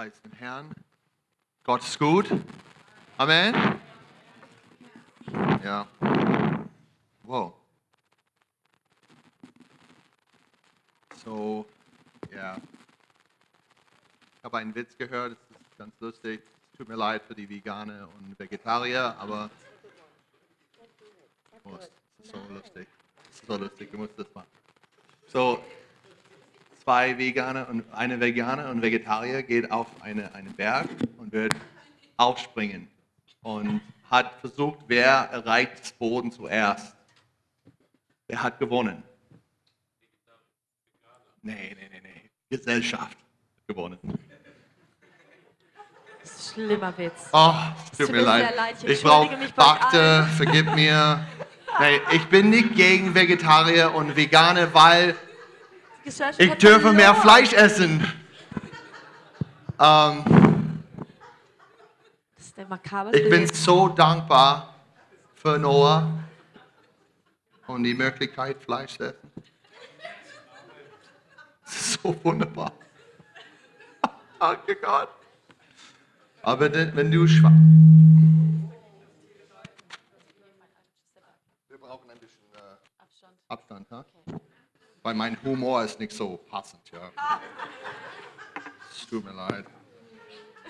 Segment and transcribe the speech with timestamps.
[0.00, 0.72] Preis den Herrn.
[1.62, 2.26] Gott ist gut.
[3.18, 3.54] Amen.
[5.62, 5.86] Ja.
[7.24, 7.52] Wow.
[11.22, 11.66] So,
[12.32, 12.56] ja.
[14.38, 16.40] Ich habe einen Witz gehört, das ist ganz lustig.
[16.72, 19.50] Es tut mir leid für die Veganer und Vegetarier, aber
[21.64, 21.90] oh, das
[22.22, 22.88] ist so lustig.
[23.26, 24.59] Das ist so lustig, du musst das machen.
[26.90, 31.54] Zwei Veganer und eine Veganer und Vegetarier geht auf eine, einen Berg und wird
[32.16, 32.88] aufspringen
[33.42, 36.96] und hat versucht, wer erreicht das Boden zuerst.
[38.26, 39.04] Wer hat gewonnen?
[41.42, 42.30] Nee, nee, nee, nee.
[42.48, 43.96] Gesellschaft hat gewonnen.
[46.52, 47.28] Schlimmer Witz.
[47.32, 48.56] Oh, es tut tut mir leid.
[48.56, 51.24] leid, ich Ich brauche Bakte, vergib mir.
[51.78, 55.14] Nee, ich bin nicht gegen Vegetarier und Veganer, weil
[56.04, 57.14] ich dürfe mehr.
[57.14, 58.06] Fleisch essen.
[59.78, 60.24] Ähm,
[63.12, 64.74] ich bin so dankbar
[65.34, 66.12] für Noah
[67.66, 69.32] und die Möglichkeit, Fleisch zu essen.
[71.64, 72.72] Das ist so wunderbar.
[74.38, 75.08] Danke Gott.
[76.42, 77.50] Aber wenn du schwach...
[81.68, 83.08] Wir brauchen ein bisschen äh,
[83.48, 84.04] Abstand, ha?
[85.02, 86.82] Weil mein Humor ist nicht so passend.
[86.92, 87.10] Ja.
[88.90, 89.64] Es tut mir leid.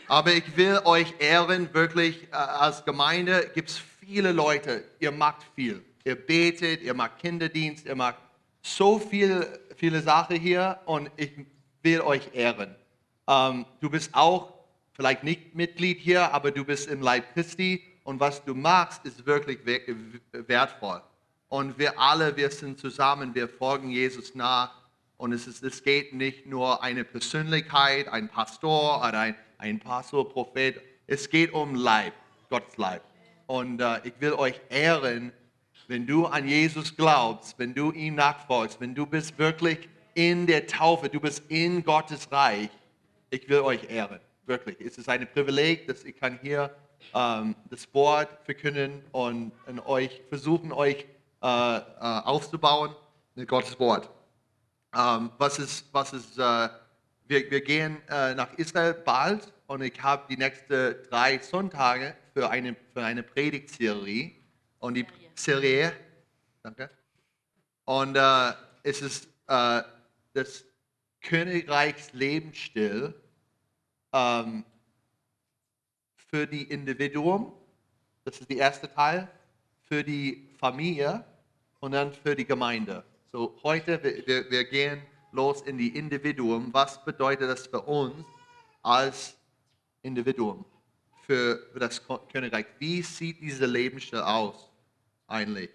[0.09, 5.43] Aber ich will euch ehren, wirklich, äh, als Gemeinde gibt es viele Leute, ihr macht
[5.55, 5.85] viel.
[6.05, 8.17] Ihr betet, ihr macht Kinderdienst, ihr macht
[8.63, 11.31] so viel, viele Sachen hier und ich
[11.83, 12.75] will euch ehren.
[13.29, 14.53] Ähm, du bist auch
[14.93, 19.25] vielleicht nicht Mitglied hier, aber du bist im Leib Christi und was du machst, ist
[19.25, 19.81] wirklich we-
[20.33, 21.03] wertvoll.
[21.51, 24.73] Und wir alle, wir sind zusammen, wir folgen Jesus nach.
[25.17, 30.29] Und es, ist, es geht nicht nur eine Persönlichkeit, ein Pastor oder ein, ein Pastor,
[30.29, 30.81] Prophet.
[31.09, 32.13] Es geht um Leib,
[32.51, 33.03] Gottes Leib.
[33.49, 35.33] Und äh, ich will euch ehren,
[35.89, 40.69] wenn du an Jesus glaubst, wenn du ihm nachfolgst, wenn du bist wirklich in der
[40.69, 42.71] Taufe, du bist in Gottes Reich.
[43.31, 44.81] Ich will euch ehren, wirklich.
[44.81, 46.73] Es ist ein Privileg, dass ich kann hier
[47.13, 52.95] ähm, das Wort verkünden und, und euch versuchen, euch äh, aufzubauen
[53.35, 54.11] mit Gottes Wort.
[54.95, 56.69] Ähm, was ist, was ist, äh,
[57.27, 62.51] wir, wir gehen äh, nach Israel bald und ich habe die nächsten drei Sonntage für
[62.51, 64.33] eine, für eine Predigtserie.
[64.81, 65.93] Und die Serie,
[66.63, 66.91] danke.
[67.85, 68.53] Und äh,
[68.83, 69.83] es ist äh,
[70.33, 70.65] das
[71.21, 73.15] Königreichs Lebensstil
[74.13, 74.65] ähm,
[76.17, 77.53] für die Individuum,
[78.25, 79.31] das ist der erste Teil,
[79.83, 81.25] für die Familie
[81.81, 83.05] und dann für die Gemeinde.
[83.33, 85.03] So heute, wir, wir, gehen
[85.33, 86.73] los in die Individuum.
[86.73, 88.25] Was bedeutet das für uns
[88.83, 89.37] als
[90.03, 90.65] Individuum,
[91.27, 92.03] für, das
[92.33, 92.67] Königreich?
[92.79, 94.71] Wie sieht dieser Lebensstil aus
[95.27, 95.71] eigentlich?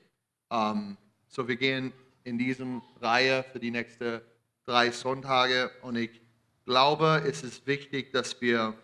[0.52, 1.92] Ähm, so wir gehen
[2.24, 4.22] in diesem Reihe für die nächsten
[4.66, 6.22] drei Sonntage und ich
[6.66, 8.76] glaube, es ist wichtig, dass wir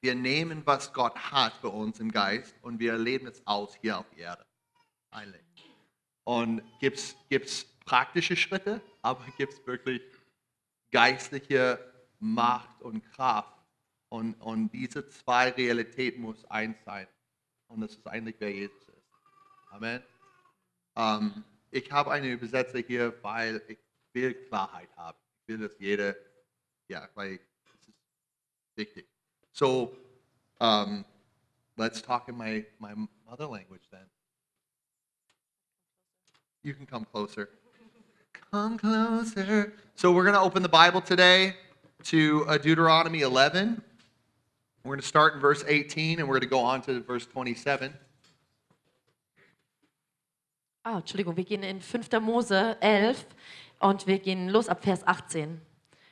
[0.00, 3.98] wir nehmen, was Gott hat für uns im Geist und wir leben es aus hier
[3.98, 4.44] auf Erde.
[5.10, 5.45] Eigentlich.
[6.26, 6.98] Und gibt
[7.30, 10.02] es praktische Schritte, aber gibt es wirklich
[10.90, 11.78] geistliche
[12.18, 13.56] Macht und Kraft.
[14.08, 17.06] Und, und diese zwei Realitäten muss eins sein.
[17.68, 19.06] Und das ist eigentlich, wer Jesus ist.
[19.70, 20.02] Amen.
[20.96, 23.78] Ähm, ich habe eine Übersetzer hier, weil ich
[24.12, 25.18] will Klarheit haben.
[25.42, 26.16] Ich will, dass jeder,
[26.88, 27.94] ja, weil es ist
[28.74, 29.06] wichtig.
[29.52, 29.96] So,
[30.58, 31.04] um,
[31.76, 32.94] let's talk in my, my
[33.24, 34.10] mother language then.
[36.66, 37.48] You can come closer.
[38.50, 39.72] Come closer.
[39.94, 41.54] So, we're going to open the Bible today
[42.06, 43.80] to uh, Deuteronomy 11.
[44.82, 47.24] We're going to start in verse 18 and we're going to go on to verse
[47.24, 47.94] 27.
[50.84, 52.20] Ah, Entschuldigung, wir gehen in 5.
[52.20, 53.26] Mose 11
[53.80, 55.60] und wir gehen los ab Vers 18.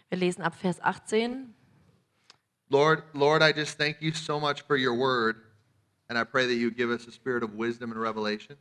[0.08, 1.52] Wir lesen ab Vers 18.
[2.70, 5.34] Lord, Lord, I just thank you so much for your word,
[6.08, 8.56] and I pray that you give us a spirit of wisdom and revelation.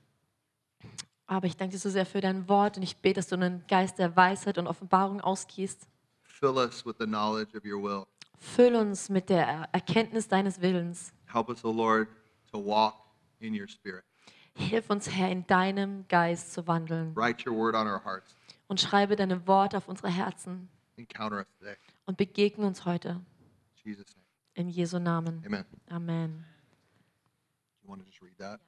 [1.26, 3.66] Aber ich danke dir so sehr für dein Wort und ich bete, dass du einen
[3.68, 5.88] Geist der Weisheit und Offenbarung ausgießt.
[6.22, 8.06] Fill us with the knowledge of your will.
[8.40, 11.14] Füll uns mit der Erkenntnis deines Willens.
[11.32, 12.10] Help us, O Lord,
[12.52, 12.96] to walk
[13.40, 14.04] in your spirit.
[14.56, 18.36] Hilf uns, Herr, in deinem Geist zu wandeln Write your word on our hearts.
[18.68, 21.76] und schreibe deine Worte auf unsere Herzen Encounter us today.
[22.06, 23.22] und begegne uns heute.
[23.84, 24.24] In Jesus' name.
[24.56, 25.42] In Jesu Namen.
[25.46, 25.66] Amen.
[25.90, 26.46] Amen.
[27.82, 28.60] You want to just read that?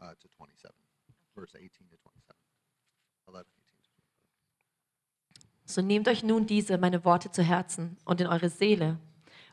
[0.00, 0.74] Uh, to 27,
[1.40, 2.36] verse 18 to 27.
[3.26, 4.04] 11, 18 to 27.
[5.64, 8.98] So nehmt euch nun diese, meine Worte zu Herzen und in eure Seele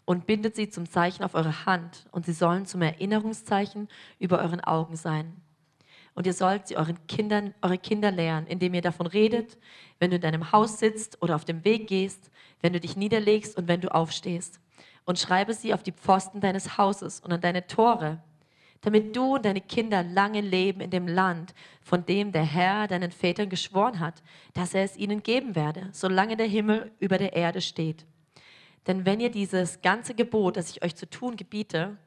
[0.05, 3.87] und bindet sie zum Zeichen auf eure Hand und sie sollen zum Erinnerungszeichen
[4.19, 5.41] über euren Augen sein.
[6.13, 9.57] Und ihr sollt sie euren Kindern, eure Kinder lehren, indem ihr davon redet,
[9.99, 12.31] wenn du in deinem Haus sitzt oder auf dem Weg gehst,
[12.61, 14.59] wenn du dich niederlegst und wenn du aufstehst.
[15.05, 18.21] Und schreibe sie auf die Pfosten deines Hauses und an deine Tore,
[18.81, 23.11] damit du und deine Kinder lange leben in dem Land, von dem der Herr deinen
[23.11, 24.21] Vätern geschworen hat,
[24.53, 28.05] dass er es ihnen geben werde, solange der Himmel über der Erde steht.
[28.85, 31.97] Denn wenn ihr dieses ganze Gebot, das ich euch zu tun gebiete,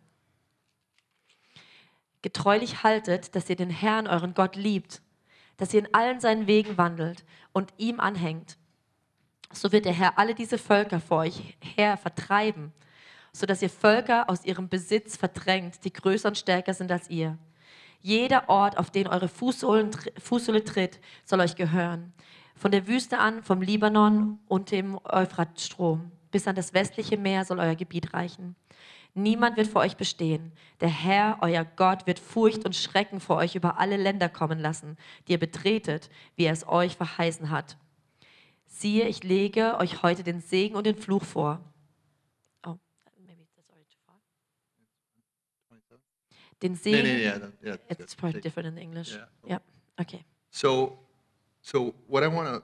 [2.22, 5.02] getreulich haltet, dass ihr den Herrn, euren Gott, liebt,
[5.56, 8.56] dass ihr in allen seinen Wegen wandelt und ihm anhängt,
[9.52, 12.72] so wird der Herr alle diese Völker vor euch her vertreiben,
[13.32, 17.38] sodass ihr Völker aus ihrem Besitz verdrängt, die größer und stärker sind als ihr.
[18.00, 22.12] Jeder Ort, auf den eure Fußsohlen, Fußsohle tritt, soll euch gehören.
[22.56, 27.58] Von der Wüste an, vom Libanon und dem Euphratstrom bis an das westliche Meer soll
[27.58, 28.56] euer Gebiet reichen.
[29.14, 30.52] Niemand wird vor euch bestehen.
[30.80, 34.96] Der Herr, euer Gott, wird Furcht und Schrecken vor euch über alle Länder kommen lassen,
[35.26, 37.76] die ihr betretet, wie er es euch verheißen hat.
[38.66, 41.60] Siehe, ich lege euch heute den Segen und den Fluch vor.
[42.64, 42.76] Oh,
[43.26, 44.20] maybe that's already too far.
[46.62, 47.02] Den Segen.
[47.02, 49.12] no, yeah, that- yeah, It's probably different in English.
[49.14, 49.26] Yeah.
[49.46, 49.60] Yeah.
[50.00, 50.24] Okay.
[50.50, 50.98] So,
[51.62, 52.62] so what I want to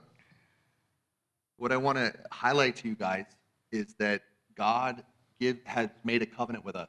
[1.57, 3.25] what I want to highlight to you guys
[3.71, 4.21] is that
[4.55, 5.03] God
[5.39, 6.87] give, has made a covenant with us,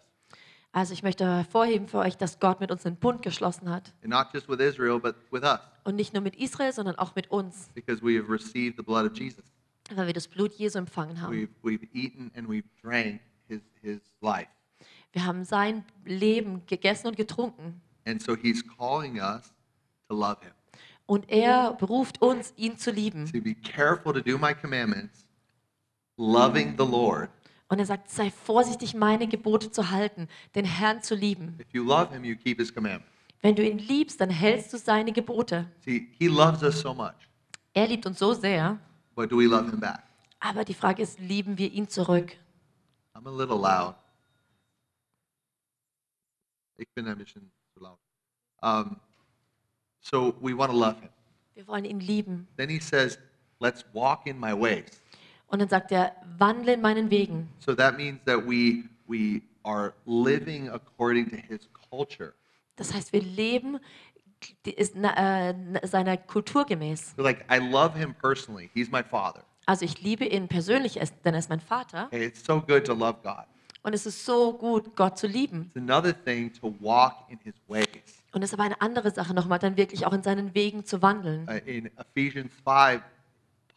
[0.72, 3.94] Also ich möchte hervorheben für euch, dass Gott mit uns einen Bund geschlossen hat.
[4.02, 7.14] and not just with Israel, but with us, Und nicht nur mit Israel, sondern auch
[7.14, 9.44] mit uns, because we have received the blood of Jesus.
[9.94, 11.32] weil wir das Blut Jesu empfangen haben.
[11.34, 14.50] We've we've eaten and we've drank His His life,
[15.12, 17.80] Wir haben sein Leben gegessen und getrunken.
[18.06, 19.52] and so He's calling us
[20.08, 20.52] to love Him.
[21.06, 23.26] Und er beruft uns, ihn zu lieben.
[23.32, 25.26] To be careful to do My commandments,
[26.16, 27.30] loving the Lord.
[27.68, 31.58] Und er sagt, sei vorsichtig, meine Gebote zu halten, den Herrn zu lieben.
[31.60, 33.08] If you love Him, you keep His commandments.
[33.40, 35.70] Wenn du ihn liebst, dann hältst du seine Gebote.
[35.84, 37.14] See, He loves us so much,
[37.74, 38.78] Er liebt uns so sehr.
[39.14, 40.02] but do we love Him back?
[40.40, 42.36] Aber die Frage ist, lieben wir ihn zurück?
[43.14, 43.94] I'm a little loud.
[46.78, 47.98] Ich bin ein bisschen zu laut.
[48.62, 48.96] Um,
[50.00, 51.10] so we want to love him.
[51.54, 52.46] Wir wollen ihn lieben.
[52.56, 53.18] Then he says,
[53.58, 55.02] let's walk in my ways.
[55.48, 57.48] Und dann sagt er, wandle in meinen Wegen.
[57.58, 62.34] So that means that we, we are living according to his culture.
[62.76, 63.80] Das heißt, wir leben
[64.64, 67.14] ist äh, seiner Kultur gemäß.
[67.16, 68.70] So like, I love him personally.
[68.72, 69.44] He's my father.
[69.66, 72.06] Also ich liebe ihn persönlich, denn er ist mein Vater.
[72.06, 73.44] Okay, it's so good to love God.
[73.88, 75.70] Und es ist so gut, Gott zu lieben.
[75.74, 77.86] It's another thing to walk in his ways.
[78.32, 81.00] Und es ist aber eine andere Sache nochmal, dann wirklich auch in seinen Wegen zu
[81.00, 81.48] wandeln.
[81.48, 83.02] Uh, in Ephesians 5,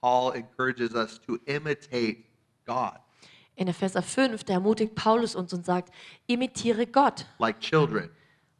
[0.02, 2.26] Paul encourages us to imitate
[2.66, 3.00] God
[3.56, 5.94] In Epheser 5, da ermutigt Paulus uns und sagt,
[6.28, 8.10] imitiere Gott, like children.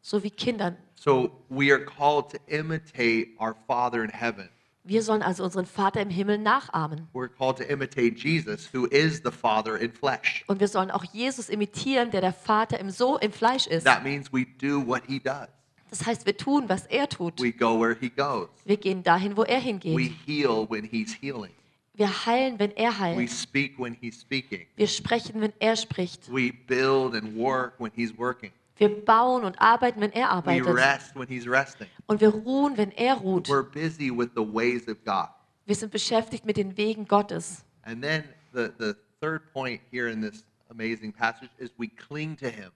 [0.00, 0.78] so wie Kinder.
[0.94, 4.48] So we are called to imitate our Father in heaven.
[4.84, 7.06] Wir sollen also unseren Vater im Himmel nachahmen.
[7.14, 10.44] We're called to imitate Jesus, who is the Father in flesh.
[10.48, 13.84] Und wir sollen auch Jesus imitieren, der der Vater im so im Fleisch ist.
[13.84, 15.46] That means we do what he does.
[15.90, 17.40] Das heißt, wir tun, was er tut.
[17.40, 18.48] We go where he goes.
[18.64, 20.12] Wir gehen dahin, wo er We hingeht.
[20.26, 21.52] heal when he's healing.
[21.94, 23.30] Wir heilen, wenn er We heilt.
[23.30, 24.66] speak when he's speaking.
[24.74, 26.32] Wir sprechen, wenn er spricht.
[26.32, 28.50] We build and work when he's working.
[28.82, 30.66] Wir bauen und arbeiten, wenn er We arbeitet.
[30.74, 31.86] rest when he's resting.
[32.06, 33.48] Und wir ruhen, wenn er ruht.
[33.48, 35.28] We're busy with the ways of God.
[35.66, 37.64] Wir sind beschäftigt mit den Wegen Gottes.
[37.82, 42.46] And then the, the third point here in this amazing passage is we cling to
[42.46, 42.72] him.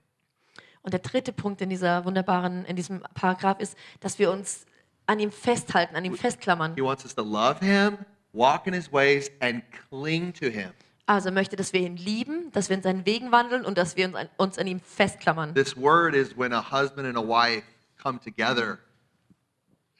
[0.81, 4.65] Und der dritte Punkt in dieser wunderbaren, in diesem Paragraph ist, dass wir uns
[5.07, 6.73] an ihm festhalten, an ihm festklammern.
[6.75, 7.97] He wants us to love him,
[8.31, 10.71] walk in his ways, and cling to him.
[11.07, 14.05] Also möchte, dass wir ihn lieben, dass wir in seinen Wegen wandeln und dass wir
[14.07, 15.53] uns an, uns an ihm festklammern.
[15.55, 17.63] This word is when a husband and a wife
[18.01, 18.77] come together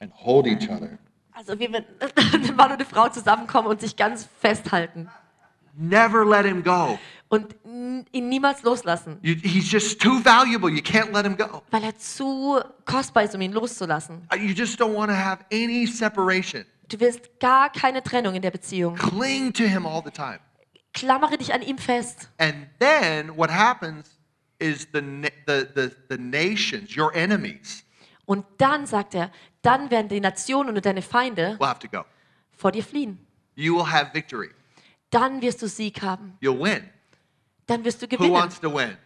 [0.00, 0.98] and hold each other.
[1.32, 1.84] Also wie wenn
[2.50, 5.08] ein Mann und eine Frau zusammenkommen und sich ganz festhalten
[5.80, 6.98] Never let him go.
[7.28, 10.68] und ihn niemals loslassen, You, he's just too valuable.
[10.68, 11.62] You can't let him go.
[11.70, 14.26] weil er zu kostbar ist, um ihn loszulassen.
[14.32, 16.64] Uh, You just don't want to have any separation.
[16.88, 18.96] Du willst gar keine Trennung in der Beziehung.
[18.96, 20.38] Cling to him all the time.
[20.98, 22.28] Klammere dich an ihm fest.
[22.38, 24.18] And then what happens
[24.58, 25.00] is the,
[25.46, 27.84] the, the, the nations, your enemies,
[28.26, 29.30] Und dann, sagt er,
[29.62, 32.04] dann werden die Nationen und deine Feinde will have to go.
[32.52, 33.24] vor dir fliehen.
[33.54, 34.50] You will have victory.
[35.10, 36.36] Dann wirst du Sieg haben.
[36.42, 36.88] You'll win.
[37.66, 38.32] Dann wirst du Who gewinnen.
[38.34, 38.96] wants to win?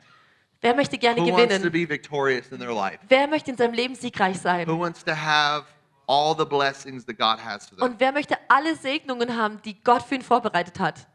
[0.61, 1.73] Wer möchte gerne Who wants to gewinnen?
[1.73, 2.99] be victorious in their life?
[3.09, 4.67] Wer möchte in seinem Leben siegreich sein?
[4.69, 5.67] Who wants to have
[6.07, 7.89] all the blessings that God has for them?
[7.91, 11.07] Und wer möchte alle Segnungen haben, die Gott für ihn vorbereitet hat?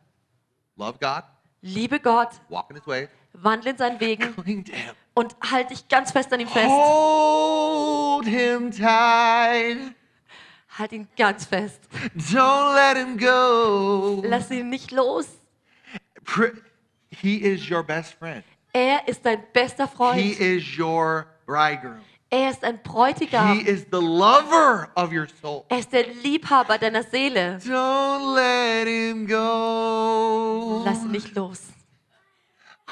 [0.78, 1.24] Love God,
[1.62, 4.96] Liebe Gott, walk in His way, wandle in seinen Wegen cling to Him.
[5.16, 6.68] und halt dich ganz fest an ihm fest.
[6.70, 9.94] Hold Him tight.
[10.78, 11.82] Halt ihn ganz fest.
[12.16, 14.22] Don't let Him go.
[14.24, 15.28] Lass ihn nicht los.
[17.10, 18.44] He is your best friend.
[18.74, 20.40] Er ist dein bester He Freund.
[20.40, 22.02] is your bridegroom.
[22.30, 23.60] Er ist ein He Bräutigam.
[23.66, 25.64] is the lover of your soul.
[25.70, 27.58] Er ist der Liebhaber deiner Seele.
[27.64, 30.84] Don't let him go.
[30.86, 31.62] Lass ihn nicht los.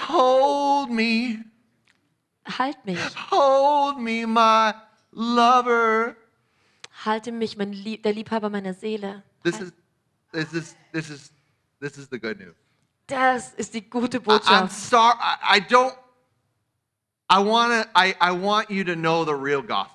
[0.07, 1.43] Hold me.
[2.57, 2.99] Halt mich.
[3.31, 4.73] Hold me, my
[5.11, 6.15] lover.
[7.03, 9.23] Halte mich, mein Lieb der Liebhaber meiner Seele.
[9.43, 9.73] This is
[10.31, 11.31] this is this is
[11.79, 12.55] this is the good news.
[13.07, 14.71] Das ist die gute I, I'm Botschaft.
[14.71, 15.15] sorry.
[15.19, 15.93] I, I don't.
[17.31, 17.85] I wanna.
[17.95, 19.91] I, I want you to know the real gospel.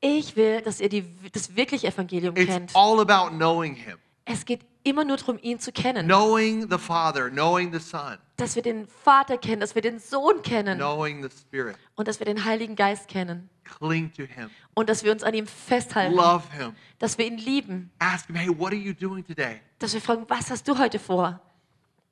[0.00, 2.76] Ich will, dass ihr die, das wirkliche Evangelium It's kennt.
[2.76, 6.06] all about knowing Him, Es geht immer nur darum, ihn zu kennen.
[6.06, 10.42] knowing the Father, knowing the Son, Dass wir den Vater kennen, dass wir den Sohn
[10.42, 11.76] kennen knowing the Spirit.
[11.96, 13.48] und dass wir den Heiligen Geist kennen.
[13.64, 14.50] Cling to Him.
[14.74, 16.14] Und dass wir uns an ihm festhalten.
[16.14, 16.74] Love Him.
[16.98, 17.90] Dass wir ihn lieben.
[17.98, 19.60] Ask Him, hey, what are you doing today?
[19.78, 21.40] Dass wir fragen, was hast du heute vor?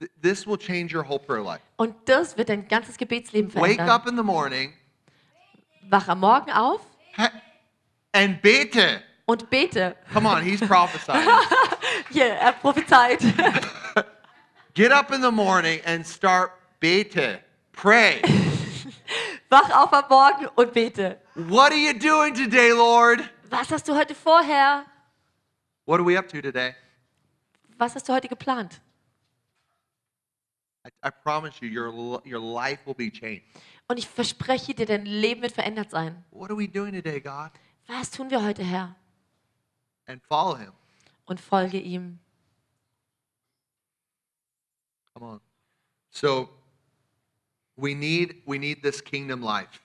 [0.01, 1.63] Th- This will change your whole prayer life.
[1.77, 4.73] Und das wird dein ganzes Gebetsleben Wake up in the morning
[5.89, 6.81] Wach am Morgen auf
[8.13, 9.03] and bete.
[9.27, 9.97] und bete.
[10.13, 11.27] Come on, he's prophesying.
[12.11, 13.21] Hier, er prophezeit.
[14.75, 17.41] Get up in the morning and start bete.
[17.73, 18.21] Pray.
[19.51, 21.19] Wach auf am Morgen und bete.
[21.35, 23.21] What are you doing today, Lord?
[23.51, 24.85] Was hast du heute vorher?
[25.87, 26.75] What are we up to today?
[27.79, 28.81] Was hast du heute geplant?
[30.85, 33.45] I, I promise you, your, your life will be changed.
[33.89, 36.25] Und ich verspreche dir, dein Leben wird verändert sein.
[36.31, 37.51] What are we doing today, God?
[37.87, 38.97] Was tun wir heute, Herr?
[40.07, 40.73] And follow him.
[41.27, 42.19] Und folge ihm.
[45.15, 45.41] Come on.
[46.11, 46.49] So
[47.77, 49.81] we need we need this kingdom life.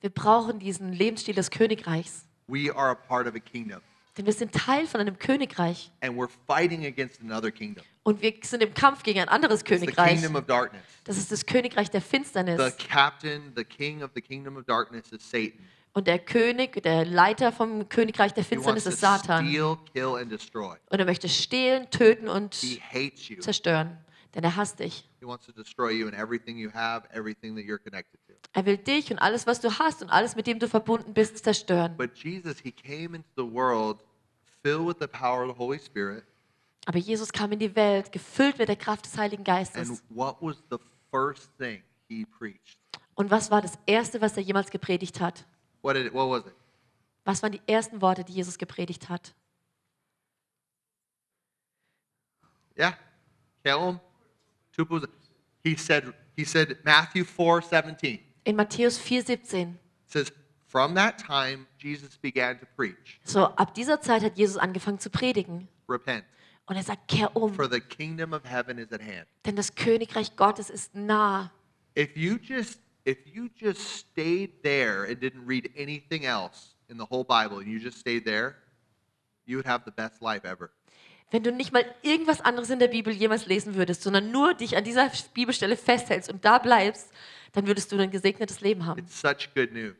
[0.00, 2.24] Wir brauchen diesen Lebensstil des Königreichs.
[2.46, 3.82] We are a part of a kingdom.
[4.20, 5.90] Denn wir sind Teil von einem Königreich.
[6.02, 7.82] And we're fighting against another kingdom.
[8.02, 10.20] Und wir sind im Kampf gegen ein anderes It's the Königreich.
[10.20, 10.82] kingdom of darkness.
[11.04, 12.76] Das ist das Königreich der The Finsternis.
[12.76, 15.66] captain, the king of the kingdom of darkness is Satan.
[15.94, 19.48] Und der König, der Leiter vom Königreich der Finsternis to ist Satan.
[19.48, 20.76] steal, kill, and destroy.
[20.90, 23.40] Und er möchte stehlen, töten und He hates you.
[23.40, 23.96] zerstören.
[24.34, 25.08] Denn er hasst dich.
[25.20, 28.34] He wants to destroy you and everything you have, everything that you're connected to.
[28.52, 31.42] Er will dich und alles, was du hast und alles, mit dem du verbunden bist,
[31.42, 31.96] zerstören.
[31.96, 34.00] But Jesus, he came into the world
[34.62, 36.24] filled with the power of the Holy Spirit.
[36.86, 40.02] Aber Jesus kam in die Welt, gefüllt mit der Kraft des Heiligen And Geistes.
[40.08, 40.78] what was the
[41.10, 42.78] first thing he preached?
[43.14, 45.44] Und was war das Erste, was er jemals gepredigt hat?
[45.82, 46.54] What did it, what was it?
[47.24, 49.34] Was waren die ersten Worte, die Jesus gepredigt hat?
[52.78, 52.94] Yeah.
[53.62, 54.00] Kelm.
[54.72, 55.04] Tupus.
[55.62, 58.18] He said he said Matthew 4, 17.
[58.44, 59.74] In Matthäus 4,17.
[59.74, 60.32] It says,
[60.70, 63.18] From that time Jesus began to preach.
[63.24, 65.66] So, ab dieser Zeit hat Jesus angefangen zu predigen.
[65.88, 66.24] Repent,
[66.66, 69.26] Und er sagt, kehr um, for the kingdom of heaven is at hand.
[69.44, 71.50] denn das Königreich Gottes ist nah.
[71.98, 77.06] If you just if you just stayed there and didn't read anything else in the
[77.10, 78.54] whole Bible and you just stayed there,
[79.46, 80.70] you would have the best life ever.
[81.32, 84.76] Wenn du nicht mal irgendwas anderes in der Bibel jemals lesen würdest, sondern nur dich
[84.76, 87.10] an dieser Bibelstelle festhältst und da bleibst,
[87.52, 88.98] dann würdest du ein gesegnetes Leben haben.
[89.00, 89.94] It's such good news.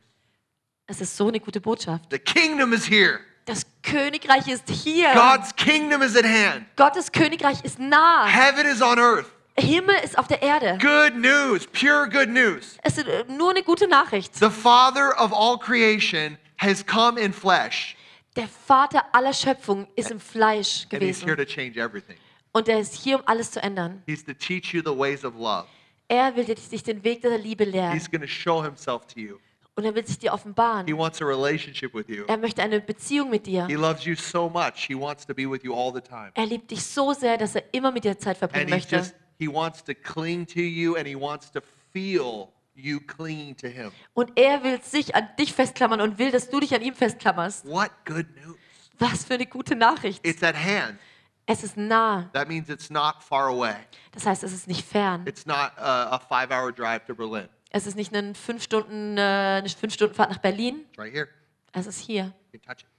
[0.87, 2.05] Es ist so eine gute Botschaft.
[2.11, 3.19] The kingdom is here.
[3.45, 5.13] Das Königreich ist hier.
[5.13, 6.65] God's kingdom is at hand.
[6.75, 8.25] Gottes Königreich ist nah.
[8.27, 9.25] Heaven is on earth.
[9.57, 10.77] Himmel ist auf der Erde.
[10.79, 12.77] Good news, pure good news.
[12.83, 14.35] Es ist äh, nur eine gute Nachricht.
[14.35, 17.95] The Father of all creation has come in flesh,
[18.35, 21.37] Der Vater aller Schöpfung ist im Fleisch and He's here gewesen.
[21.37, 22.17] to change everything.
[22.53, 24.03] Und er ist hier, um alles zu ändern.
[24.05, 25.65] He's to teach you the ways of love.
[26.07, 28.01] Er will dir- dich den Weg der Liebe He's lernen.
[28.11, 29.37] going to show Himself to you.
[29.75, 30.97] Und er will sich dir He offenbaren.
[30.97, 32.25] wants a relationship with you.
[32.27, 33.67] Er möchte eine Beziehung mit dir.
[33.67, 34.85] He loves you so much.
[34.87, 36.31] He wants to be with you all the time.
[36.35, 38.95] Er liebt dich so sehr, dass er immer mit dir Zeit verbringen And he möchte.
[38.97, 41.61] just he wants to cling to you and he wants to
[41.93, 43.91] feel you clinging to him.
[44.13, 47.65] Und er will sich an dich festklammern und will, dass du dich an ihm festklammerst.
[47.65, 48.57] What good news.
[48.99, 50.25] Was für eine gute Nachricht.
[50.27, 50.97] It's at hand.
[51.45, 52.29] Es ist nah.
[52.33, 53.75] That means it's not far away.
[54.11, 55.25] Das heißt, es ist nicht fern.
[55.25, 57.49] It's not a, a 5-hour drive to Berlin.
[57.73, 59.21] Es ist nicht eine fünf Stunden, äh,
[59.59, 60.85] eine fünf Stunden Fahrt nach Berlin.
[60.97, 61.29] Right here.
[61.71, 62.33] Es ist hier.
[62.51, 62.89] You can touch it.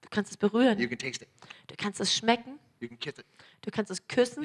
[0.00, 0.78] Du kannst es berühren.
[0.78, 1.28] You can taste it.
[1.66, 2.58] Du kannst es schmecken.
[2.80, 4.42] Du kannst es küssen.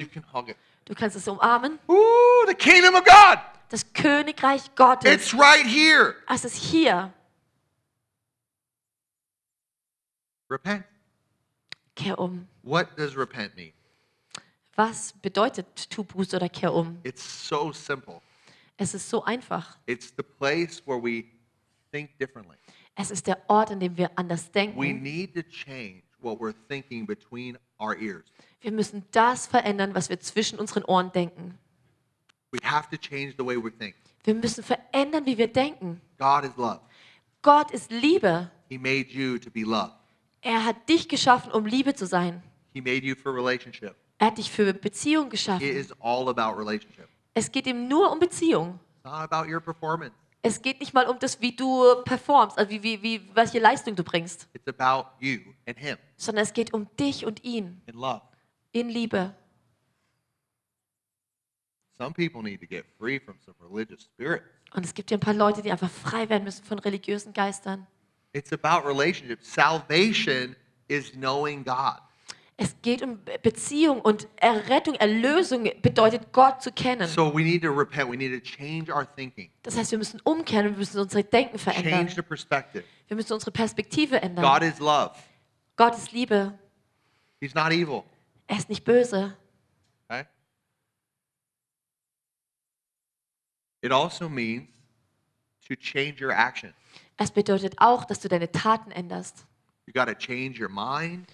[0.84, 1.78] Du kannst es umarmen.
[1.88, 3.38] Ooh, the kingdom of God.
[3.70, 5.10] Das Königreich Gottes.
[5.10, 6.14] It's right here.
[6.28, 7.12] Es ist hier.
[10.50, 10.84] Repent.
[11.98, 12.46] kehr um.
[12.62, 13.72] What does repent mean?
[14.76, 17.00] Was bedeutet tu Buße oder kehr um?
[17.02, 18.20] It's so simple.
[18.78, 19.76] Es ist so einfach.
[19.86, 21.24] It's the place where we
[21.92, 22.56] think differently.
[22.94, 25.02] Es ist der Ort, an dem wir anders We denken.
[25.02, 28.24] need to change what we're thinking between our ears.
[28.60, 31.58] Wir müssen das verändern, was wir zwischen unseren Ohren denken.
[32.50, 33.94] We have to change the way we think.
[34.24, 36.00] Wir müssen verändern, wie wir denken.
[36.18, 36.80] God is love.
[37.42, 38.50] Gott ist Liebe.
[38.68, 39.94] He made you to be loved.
[40.40, 42.42] Er hat dich geschaffen, um Liebe zu sein.
[42.72, 43.94] He made you for relationship.
[44.18, 45.66] Er hat dich für Beziehung It geschaffen.
[45.68, 47.08] is all about relationship.
[47.38, 48.80] Es geht ihm nur um Beziehung.
[50.42, 53.94] Es geht nicht mal um das, wie du performst, also wie, wie, wie, welche Leistung
[53.94, 57.94] du bringst, It's about you and Him sondern es geht um dich und ihn in
[57.94, 58.22] love.
[58.72, 59.36] in Liebe.
[61.96, 64.42] Some people need to get free from some religious spirit.
[64.74, 67.86] Und es gibt ja ein paar Leute, die einfach frei werden müssen von religiösen Geistern.
[68.32, 69.44] It's about relationship.
[69.44, 70.56] Salvation
[70.88, 72.00] is knowing God.
[72.60, 77.06] Es geht um Be- Beziehung und Errettung, Erlösung bedeutet Gott zu kennen.
[77.06, 78.10] So we need to repent.
[78.10, 81.56] We need to change our thinking, Das heißt, wir müssen umkehren, wir müssen unsere Denken
[81.56, 82.08] change verändern.
[82.08, 82.82] the perspective.
[83.06, 84.62] Wir müssen unsere Perspektive God ändern.
[84.64, 85.12] is love.
[85.76, 86.58] Gott ist Liebe.
[87.40, 88.02] He's not evil.
[88.48, 89.36] Er ist nicht böse.
[90.08, 90.24] Okay?
[93.82, 94.66] It also means
[95.68, 96.74] to change your action.
[97.16, 99.44] Es bedeutet auch, dass du deine Taten änderst.
[99.86, 101.28] You got to change your mind.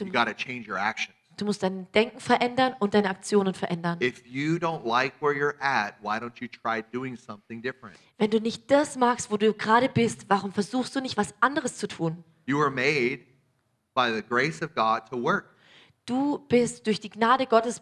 [0.00, 1.14] You got to change your actions.
[1.36, 3.98] Du musst dein Denken verändern und deine Aktionen verändern.
[4.00, 7.96] If you don't like where you're at, why don't you try doing something different?
[8.18, 11.76] Wenn du nicht das magst, wo du gerade bist, warum versuchst du nicht, was anderes
[11.76, 12.22] zu tun?
[12.46, 13.20] You were made
[13.94, 15.50] by the grace of God to work,
[16.06, 17.80] Du bist durch die Gnade Gottes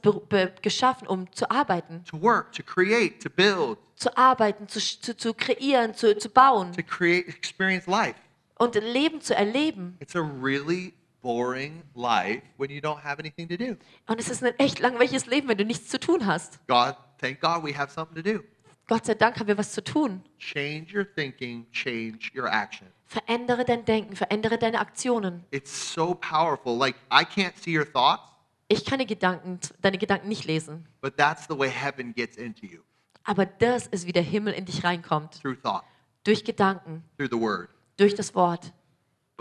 [0.62, 2.04] geschaffen, um zu arbeiten.
[2.04, 6.72] to work, to create, to build, Zu arbeiten, zu, zu, zu kreieren, zu, zu bauen
[6.72, 8.14] to create, experience life.
[8.58, 9.96] und Leben zu erleben.
[10.00, 13.76] It's a really boring life when you don't have anything to do.
[14.06, 16.58] Und es ist ein echt langweiliges Leben, wenn du nichts zu tun hast.
[16.66, 18.40] God, thank God we have something to do.
[18.88, 20.22] Gott sei Dank haben wir was zu tun.
[20.38, 22.88] Change your thinking, change your action.
[23.06, 25.44] Verändere dein Denken, verändere deine Aktionen.
[25.50, 26.76] It's so powerful.
[26.76, 28.24] Like, I can't see your thoughts,
[28.68, 32.80] Ich kann Gedanken, deine Gedanken nicht lesen, but that's the way heaven gets into you
[33.24, 35.40] aber das ist, wie der Himmel in dich reinkommt.
[35.40, 35.84] through thought,
[36.24, 37.68] Durch Gedanken, through the word.
[37.96, 38.72] durch das Wort.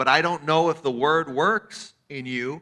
[0.04, 2.62] But I don't know if the word works in you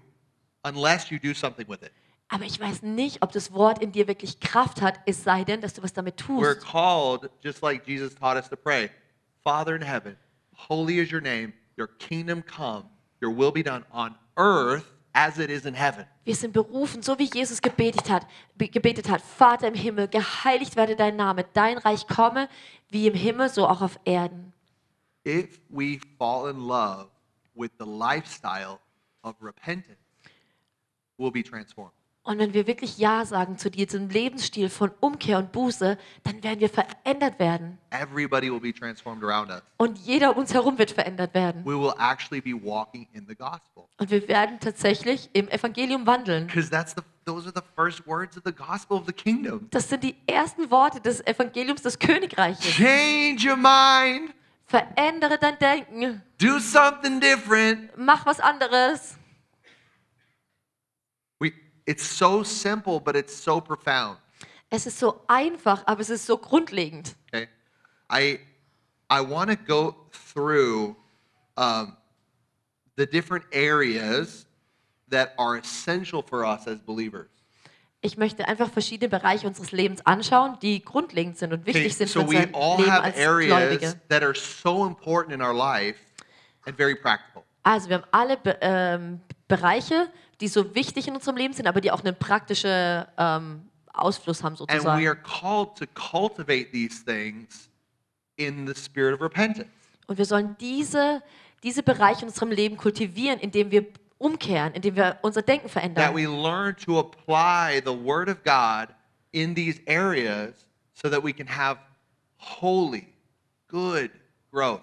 [0.65, 1.93] unless you do something with it.
[2.27, 5.61] Aber ich weiß nicht, ob das Wort in dir wirklich Kraft hat, es sei denn,
[5.61, 6.65] dass du was damit We're tust.
[6.67, 8.89] called, just like Jesus taught us to pray
[9.41, 10.17] Father in heaven,
[10.53, 12.89] holy is your name, your kingdom come,
[13.21, 16.05] your will be done on earth as it is in heaven.
[16.25, 20.75] Wir sind berufen, so wie Jesus gebetet hat, be- gebetet hat, Vater im Himmel, geheiligt
[20.75, 22.49] werde dein Name, dein Reich komme,
[22.89, 24.51] wie im Himmel, so auch auf Erden.
[25.25, 27.07] If we fall in love
[27.59, 28.79] with the lifestyle
[29.23, 29.99] of repentance,
[31.17, 31.93] we'll be transformed.
[32.23, 36.59] Und wenn wir wirklich Ja sagen zu diesem Lebensstil von Umkehr und Buße, dann werden
[36.59, 37.79] wir verändert werden.
[37.89, 39.63] Everybody will be transformed around us.
[39.77, 41.65] Und jeder um uns herum wird verändert werden.
[41.65, 43.85] We will actually be walking in the gospel.
[43.97, 46.45] Und wir werden tatsächlich im Evangelium wandeln.
[46.47, 49.67] Because that's the those are the first words of the gospel of the kingdom.
[49.71, 52.63] Das sind die ersten Worte des Evangeliums des Königreiches.
[52.75, 54.35] Change your mind.
[54.69, 56.21] Verändere dein Denken.
[56.37, 57.97] Do something different.
[57.97, 59.17] Mach was anderes.
[61.39, 61.53] We,
[61.87, 64.19] it's so simple, but it's so profound.
[64.69, 67.15] Es ist so einfach, aber es ist so grundlegend.
[67.33, 67.47] Okay,
[68.11, 68.39] I
[69.09, 70.95] I want to go through
[71.57, 71.97] um,
[72.95, 74.45] the different areas
[75.07, 77.38] that are essential for us as believers.
[78.01, 82.19] Ich möchte einfach verschiedene Bereiche unseres Lebens anschauen, die grundlegend sind und wichtig sind für
[82.19, 84.01] so unser we all Leben have als areas Gläubige.
[84.07, 85.99] that are so important in our life
[86.65, 87.43] and very practical.
[87.63, 90.07] Also wir haben alle Be ähm, Bereiche,
[90.39, 94.53] die so wichtig in unserem Leben sind, aber die auch einen praktischen ähm, Ausfluss haben
[94.53, 95.07] And we sozusagen.
[95.07, 97.69] are called to cultivate these things
[98.37, 99.67] in the spirit of repentance.
[100.07, 101.21] Und wir sollen diese,
[101.63, 103.85] diese Bereiche in unserem Leben kultivieren, indem wir
[104.19, 106.13] umkehren, indem wir unser Denken That verändern.
[106.15, 108.93] we learn to apply the word of God
[109.31, 111.79] in these areas so that we can have
[112.37, 113.07] holy,
[113.67, 114.11] good
[114.51, 114.81] growth.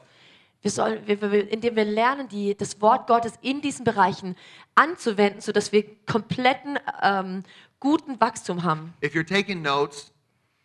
[0.62, 4.34] Wir sollen, wir, wir, indem wir lernen, die, das Wort Gottes in diesen Bereichen
[4.74, 7.44] anzuwenden, sodass wir kompletten ähm,
[7.78, 8.92] guten Wachstum haben.
[9.02, 10.10] If you're taking notes,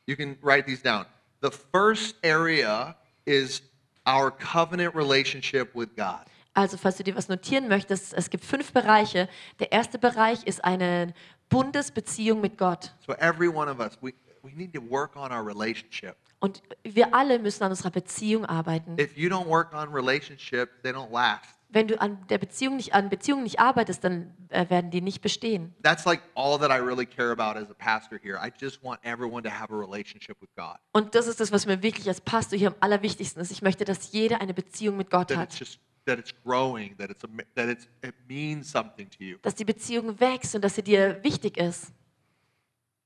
[0.08, 1.06] you can write these down.
[1.42, 3.62] The first area is
[4.08, 6.26] our covenant relationship with God.
[6.54, 9.30] Also, falls du dir was notieren möchtest, es gibt fünf Bereiche.
[9.60, 11.14] Der erste Bereich ist eine
[11.50, 12.92] Bundesbeziehung mit Gott.
[13.06, 16.16] So every one of us, we, we need to work on our relationship.
[16.40, 18.98] Und wir alle müssen an unserer Beziehung arbeiten.
[19.00, 21.46] If you don't work on relationships, they don't last.
[21.70, 25.22] Wenn du an der Beziehung nicht an Beziehungen nicht arbeitest, dann äh, werden die nicht
[25.22, 25.74] bestehen.
[25.84, 28.38] That's like all that I really care about as a pastor here.
[28.38, 30.76] I just want everyone to have a relationship with God.
[30.92, 33.52] Und das ist das, was mir wirklich als Pastor hier am allerwichtigsten ist.
[33.52, 35.54] Ich möchte, dass jeder eine Beziehung mit Gott That hat.
[35.58, 39.38] just that it's growing, that it's a, that it's it means something to you.
[39.42, 41.92] Dass die Beziehung wächst und dass sie dir wichtig ist.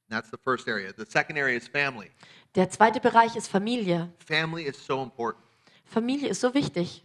[0.10, 0.91] That's the first area.
[0.95, 2.12] The second area is family.
[2.53, 4.12] Der zweite Bereich ist Familie.
[4.25, 5.43] Family is so important.
[5.84, 7.03] Familie ist so wichtig.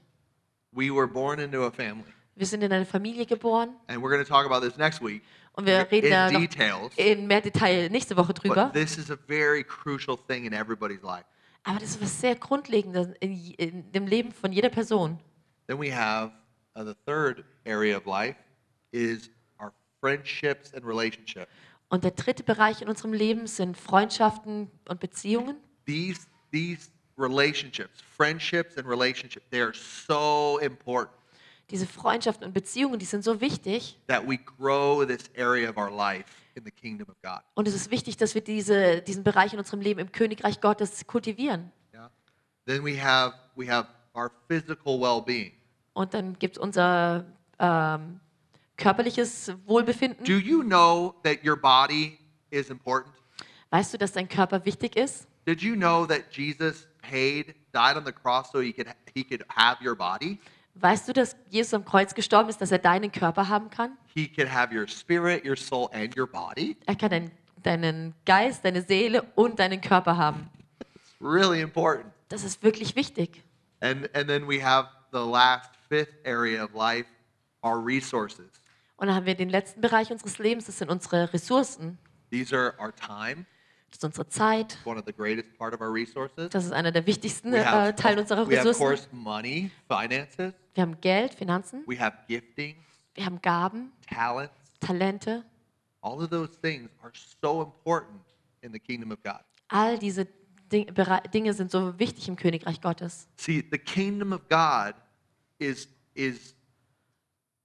[0.72, 2.04] We were born into a family,
[2.36, 5.22] Wir sind in eine Familie geboren and we're going to talk about this next week
[5.54, 6.92] und wir reden da details.
[6.96, 8.66] in mehr Detail nächste Woche drüber.
[8.66, 11.24] But this is a very crucial thing in everybody's life.
[11.64, 15.18] Aber das ist was sehr Grundlegendes in, in dem Leben von jeder Person.
[15.70, 16.32] Then we have
[16.74, 18.34] uh, the third area of life
[18.92, 19.30] is
[19.60, 21.46] our friendships and relationships.
[21.90, 25.58] Und der dritte Bereich in unserem Leben sind Freundschaften und Beziehungen.
[25.86, 31.16] These these relationships, friendships and relationships, they are so important
[31.70, 33.96] Diese Freundschaften und Beziehungen, die sind so wichtig.
[34.08, 36.24] that we grow this area of our life
[36.56, 37.42] in the kingdom of God.
[37.54, 41.06] Und es ist wichtig, dass wir diese, diesen Bereich in unserem Leben im Königreich Gottes
[41.06, 41.70] kultivieren.
[41.94, 42.10] Yeah.
[42.66, 45.59] Then we have we have our physical well-being.
[46.00, 47.26] Und dann gibt es unser
[47.58, 48.20] ähm,
[48.78, 50.24] körperliches Wohlbefinden.
[50.24, 53.14] Do you know that your body is important?
[53.68, 55.28] Weißt du, dass dein Körper wichtig ist?
[55.46, 59.44] Did you know that Jesus paid, died on the cross so he could he could
[59.54, 60.38] have your body?
[60.74, 63.98] Weißt du, dass Jesus am Kreuz gestorben ist, dass er deinen Körper haben kann?
[64.14, 66.78] He could have your spirit, your soul, and your body.
[66.86, 67.30] Er kann dein,
[67.62, 70.48] deinen Geist, deine Seele und deinen Körper haben.
[70.80, 72.06] It's really important.
[72.30, 73.44] Das ist wirklich wichtig.
[73.82, 77.06] And and then we have the last fifth area of life,
[77.64, 78.50] our resources.
[78.96, 81.98] Und dann haben wir den letzten Bereich unseres Lebens, das sind unsere Ressourcen.
[82.30, 83.46] These are our time,
[83.88, 84.76] Das ist unsere Zeit.
[84.84, 86.48] one of the greatest part of our resources.
[86.50, 89.08] Das ist einer der wichtigsten We äh, have, Teile unserer we have of Ressourcen.
[89.08, 90.52] course money, finances.
[90.74, 92.76] Wir haben Geld, Finanzen, We have gifting,
[93.14, 94.54] wir haben Gaben, talents.
[94.80, 95.44] Talente.
[96.02, 98.20] All of those things are so important
[98.62, 99.40] in the kingdom of God.
[99.68, 100.26] All diese
[100.70, 103.28] Dinge sind so wichtig im Königreich Gottes.
[103.36, 104.94] See, the kingdom of God
[105.58, 106.54] is is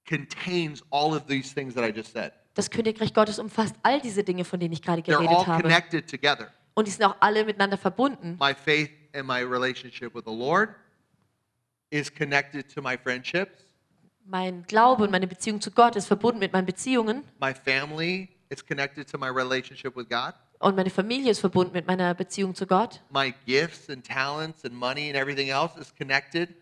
[0.06, 2.32] contains all of these things that I just said.
[2.54, 5.62] Das Königreich Gottes umfasst all diese Dinge, von denen ich gerade They're all geredet habe.
[5.64, 6.52] connected together.
[6.74, 8.38] Und die sind auch alle miteinander verbunden.
[8.40, 10.70] My faith and my relationship with the Lord
[11.90, 13.64] is connected to my friendships.
[14.26, 17.24] Mein Glaube und meine Beziehung zu Gott ist verbunden mit meinen Beziehungen.
[17.40, 20.34] My family is connected to my relationship with God.
[20.66, 23.00] Und meine Familie ist verbunden mit meiner Beziehung zu Gott.
[23.12, 26.56] My gifts and talents and money and everything else is connected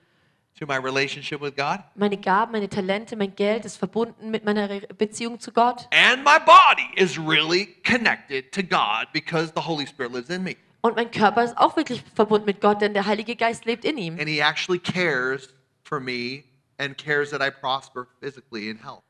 [0.60, 1.80] to my relationship with God.
[1.96, 5.88] Meine Gaben, meine Talente, mein Geld ist verbunden mit meiner Re Beziehung zu Gott.
[5.94, 10.58] And my body is really connected to God because the Holy Spirit lives in me.
[10.82, 13.98] Und mein Körper ist auch wirklich verbunden mit Gott, denn der Heilige Geist lebt in
[13.98, 14.20] ihm.
[14.20, 15.48] And He actually cares
[15.82, 16.44] for me
[16.78, 19.04] and cares that I prosper physically in health.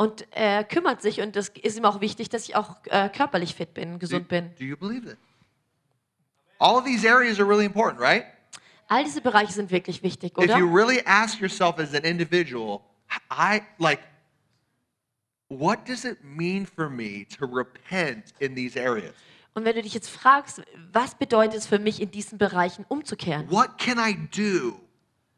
[0.00, 3.54] Und er kümmert sich und es ist ihm auch wichtig, dass ich auch äh, körperlich
[3.54, 4.50] fit bin, Do, gesund bin.
[4.58, 5.18] do you believe this?
[6.58, 8.24] All these areas are really important, right?
[8.88, 10.74] All diese Bereiche sind wirklich wichtig, If you oder?
[10.74, 12.80] really ask yourself as an individual,
[13.30, 14.00] I like,
[15.50, 19.12] what does it mean for me to repent in these areas?
[19.52, 20.62] Und wenn du dich jetzt fragst,
[20.94, 23.50] was bedeutet es für mich, in diesen Bereichen umzukehren?
[23.50, 24.80] What can I do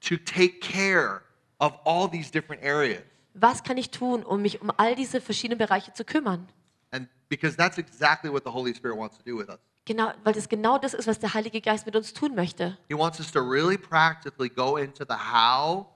[0.02, 1.22] to take care
[1.58, 3.02] of all these different areas?
[3.34, 6.48] Was kann ich tun, um mich um all diese verschiedenen Bereiche zu kümmern?
[6.90, 9.58] And because that's exactly what the Holy Spirit wants to do with us.
[9.84, 12.78] Genau, weil das genau das ist, was der Heilige Geist mit uns tun möchte.
[12.88, 15.86] He wants us to really practically go into the how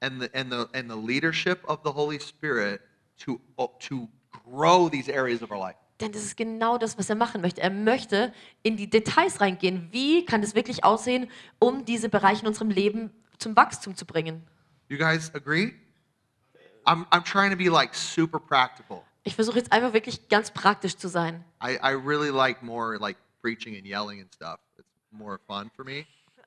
[0.00, 2.80] and the and the and the leadership of the Holy Spirit
[3.18, 3.40] to
[3.78, 4.08] to
[4.44, 5.76] grow these areas of our life.
[6.00, 7.60] Denn das ist genau das, was er machen möchte.
[7.60, 9.88] Er möchte in die Details reingehen.
[9.90, 14.42] Wie kann es wirklich aussehen, um diese Bereiche in unserem Leben zum Wachstum zu bringen?
[14.88, 15.72] You guys agree?
[16.86, 19.02] I'm I'm trying to be like super practical.
[19.22, 21.44] Ich versuche jetzt einfach wirklich ganz praktisch zu sein.
[21.62, 24.58] I, I really like more like preaching and yelling and stuff.
[24.78, 26.06] It's more fun for me.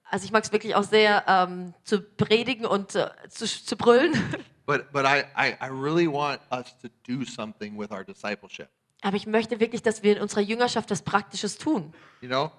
[0.09, 4.13] Also ich mag es wirklich auch sehr ähm, zu predigen und äh, zu, zu brüllen.
[4.65, 8.69] But but I, I, I really want us to do something with our discipleship.
[9.01, 11.93] Aber ich möchte wirklich, dass wir in unserer Jüngerschaft das Praktisches tun.
[12.21, 12.51] You know?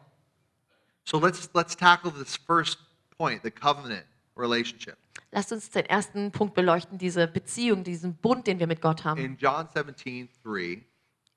[1.05, 2.79] So let's let's tackle this first
[3.17, 4.05] point, the covenant
[4.37, 4.99] relationship.
[5.31, 9.21] Lasst uns den ersten Punkt beleuchten, diese Beziehung, diesen Bund, den wir mit Gott haben.
[9.21, 10.85] In John 17, 3,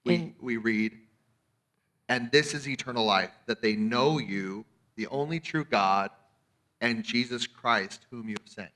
[0.06, 0.94] we, we read,
[2.08, 4.64] And this is eternal life, that they know you,
[4.96, 6.12] the only true God,
[6.80, 8.72] and Jesus Christ, whom you have sent.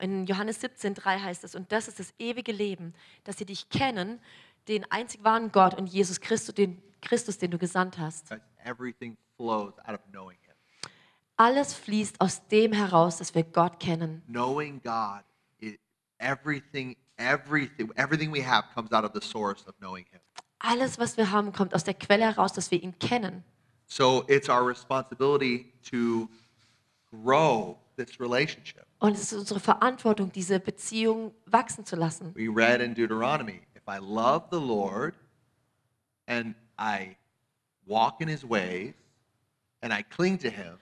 [0.00, 3.68] In Johannes 17, 3 heißt es, und das ist das ewige Leben, dass sie dich
[3.68, 4.20] kennen,
[4.68, 8.32] den einzig wahren Gott und Jesus Christus, den, Christus, den du gesandt hast.
[8.64, 10.38] Everything flows out of knowing.
[11.42, 14.22] Alles fließt aus dem heraus, dass wir Gott kennen.
[14.28, 15.24] Knowing God,
[15.58, 15.80] it,
[16.18, 20.20] everything, everything, everything we have comes out of the source of knowing Him.
[20.60, 23.42] Alles, was wir haben, kommt aus der Quelle heraus, dass wir ihn kennen.
[23.88, 26.28] So it's our responsibility to
[27.10, 28.86] grow this relationship.
[29.00, 32.32] Und es ist unsere Verantwortung, diese Beziehung wachsen zu lassen.
[32.36, 35.16] We read in Deuteronomy if I love the Lord
[36.28, 37.16] and I
[37.84, 38.94] walk in His ways
[39.80, 40.78] and I cling to Him,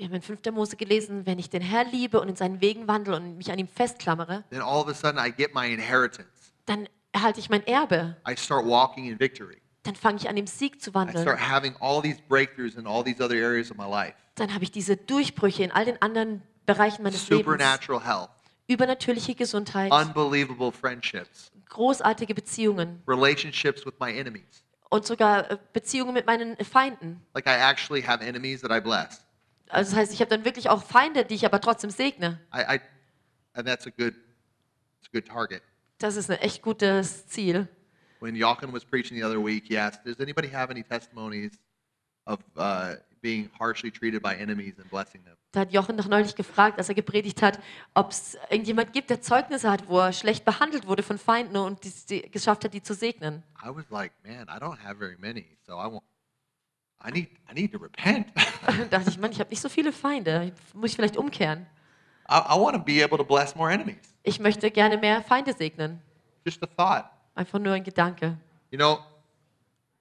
[0.00, 0.40] Wir haben in 5.
[0.52, 3.58] Mose gelesen, wenn ich den Herr liebe und in seinen Wegen wandle und mich an
[3.58, 6.26] ihm festklammere, then all of a sudden I get my inheritance.
[6.64, 8.16] dann erhalte ich mein Erbe.
[8.26, 9.60] I start walking in victory.
[9.82, 11.20] Dann fange ich an, im Sieg zu I wandeln.
[11.20, 14.14] start having all these breakthroughs in all these other areas of my life.
[14.36, 17.44] Dann habe ich diese Durchbrüche in all den anderen Bereichen meines Lebens.
[17.44, 18.30] Supernatural health,
[18.68, 24.64] Übernatürliche Gesundheit, unbelievable friendships, großartige Beziehungen relationships with my enemies.
[24.88, 27.20] und sogar äh, Beziehungen mit meinen Feinden.
[27.34, 29.20] Like I actually have enemies that I bless.
[29.70, 32.40] Also das heißt, ich habe dann wirklich auch Feinde, die ich aber trotzdem segne.
[32.54, 32.80] I, I
[33.54, 34.14] and that's a good,
[34.98, 35.62] it's a good target.
[35.98, 37.68] Das ist ein echt gutes Ziel.
[38.20, 41.52] When Jochen was preaching the other week, he asked, "Does anybody have any testimonies
[42.26, 46.34] of uh, being harshly treated by enemies and blessing them?" Da hat Jochen doch neulich
[46.36, 47.58] gefragt, als er gepredigt hat,
[47.94, 51.82] ob es irgendjemand gibt, der Zeugnisse hat, wo er schlecht behandelt wurde von Feinden und
[51.84, 53.42] die, die geschafft hat, die zu segnen.
[53.64, 56.02] I was like, "Man, I don't have very many, so I won't.
[57.02, 58.28] I need, I need to repent.
[58.66, 60.52] Da dachte ich, Mann, ich habe nicht so viele Feinde.
[60.74, 61.66] Muss ich vielleicht umkehren?
[62.28, 65.54] I, I want to be able to bless more enemies." Ich möchte gerne mehr Feinde
[65.54, 66.00] segnen.
[66.44, 67.10] Just a thought.
[67.34, 68.36] Einfach nur ein Gedanke.
[68.70, 69.00] You know,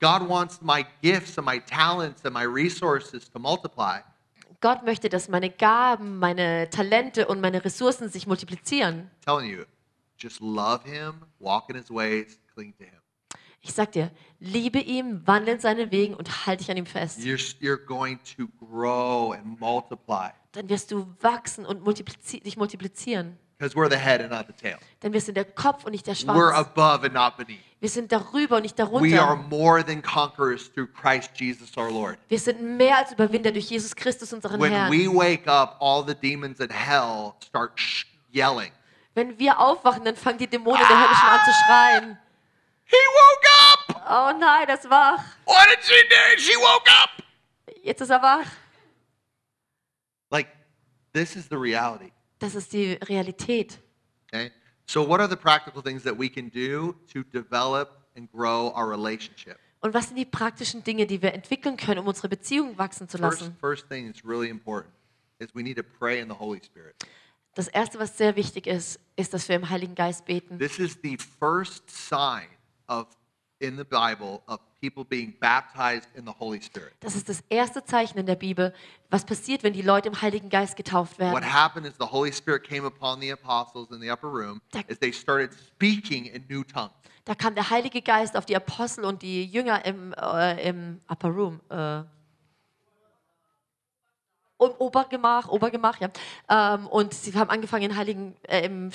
[0.01, 4.01] God wants my gifts and my talents and my resources to multiply.
[4.62, 9.09] Gott möchte, dass meine Gaben, meine Talente und meine Ressourcen sich multiplizieren.
[9.21, 9.63] I'm telling you,
[10.17, 12.99] just love Him, walk in His ways, cling to Him.
[13.62, 17.19] Ich sag dir, liebe ihm, wandle in seine Wegen und halte dich an ihm fest.
[17.19, 23.38] You're, you're going to grow and multiply Dann wirst du wachsen und multiplizi dich multiplizieren.
[23.58, 24.78] because we're the head and not the tail.
[25.04, 26.56] Denn wir sind der Kopf und nicht der We're Schwanz.
[26.56, 27.60] above and not beneath.
[27.82, 29.36] Wir sind darüber und nicht We are darunter.
[29.50, 32.17] more than conquerors through Christ Jesus our Lord.
[32.30, 34.89] Wir sind mehr als Überwinder durch Jesus Christus, unseren When Herrn.
[34.91, 37.72] we wake up, all the demons in hell start
[38.34, 38.72] yelling.
[39.15, 42.17] Wenn wir aufwachen, dann fangen die Dämonen der Hölle schon an zu schreien.
[42.89, 44.04] He woke up!
[44.10, 45.23] Oh nein, das ist wach.
[45.45, 46.41] What did she do?
[46.41, 47.23] She woke up!
[47.84, 48.47] Jetzt ist er wach.
[50.32, 50.47] Like,
[51.13, 52.12] this is the reality.
[52.39, 53.78] Das ist die Realität.
[54.28, 54.52] Okay?
[54.88, 58.89] So, what are the practical things that we can do to develop and grow our
[58.89, 59.60] relationship?
[59.82, 63.17] Und was sind die praktischen Dinge, die wir entwickeln können, um unsere Beziehung wachsen zu
[63.17, 63.58] First, lassen?
[63.60, 64.93] first thing that's really important
[65.38, 66.95] is we need to pray in the Holy Spirit.
[67.54, 70.58] Das Erste, was sehr wichtig ist, ist, dass wir im Heiligen Geist beten.
[70.58, 72.47] This is the first sign
[72.89, 73.08] of
[73.62, 76.93] in the Bible of people being baptized in the Holy Spirit.
[77.02, 78.73] Das ist das erste Zeichen in der Bibel,
[79.10, 81.54] was passiert, wenn die Leute im Heiligen Geist getauft What werden.
[81.54, 84.97] happened is the Holy Spirit came upon the apostles in the upper room Da- as
[84.99, 86.93] they started speaking in new tongues.
[87.25, 91.28] Da kam der Heilige Geist auf die Apostel und die Jünger im, äh, im Upper
[91.30, 91.60] Room.
[91.69, 91.99] Äh,
[94.62, 96.10] im Obergemach, Obergemach, ja.
[96.49, 98.91] Ähm, und sie haben angefangen, in Heiligen, äh, im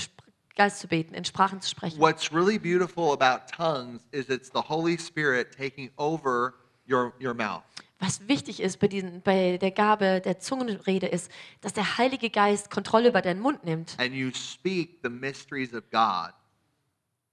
[0.57, 1.99] Geist zu beten, in Sprachen zu sprechen.
[2.01, 6.55] What's really beautiful about tongues is it's the Holy Spirit taking over
[6.89, 7.63] your, your mouth.
[8.01, 11.31] Was wichtig ist bei, diesen, bei der Gabe der Zungenrede ist,
[11.63, 13.97] dass der Heilige Geist Kontrolle über deinen Mund nimmt.
[13.99, 16.33] and you speak the mysteries of God,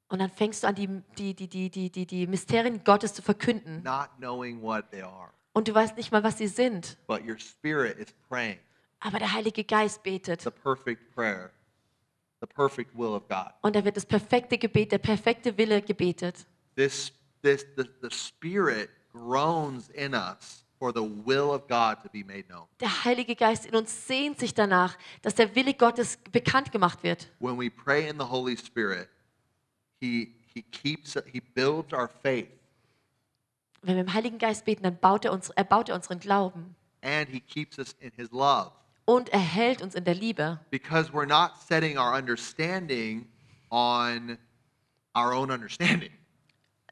[0.07, 3.21] Und dann fängst du an, die, die, die, die, die, die, die Mysterien Gottes zu
[3.21, 3.83] verkünden.
[3.83, 6.97] not knowing what they are, Und du weißt nicht mal, was sie sind.
[7.07, 8.59] but your spirit is praying
[8.99, 10.41] Aber der Heilige Geist betet.
[10.41, 11.51] the perfect prayer,
[12.41, 13.51] the perfect will of God.
[13.61, 16.45] Und da wird das perfekte Gebet, der perfekte Wille gebetet.
[16.75, 22.23] This, this, the, the Spirit groans in us for the will of God to be
[22.23, 22.67] made known.
[22.79, 27.29] Der Heilige Geist in uns sehnt sich danach, dass der Wille Gottes bekannt gemacht wird.
[27.39, 29.07] When we pray in the Holy Spirit,
[29.99, 32.49] He, he keeps, He builds our faith
[33.83, 36.75] Wenn wir im Heiligen Geist beten, dann baut er, uns, er baut er unseren Glauben
[37.01, 38.71] and He keeps us in His love.
[39.05, 40.59] Und er hält uns in der Liebe.
[40.69, 43.27] because we're not setting our understanding
[43.69, 44.37] on
[45.15, 46.11] our own understanding.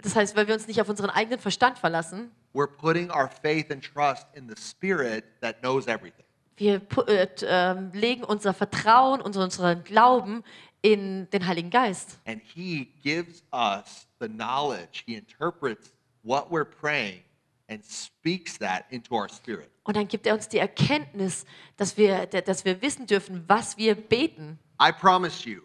[0.01, 3.69] Das heißt, weil wir uns nicht auf unseren eigenen Verstand verlassen, We're putting our faith
[3.71, 6.25] and trust in the Spirit that knows everything.
[6.57, 10.43] wir äh, ähm, legen unser Vertrauen und unseren Glauben
[10.81, 12.17] in den Heiligen Geist.
[12.25, 15.93] And He gives us the knowledge, He interprets
[16.23, 17.21] what we're praying
[17.69, 19.69] and speaks that into our spirit.
[19.84, 21.45] Und dann gibt er uns die Erkenntnis,
[21.77, 24.60] dass wir, dass wir wissen dürfen, was wir beten.
[24.82, 25.62] I promise you,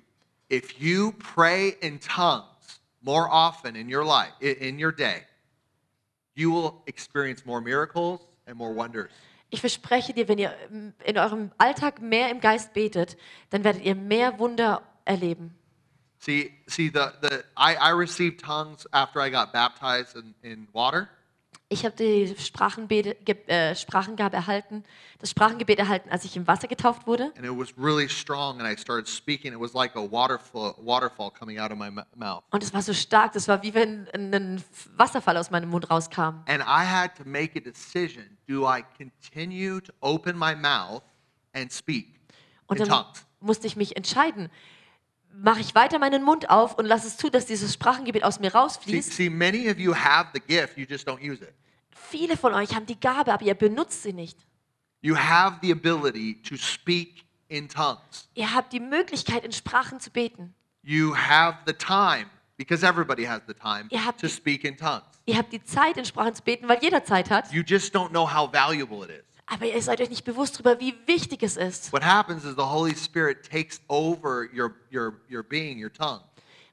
[0.50, 5.22] if you pray in tongues more often in your life, in your day,
[6.34, 9.10] you will experience more miracles and more wonders.
[9.50, 13.16] Ich verspreche dir, wenn ihr ähm, in eurem Alltag mehr im Geist betet,
[13.50, 15.54] dann werdet ihr mehr Wunder erleben.
[16.18, 21.08] See, see, the, the I, I received tongues after I got baptized in, in water.
[21.70, 22.34] Ich habe die
[23.46, 24.84] äh, Sprachengabe erhalten,
[25.18, 27.32] das Sprachengebet erhalten, als ich im Wasser getauft wurde.
[27.36, 31.30] and it was really strong and i started speaking it was like a waterfall waterfall
[31.30, 34.62] coming out of my mouth Und es war so stark, das war wie wenn ein
[34.96, 36.42] Wasserfall aus meinem Mund rauskam.
[36.46, 41.02] and i had to make a decision do i continue to open my mouth
[41.54, 42.14] and speak
[42.66, 44.50] Und in dann tongues musste ich mich entscheiden,
[45.42, 48.50] mache ich weiter meinen Mund auf und lasse es zu, dass dieses Sprachengebet aus mir
[48.50, 49.12] see, rausfließt.
[49.12, 51.52] see many of you have the gift you just don't use it
[52.10, 54.38] Viele von euch haben die Gabe, aber ihr benutzt sie nicht.
[55.02, 60.10] you have the ability to speak in tongues Ihr habt die Möglichkeit, in Sprachen zu
[60.10, 60.54] beten.
[60.82, 64.76] you have the time because everybody has the time Ihr habt to die- speak in
[64.76, 67.50] tongues Ihr habt die Zeit, in Sprachen zu beten, weil jeder Zeit hat.
[67.52, 70.80] you just don't know how valuable it is Aber ihr seid euch nicht bewusst darüber,
[70.80, 71.92] wie wichtig es ist.
[71.92, 76.20] what happens is the holy spirit takes over your your your being your tongue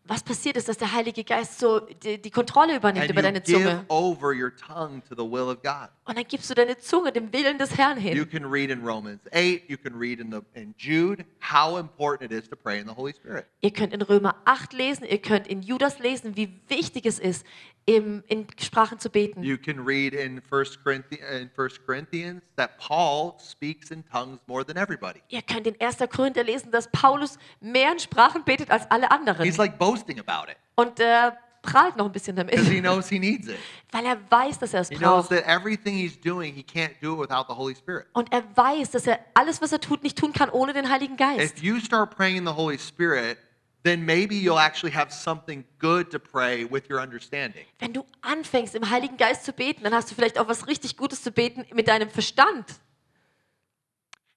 [0.06, 3.28] Was passiert ist, dass der Heilige Geist so die, die Kontrolle übernimmt and über you
[3.28, 3.86] deine give Zunge.
[3.90, 5.90] over your tongue to the will of God.
[6.12, 8.30] Und dann gibst du deine Zunge dem Willen des Herrn You hin.
[8.30, 12.38] can read in Romans 8, you can read in, the, in Jude how important it
[12.38, 13.46] is to pray in the Holy Spirit.
[13.62, 17.46] Ihr könnt in Römer 8 lesen, ihr könnt in Judas lesen, wie wichtig es ist,
[17.86, 19.42] im, in Sprachen zu beten.
[19.42, 24.66] You can read in 1 Corinthians, in 1 Corinthians that Paul speaks in tongues more
[24.66, 25.22] than everybody.
[25.30, 26.00] Ihr könnt in 1.
[26.14, 29.46] Korinther lesen, dass Paulus mehr in Sprachen betet als alle anderen.
[29.46, 33.20] He's like boasting about it Und er prahlt noch ein bisschen damit, he knows he
[33.20, 33.58] needs it.
[33.92, 35.30] weil er weiß, dass er es He knows braucht.
[35.44, 38.08] that everything he's doing, he can't do it without the Holy Spirit.
[38.14, 41.18] Und er weiß, dass er alles, was er tut, nicht tun kann ohne den Heiligen
[41.18, 41.58] Geist.
[41.58, 43.38] If you start praying in the Holy Spirit,
[43.84, 47.66] then maybe you'll actually have something good to pray with your understanding.
[47.80, 50.98] Wenn du anfängst, im Heiligen Geist zu beten, dann hast du vielleicht auch was richtig
[50.98, 52.66] Gutes zu beten mit deinem Verstand.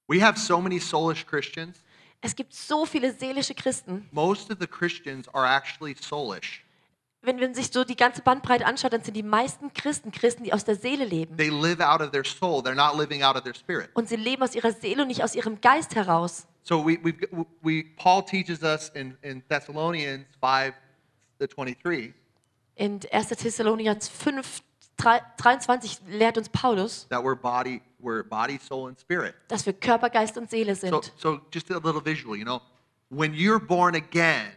[0.06, 1.78] We have so many soulish Christians.
[2.20, 4.08] Es gibt so viele seelische Christen.
[4.12, 6.63] Most of the Christians are actually soulish.
[7.24, 10.52] Wenn man sich so die ganze Bandbreite anschaut, dann sind die meisten Christen Christen, die
[10.52, 11.37] aus der Seele leben.
[11.37, 12.60] They live out of their soul.
[12.62, 13.88] They're not living out of their spirit.
[13.94, 16.46] Und sie leben aus ihrer Seele und nicht aus ihrem Geist heraus.
[16.62, 17.14] So we, we,
[17.62, 20.74] we Paul teaches us in, in Thessalonians 5
[21.38, 22.12] to 23
[22.76, 23.28] In 1.
[23.28, 24.62] Thessalonicher 5,
[24.96, 29.34] 3, 23 lehrt uns Paulus, that we're body, we're body, soul, and spirit.
[29.48, 31.12] dass wir Körper, Geist und Seele So, sind.
[31.16, 32.60] so just a little visual, you know,
[33.10, 34.52] when you're born again,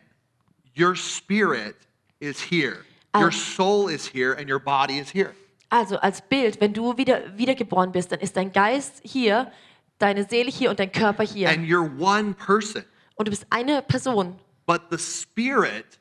[0.77, 1.75] your spirit
[2.19, 3.31] is here, your Ah.
[3.31, 5.33] soul is here, and your body is here.
[5.69, 9.51] Also als Bild, wenn du wieder, wiedergeboren bist, dann ist dein Geist hier,
[9.99, 11.49] deine Seele hier und dein Körper hier.
[11.49, 12.83] And you're one person.
[13.15, 14.39] Und du bist eine Person.
[14.65, 15.99] But the spirit,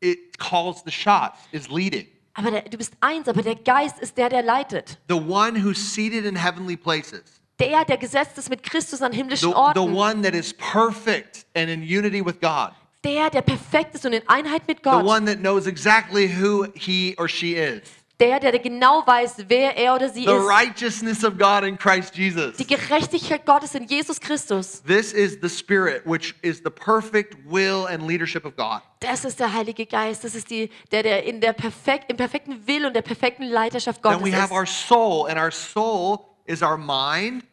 [0.00, 2.06] it calls the shots, is leading.
[2.34, 4.98] Aber der, du bist eins, aber der Geist ist der, der leitet.
[5.08, 7.40] The one who's seated in heavenly places.
[7.58, 9.92] Der, der gesetzt ist mit Christus an The, himmlischen the Orten.
[9.96, 12.70] one that is perfect and in unity with God.
[13.04, 15.04] Der, der perfekt ist und in Einheit mit The Gott.
[15.04, 17.82] one that knows exactly who he or she is.
[18.20, 20.48] Der, der genau weiß, wer er oder sie The ist.
[20.48, 22.56] righteousness of God in Christ Jesus.
[22.56, 24.82] Die Gerechtigkeit Gottes in Jesus Christus.
[24.84, 28.80] This is the Spirit, which is the perfect will and leadership of God.
[28.98, 30.24] Das ist der Heilige Geist.
[30.24, 34.02] Das ist die, der, der in der perfekt, im perfekten Willen und der perfekten Leiterschaft
[34.02, 34.88] Then Gottes we have our ist.
[34.88, 37.44] soul, and our soul is our mind,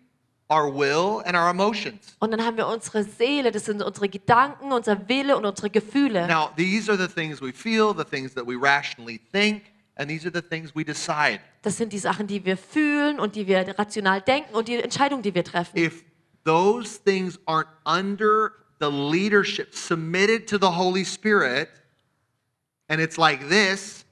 [0.49, 2.15] our will, and our emotions.
[2.19, 6.27] Und dann haben wir unsere Seele, das sind unsere Gedanken, unser Wille und unsere Gefühle.
[6.27, 9.63] Now, these are the things we feel, the things that we rationally think,
[9.95, 11.39] and these are the things we decide.
[11.63, 15.23] Das sind die Sachen, die wir fühlen und die wir rational denken und die Entscheidungen,
[15.23, 15.77] die wir treffen.
[15.77, 16.03] If
[16.43, 21.69] those things aren't under the leadership, submitted to the Holy Spirit,
[22.87, 24.05] and it's like this,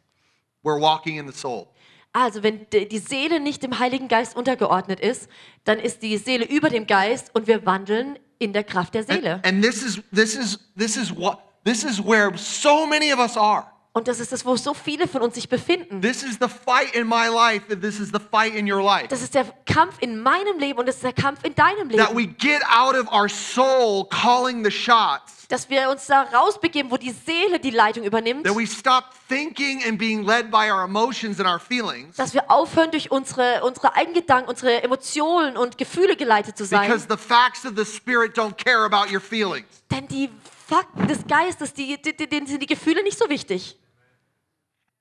[0.64, 1.73] we're walking in the soul.
[2.14, 5.28] Also, wenn die Seele nicht dem Heiligen Geist untergeordnet ist,
[5.64, 9.36] dann ist die Seele über dem Geist und wir wandeln in der Kraft der Seele.
[9.36, 13.20] And, and this is this is this is what this is where so many of
[13.20, 13.66] us are.
[13.96, 16.02] Und das ist das, wo so viele von uns sich befinden.
[16.02, 19.08] This is the fight in my life, and this is the fight in your life.
[19.10, 22.10] Das ist der Kampf in meinem Leben und das ist der Kampf in deinem That
[22.12, 22.16] Leben.
[22.16, 25.48] we get out of our soul calling the shots.
[25.48, 28.48] Dass wir uns da rausbegeben, wo die Seele die Leitung übernimmt.
[28.48, 32.16] That we stop thinking and being led by our emotions and our feelings.
[32.16, 36.90] Dass wir aufhören, durch unsere, unsere Eigengedanken, unsere Emotionen und Gefühle geleitet zu sein.
[36.90, 39.68] Because the facts of the Spirit don't care about your feelings.
[39.92, 40.32] Denn die
[40.68, 43.78] Fakten des Geistes, die, die, die, denen sind die Gefühle nicht so wichtig.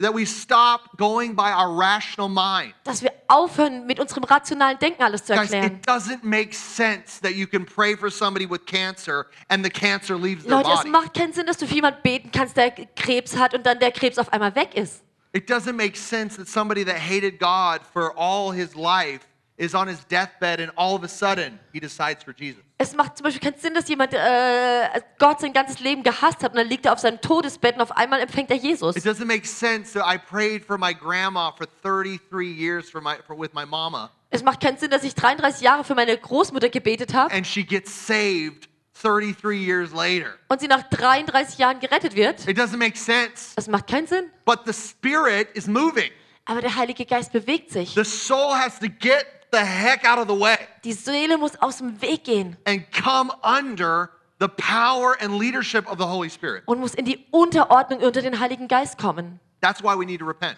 [0.02, 2.74] That we stop going by our rational mind.
[2.84, 5.76] Dass wir aufhören, mit unserem rationalen Denken alles zu Guys, erklären.
[5.76, 10.16] it doesn't make sense that you can pray for somebody with cancer and the cancer
[10.16, 10.90] leaves their Leute, es body.
[10.90, 13.92] macht keinen Sinn, dass du für jemanden beten kannst, der Krebs hat und dann der
[13.92, 15.02] Krebs auf einmal weg ist.
[15.34, 19.20] It doesn't make sense that somebody that hated God for all his life
[19.62, 22.62] is on his deathbed and all of a sudden he decides for Jesus.
[22.78, 26.50] Es macht zum Beispiel keinen Sinn, dass jemand äh, Gott sein ganzes Leben gehasst hat
[26.50, 28.96] und dann liegt er auf seinem Todesbett und auf einmal empfängt er Jesus.
[28.96, 33.14] It doesn't make sense that I prayed for my grandma for 33 years for my,
[33.24, 36.68] for, with my mama Es macht keinen Sinn, dass ich 33 Jahre für meine Großmutter
[36.68, 38.68] gebetet habe and she gets saved
[39.00, 40.34] 33 years later.
[40.48, 42.48] und sie nach 33 Jahren gerettet wird.
[42.48, 43.54] It doesn't make sense.
[43.54, 44.24] Das macht keinen Sinn.
[44.44, 46.10] But the Spirit is moving.
[46.46, 47.94] Aber der Heilige Geist bewegt sich.
[47.94, 51.78] The soul has to get the heck out of the way Die Seele muss aus
[51.78, 56.62] dem Weg gehen and come under the power and leadership of the Holy Spirit.
[56.66, 59.38] und muss in die Unterordnung unter den Heiligen Geist kommen.
[59.60, 60.56] That's why we need to repent.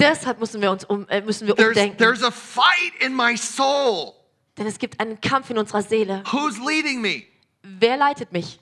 [0.00, 1.98] Deshalb müssen wir uns um, äh, müssen wir There's, umdenken.
[1.98, 4.14] there's a fight in my soul.
[4.58, 6.22] Denn es gibt einen Kampf in unserer Seele.
[6.32, 7.24] Who's leading me?
[7.62, 8.58] Wer leitet mich?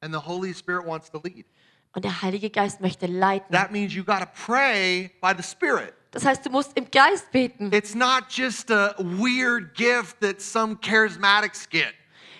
[0.00, 1.46] And the Holy Spirit wants to lead.
[1.94, 3.50] Und der Heilige Geist möchte leiten.
[3.52, 5.94] That means you got to pray by the Spirit.
[6.16, 7.70] Das heißt, du musst im Geist beten.
[7.74, 11.92] It's not just a weird gift that some charismatics get.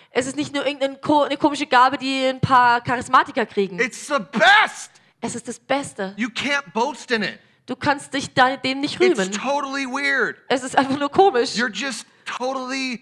[0.09, 3.77] Es ist nicht nur irgendeine ko eine komische Gabe, die ein paar Charismatiker kriegen.
[3.79, 4.89] It's the best.
[5.21, 6.15] Es ist das Beste.
[6.17, 7.37] You can't boast in it.
[7.67, 9.31] Du kannst dich dem nicht It's rühmen.
[9.31, 10.37] totally weird.
[10.49, 11.51] Es ist einfach nur komisch.
[11.51, 12.99] You're just totally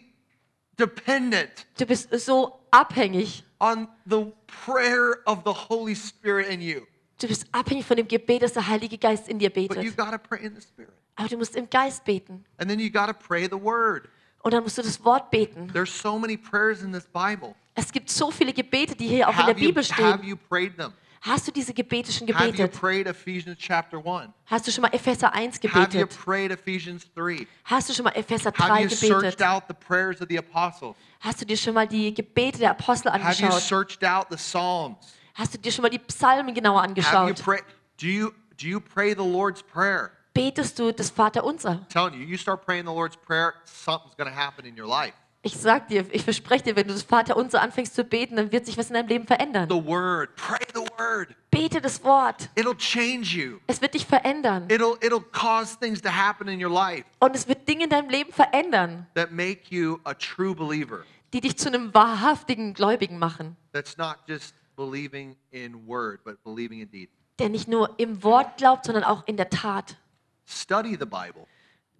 [0.78, 3.46] dependent Du bist so abhängig.
[3.62, 4.34] on the
[4.66, 6.82] prayer of the Holy Spirit in you.
[7.20, 9.98] Du bist abhängig von dem Gebet, das der Heilige Geist in dir But you betet.
[9.98, 10.92] got to pray in the Spirit.
[11.16, 12.44] Aber du musst im Geist beten.
[12.58, 14.10] And then you got to pray the word.
[14.44, 15.70] Und dann musst du das Wort beten.
[15.74, 17.56] There's so many prayers in this Bible.
[17.74, 20.24] Es gibt so viele Gebete, die hier auch in der Have you, Bibel have stehen.
[20.30, 20.94] you prayed them?
[21.22, 22.80] Hast du diese Gebete schon Have you gebetet?
[22.80, 24.30] prayed Ephesians chapter 1?
[24.46, 26.18] Hast du schon mal Epheser 1 Have you gebetet?
[26.24, 27.48] prayed Ephesians 3?
[27.64, 29.42] Hast du schon mal Epheser Have 3 you searched gebetet?
[29.42, 30.96] out the prayers of the apostles?
[31.22, 33.62] Hast du dir schon mal die Gebete der Apostel Have you angeschaut?
[33.62, 34.98] searched out the Psalms?
[35.36, 37.44] Hast du dir schon mal die Psalmen genauer angeschaut?
[37.44, 37.60] pray,
[38.00, 40.12] do you do you pray the Lord's prayer?
[40.34, 41.86] Betest du das Vaterunser?
[41.90, 45.14] Telling you, you start praying the Lord's prayer, something's going to happen in your life.
[45.42, 48.66] Ich sag dir, ich verspreche dir, wenn du das Vaterunser anfängst zu beten, dann wird
[48.66, 49.70] sich was in deinem Leben verändern.
[49.70, 51.36] The word, pray the word.
[51.52, 52.50] Bete das Wort.
[52.56, 53.60] It'll change you.
[53.68, 54.68] Es wird dich verändern.
[54.70, 58.10] It'll it'll cause things to happen in your life Und es wird Dinge in deinem
[58.10, 61.04] Leben verändern, that make you a true believer.
[61.34, 63.58] die dich zu einem wahrhaftigen Gläubigen machen.
[63.74, 67.10] That's not just believing in word, but believing in deed.
[67.40, 69.98] Der nicht nur im Wort glaubt, sondern auch in der Tat.
[70.46, 71.48] Study the Bible.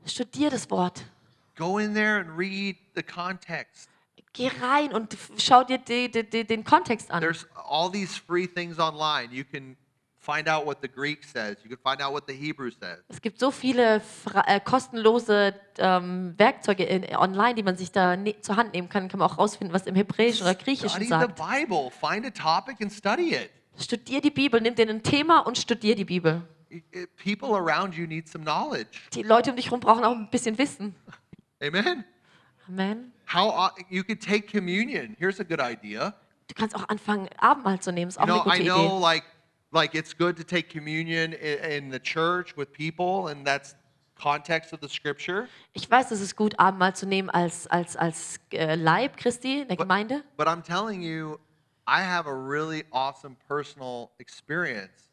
[0.06, 1.04] Studier das Wort.
[1.56, 3.90] Go in there and read the context.
[4.34, 7.22] Geh rein und schau dir die, die, die, den Kontext an.
[7.22, 9.30] There's all these free things online.
[9.32, 9.78] You can
[10.26, 11.58] find out what the Greek says.
[11.64, 13.00] You can find out what the Hebrew says.
[13.10, 14.02] Es gibt so viele
[14.48, 19.08] äh, kostenlose ähm, Werkzeuge in, online, die man sich da ne zur Hand nehmen kann.
[19.08, 21.36] Kann man auch rausfinden, was im Hebräischen oder Griechischen Study the sagt.
[21.36, 21.92] Bible.
[21.92, 23.50] Find a topic and study it.
[23.78, 26.42] Studier die Bibel, nimm dir ein Thema und studier die Bibel.
[26.72, 29.00] I- I- People around you need some knowledge.
[29.14, 30.96] Die Leute um dich herum brauchen auch ein bisschen Wissen.
[31.62, 32.04] Amen.
[32.68, 33.12] Amen.
[33.34, 35.16] How you could take communion.
[35.20, 36.14] Here's a good idea.
[36.48, 38.10] Du kannst auch anfangen, Abendmahl zu nehmen.
[38.10, 39.02] Ist You auch eine know, I gute know Idee.
[39.04, 39.24] like
[39.76, 43.76] like it's good to take communion in, the church with people, and that's
[44.16, 45.48] context of the scripture.
[45.74, 49.68] Ich weiß, es ist gut, Abendmahl zu nehmen als, als, als äh, Leib Christi in
[49.68, 50.24] der Gemeinde.
[50.38, 51.38] But I'm telling you,
[51.86, 55.12] I have a really awesome personal experience,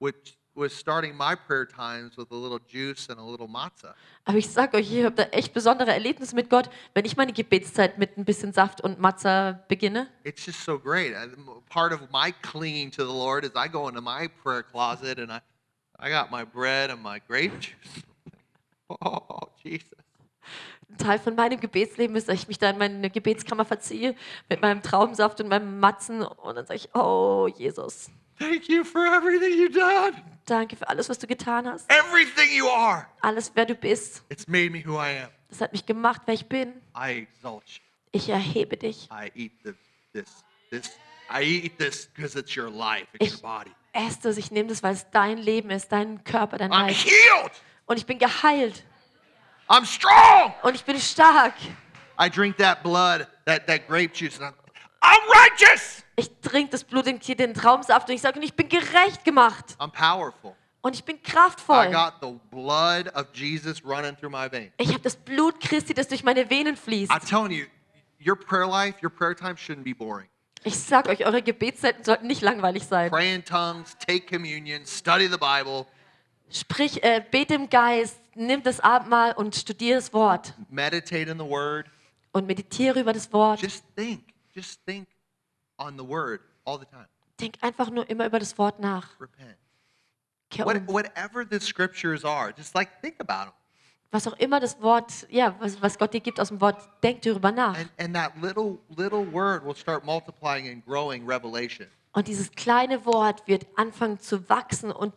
[0.00, 3.94] which was starting my prayer times with a little juice and a little matzah.
[4.24, 7.32] Aber ich sage euch, ich habe da echt besondere Erlebnisse mit Gott, wenn ich meine
[7.32, 10.08] Gebetszeit mit ein bisschen Saft und Matza beginne.
[10.24, 11.14] It's just so great.
[11.68, 15.32] Part of my clinging to the Lord is I go into my prayer closet and
[15.32, 15.40] I,
[15.98, 18.04] I got my bread and my grape juice.
[19.00, 20.02] Oh, Jesus.
[20.90, 24.14] Ein Teil von meinem Gebetsleben ist, dass ich mich da in meine Gebetskammer verziehe
[24.50, 29.06] mit meinem Traubensaft und meinem Matzen und dann sage ich, oh Jesus, Thank you for
[29.06, 30.31] everything you've done.
[30.46, 31.90] Danke für alles, was du getan hast.
[31.90, 33.06] Everything you are.
[33.20, 34.22] Alles, wer du bist.
[34.28, 35.30] It's made me who I am.
[35.48, 36.72] Das hat mich gemacht, wer ich bin.
[36.96, 37.80] I exalt you.
[38.12, 39.08] Ich erhebe dich.
[39.10, 39.72] I eat the,
[40.12, 40.44] this.
[40.70, 40.90] This.
[41.30, 43.06] I eat this because it's your life.
[43.14, 43.70] It's Ich your body.
[43.92, 46.96] esse das, ich nehme das, weil es dein Leben ist, dein Körper, dein I'm Leib.
[46.96, 47.52] healed.
[47.86, 48.84] Und ich bin geheilt.
[49.68, 50.52] I'm strong.
[50.62, 51.54] Und ich bin stark.
[52.20, 54.61] I drink that blood, that, that grape juice, and I'm.
[56.16, 59.24] Ich trinke das Blut und hier den Traubensaft und ich sage, und ich bin gerecht
[59.24, 59.76] gemacht.
[59.78, 60.54] I'm powerful.
[60.82, 61.90] Und ich bin I kraftvoll.
[61.90, 64.72] got the blood of Jesus running through my veins.
[64.78, 67.10] Ich habe das Blut Christi, das durch meine Venen fließt.
[67.10, 67.66] I'm telling you,
[68.24, 70.28] your prayer life, your prayer time shouldn't be boring.
[70.64, 73.10] Ich sag euch, eure Gebetszeiten sollten nicht langweilig sein.
[73.10, 75.86] Pray in tongues, take communion, study the Bible,
[76.50, 80.52] Sprich, äh, bete im Geist, nimm das Abendmahl und studiere das Wort.
[80.68, 81.86] meditate in the Word.
[82.32, 83.62] Und meditiere über das Wort.
[83.62, 84.22] Just think,
[84.54, 85.08] just think
[85.78, 87.06] on the Word all the time.
[87.40, 89.08] Denk einfach nur immer über das Wort nach.
[89.20, 89.56] Repent.
[90.50, 90.86] Kehr What, um.
[90.88, 93.52] whatever the scriptures are, just like think about them.
[94.10, 97.22] Was auch immer das Wort, ja, was, was Gott dir gibt aus dem Wort, denk
[97.22, 97.78] darüber nach.
[97.78, 101.88] And, and that little, little word will start multiplying and growing revelation.
[102.12, 105.14] Und dieses kleine Wort wird anfangen zu wachsen und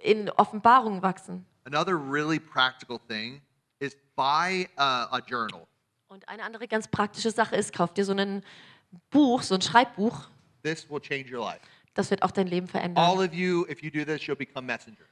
[0.00, 1.44] in Offenbarung wachsen.
[1.64, 3.42] Another really practical thing
[3.80, 5.66] is buy a, a journal.
[6.06, 8.44] Und eine andere ganz praktische Sache ist, kauf dir so ein
[9.10, 10.28] Buch, so ein Schreibbuch.
[10.62, 11.60] This will change your life.
[11.94, 13.02] Das wird auch dein Leben verändern.
[13.02, 15.06] All of you, if you do this, you'll become messengers.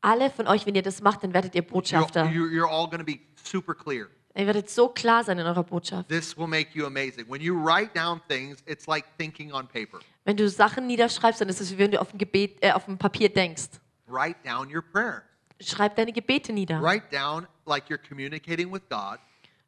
[0.00, 2.24] Alle von euch, wenn ihr das macht, dann werdet ihr You're, Botschafter.
[2.24, 4.08] you're, you're all going to be super clear.
[4.34, 6.08] Ihr werdet so klar sein in eurer Botschaft.
[6.08, 7.26] This will make you amazing.
[7.28, 9.98] When you write down things, it's like thinking on paper.
[10.24, 12.84] Wenn du Sachen niederschreibst, dann ist es wie wenn du auf dem, Gebet, äh, auf
[12.84, 13.68] dem Papier denkst.
[14.06, 15.22] Write down your prayer.
[15.60, 16.80] Schreib deine Gebete nieder.
[16.80, 19.18] Write down like you're communicating with God,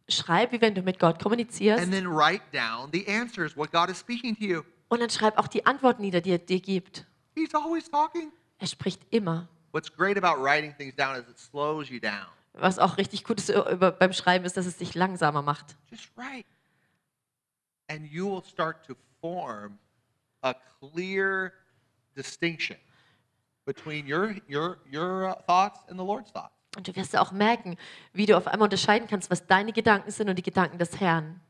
[0.08, 1.82] Schreib, wie wenn du mit Gott kommunizierst.
[1.82, 4.62] and then write down the answers, what God is speaking to you.
[4.88, 7.06] Und dann schreib auch die Antworten nieder, die er dir gibt.
[7.34, 8.32] He's always talking.
[8.58, 9.48] Er spricht immer.
[9.72, 12.26] What's great about writing things down is it slows you down.
[12.54, 15.76] Was auch richtig gut ist über, beim Schreiben, ist, dass es dich langsamer macht.
[15.90, 16.46] Just write.
[17.88, 19.78] And you will start to form
[20.42, 21.52] a clear
[22.14, 22.76] distinction
[23.64, 26.61] between your, your, your uh, thoughts and the Lord's thoughts.
[26.76, 27.76] Und du wirst auch merken,
[28.12, 31.40] wie du auf einmal unterscheiden kannst, was deine Gedanken sind und die Gedanken des Herrn.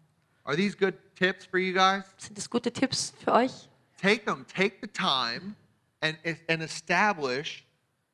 [0.44, 2.04] Are these good tips for you guys?
[2.16, 3.68] Sind das gute Tipps für euch?
[4.00, 5.54] Take them, take the time
[6.00, 6.18] and,
[6.48, 7.64] and establish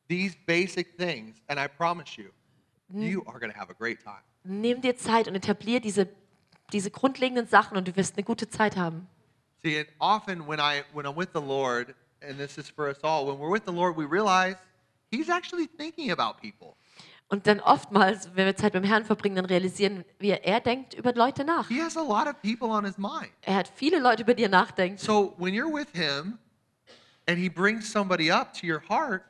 [0.08, 2.30] these basic things, and I promise you,
[2.92, 4.22] you are going to have a great time.
[4.44, 6.08] Nimm dir Zeit und etablier diese,
[6.72, 9.06] diese grundlegenden Sachen und du wirst eine gute Zeit haben.
[9.62, 13.02] See, and often when I when I'm with the Lord, and this is for us
[13.02, 14.56] all, when we're with the Lord, we realize
[15.10, 16.76] He's actually thinking about people.
[17.30, 21.12] Und dann oftmals, wenn wir Zeit beim Herrn verbringen, dann realisieren wir, er denkt über
[21.12, 21.68] Leute nach.
[21.68, 23.30] He has a lot of people on His mind.
[23.42, 25.00] Er hat viele Leute, über die er nachdenkt.
[25.00, 26.38] So when you're with Him,
[27.28, 29.22] and He brings somebody up to your heart,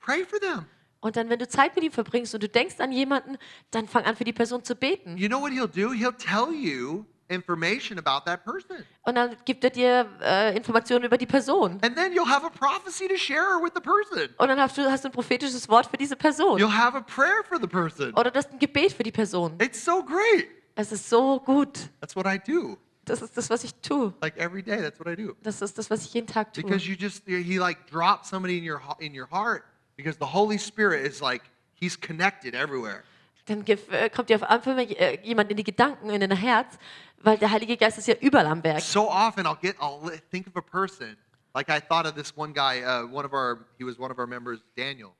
[0.00, 0.66] pray for them.
[1.00, 3.38] Und dann, wenn du Zeit mit ihm verbringst und du denkst an jemanden,
[3.70, 5.16] dann fang an, für die Person zu beten.
[5.16, 5.94] You know what He'll do?
[5.94, 11.16] He'll tell you information about that person, Und dann gibt er dir äh, Informationen über
[11.16, 11.78] die Person.
[11.82, 14.28] and then you'll have a prophecy to share with the person.
[14.38, 16.58] Und dann hast du, hast du ein prophetisches Wort für diese Person.
[16.58, 18.12] You'll have a prayer for the person.
[18.14, 19.54] Oder du hast ein Gebet für die Person.
[19.60, 20.48] It's so great.
[20.74, 21.78] Es ist so gut.
[22.00, 22.76] That's what I do.
[23.04, 24.12] Das ist das, was ich tue.
[24.20, 25.34] Like every day, that's what I do.
[25.42, 26.62] Das ist das, was ich jeden Tag tue.
[26.62, 29.64] Because you just he like drops somebody in your in your heart
[29.96, 31.42] because the Holy Spirit is like
[31.74, 33.02] he's connected everywhere.
[33.46, 36.78] Dann äh, kommt dir auf einmal äh, jemand in die Gedanken, in dein Herz,
[37.22, 38.80] weil der Heilige Geist ist ja überall am Werk.
[38.80, 40.00] So often I'll get I'll
[40.30, 41.16] think of a person
[41.54, 44.18] like I thought of this one guy, uh, one of our he was one of
[44.18, 45.14] our members, Daniel.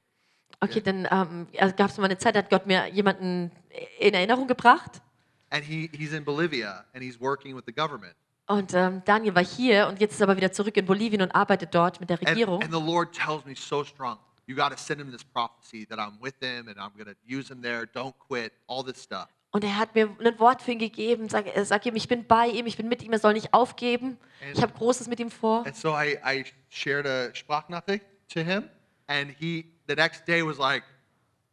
[0.63, 1.47] Okay, dann ähm,
[1.77, 3.51] gab es mal eine Zeit, da hat Gott mir jemanden
[3.99, 5.01] in Erinnerung gebracht.
[5.51, 8.15] And he, he's in Bolivia and he's working with the government.
[8.47, 11.31] Und ähm, Daniel war hier und jetzt ist er aber wieder zurück in Bolivien und
[11.31, 12.63] arbeitet dort mit der And, Regierung.
[12.63, 15.99] and the Lord tells me so strong, you got to send him this prophecy that
[15.99, 17.87] I'm with him and I'm going to use him there.
[17.87, 19.29] Don't quit, all this stuff.
[19.53, 21.29] Und er hat mir ein Wort für ihn gegeben.
[21.29, 23.53] Sag, er sagt ihm, ich bin bei ihm, ich bin mit ihm, er soll nicht
[23.53, 24.17] aufgeben.
[24.53, 25.67] Ich habe Großes mit ihm vor.
[25.67, 28.69] And so I, I shared a Sprachnachricht to him,
[29.09, 30.85] and he the next day was like,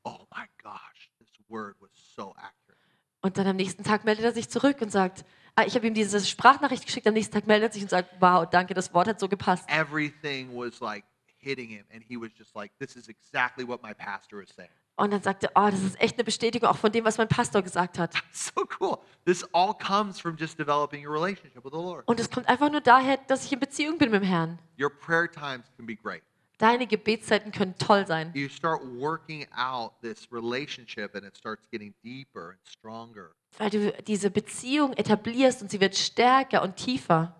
[0.04, 2.78] "Oh my gosh, this word was so accurate."
[3.22, 5.26] Und dann am nächsten Tag meldet er sich zurück und sagt,
[5.56, 8.16] ah, ich habe ihm diese Sprachnachricht geschickt, am nächsten Tag meldet er sich und sagt,
[8.20, 9.68] wow, danke, das Wort hat so gepasst.
[9.70, 11.04] Everything was like
[11.40, 14.70] hitting him, and he was just like, "This is exactly what my pastor is saying."
[14.98, 17.28] Und dann sagte er, oh, das ist echt eine Bestätigung auch von dem, was mein
[17.28, 18.14] Pastor gesagt hat.
[18.32, 18.98] So cool.
[19.26, 22.08] This all comes from just developing a relationship with the Lord.
[22.08, 24.60] Und es kommt einfach nur daher, dass ich in Beziehung bin mit dem Herrn.
[24.80, 26.24] Your prayer times can be great.
[26.58, 28.32] Deine Gebetszeiten können toll sein.
[28.34, 33.32] You start working out this relationship, and it starts getting deeper and stronger.
[33.60, 37.36] Weil du diese Beziehung etablierst und sie wird stärker und tiefer.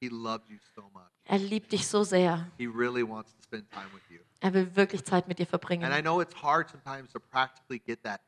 [0.00, 1.04] He loves you so much.
[1.24, 2.50] Er liebt dich so sehr.
[2.58, 4.18] He really wants to spend time with you.
[4.42, 6.02] Er will wirklich Zeit mit dir And I verbringen.
[6.02, 8.20] know it's hard sometimes to practically get that,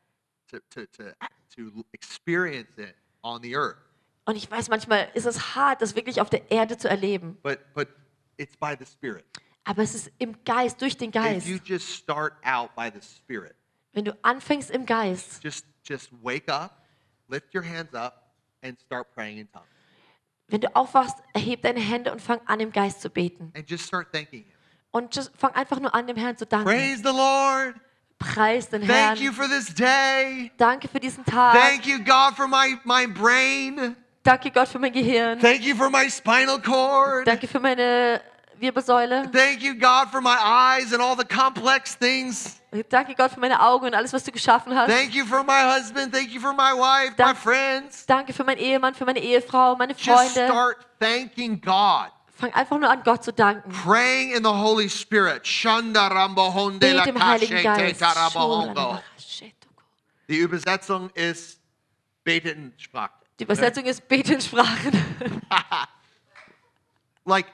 [0.48, 1.12] to, to, to,
[1.56, 3.76] to experience it on the earth.
[4.26, 7.36] Und ich weiß, manchmal ist es hart, das wirklich auf der Erde zu erleben.
[7.42, 7.88] But, but
[8.36, 9.24] it's by the Spirit.
[9.64, 11.46] Aber es ist im Geist, durch den If Geist.
[11.46, 13.54] you just start out by the Spirit,
[13.92, 16.86] Wenn du anfängst im Geist, just, just wake up,
[17.28, 19.66] lift your hands up, and start praying in tongues.
[20.48, 23.52] wenn du aufwachst, erheb deine Hände und fang an, im Geist zu beten.
[23.56, 24.44] And just start thanking.
[24.94, 26.66] Und just, fang einfach nur an, dem Herrn zu danken.
[26.66, 27.74] Praise the Lord.
[28.16, 29.34] Preis den Thank you Herrn.
[29.34, 30.52] for this day.
[30.56, 31.52] Danke für diesen Tag.
[31.60, 33.96] Thank you, God, for my, my brain.
[34.22, 35.40] Danke Gott für mein Gehirn.
[35.40, 37.26] Thank you for my spinal cord.
[37.26, 38.20] Danke für meine
[38.60, 39.28] Wirbelsäule.
[39.32, 42.60] Thank you, God, for my eyes and all the complex things.
[42.88, 44.88] Danke Gott für meine Augen und alles, was du geschaffen hast.
[44.88, 46.14] Thank you for my husband.
[46.14, 48.06] Thank you for my wife, my Dank- friends.
[48.06, 50.46] Danke für meinen Ehemann, für meine Ehefrau, meine Just Freunde.
[50.48, 52.12] start thanking God.
[52.34, 53.70] Fang einfach nur an, Gott zu danken.
[53.70, 55.46] Praying in the Holy Spirit.
[55.46, 58.02] Shanda rambo honde la Bet im Heiligen Geist.
[60.28, 61.60] Die Übersetzung ist
[62.24, 63.12] bete in Sprache.
[63.38, 64.92] Die Übersetzung ist Bete in Sprachen.
[67.26, 67.46] Like,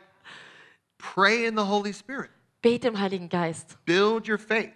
[0.99, 2.31] pray in the Holy Spirit.
[2.61, 3.79] Bete im Heiligen Geist.
[3.87, 4.73] Build your faith.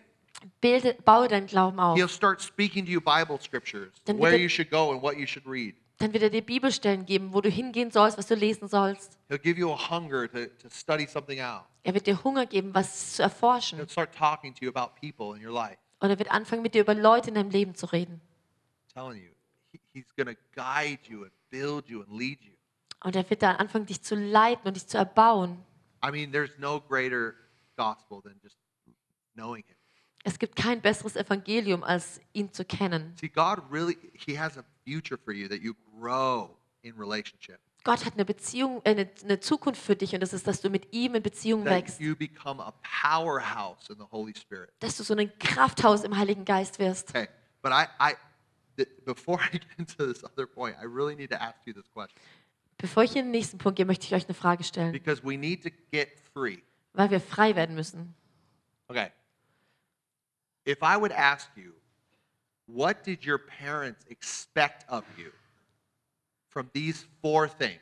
[0.60, 1.96] Bilde, baue deinen Glauben auf.
[1.96, 5.26] He'll start speaking to you Bible scriptures, where er- you should go and what you
[5.26, 5.74] should read.
[6.04, 9.18] Dann wird er dir Bibelstellen geben, wo du hingehen sollst, was du lesen sollst.
[9.30, 11.62] He'll give you a hunger to, to study something out.
[11.82, 13.78] Er wird dir Hunger geben, was zu erforschen.
[13.78, 15.78] He'll start talking to you about people in your life.
[16.00, 18.20] Und er wird anfangen, mit dir über Leute in deinem Leben zu reden.
[18.90, 19.30] I'm telling you,
[19.72, 22.52] he- he's going to guide you and build you and lead you.
[23.02, 25.64] Und er wird dann anfangen, dich zu leiten und dich zu erbauen.
[26.06, 27.32] I mean, there's no greater
[27.78, 28.58] gospel than just
[29.34, 29.73] knowing him.
[30.26, 33.14] Es gibt kein besseres Evangelium, als ihn zu kennen.
[33.20, 38.06] See, God really, he has a future for you that you grow in relationship, Gott
[38.06, 40.90] hat eine Beziehung, äh, eine, eine Zukunft für dich und das ist, dass du mit
[40.94, 42.00] ihm in Beziehung that wächst.
[42.00, 42.72] you become a
[43.02, 44.70] powerhouse in the Holy Spirit.
[44.80, 47.10] Dass du so ein Krafthaus im Heiligen Geist wirst.
[47.10, 47.28] Okay,
[47.62, 48.14] but I, I,
[48.78, 51.90] th- before I get into this other point, I really need to ask you this
[51.92, 52.18] question
[52.78, 55.36] Bevor ich in den nächsten Punkt gehe, möchte ich euch eine Frage stellen, because we
[55.36, 56.58] need to get free.
[56.94, 58.14] weil wir frei werden müssen.
[58.88, 59.10] Okay.
[60.66, 61.74] If I would ask you,
[62.66, 65.30] what did your parents expect of you
[66.48, 67.80] from these four things?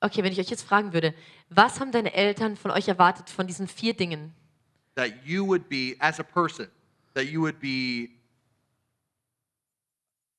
[0.00, 1.14] Okay, wenn ich euch jetzt fragen würde,
[1.48, 4.34] was haben deine Eltern von euch erwartet von diesen vier Dingen?
[4.96, 6.68] That you would be, as a person,
[7.14, 8.10] that you would be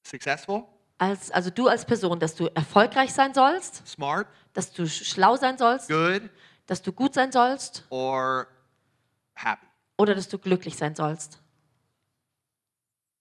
[0.04, 0.68] successful,
[1.00, 5.36] Als, also du als Person, dass du erfolgreich sein sollst, smart, dass du sch- schlau
[5.36, 6.30] sein sollst, good,
[6.68, 8.48] dass du gut sein sollst or
[9.34, 9.66] happy?
[9.98, 11.40] oder dass du glücklich sein sollst.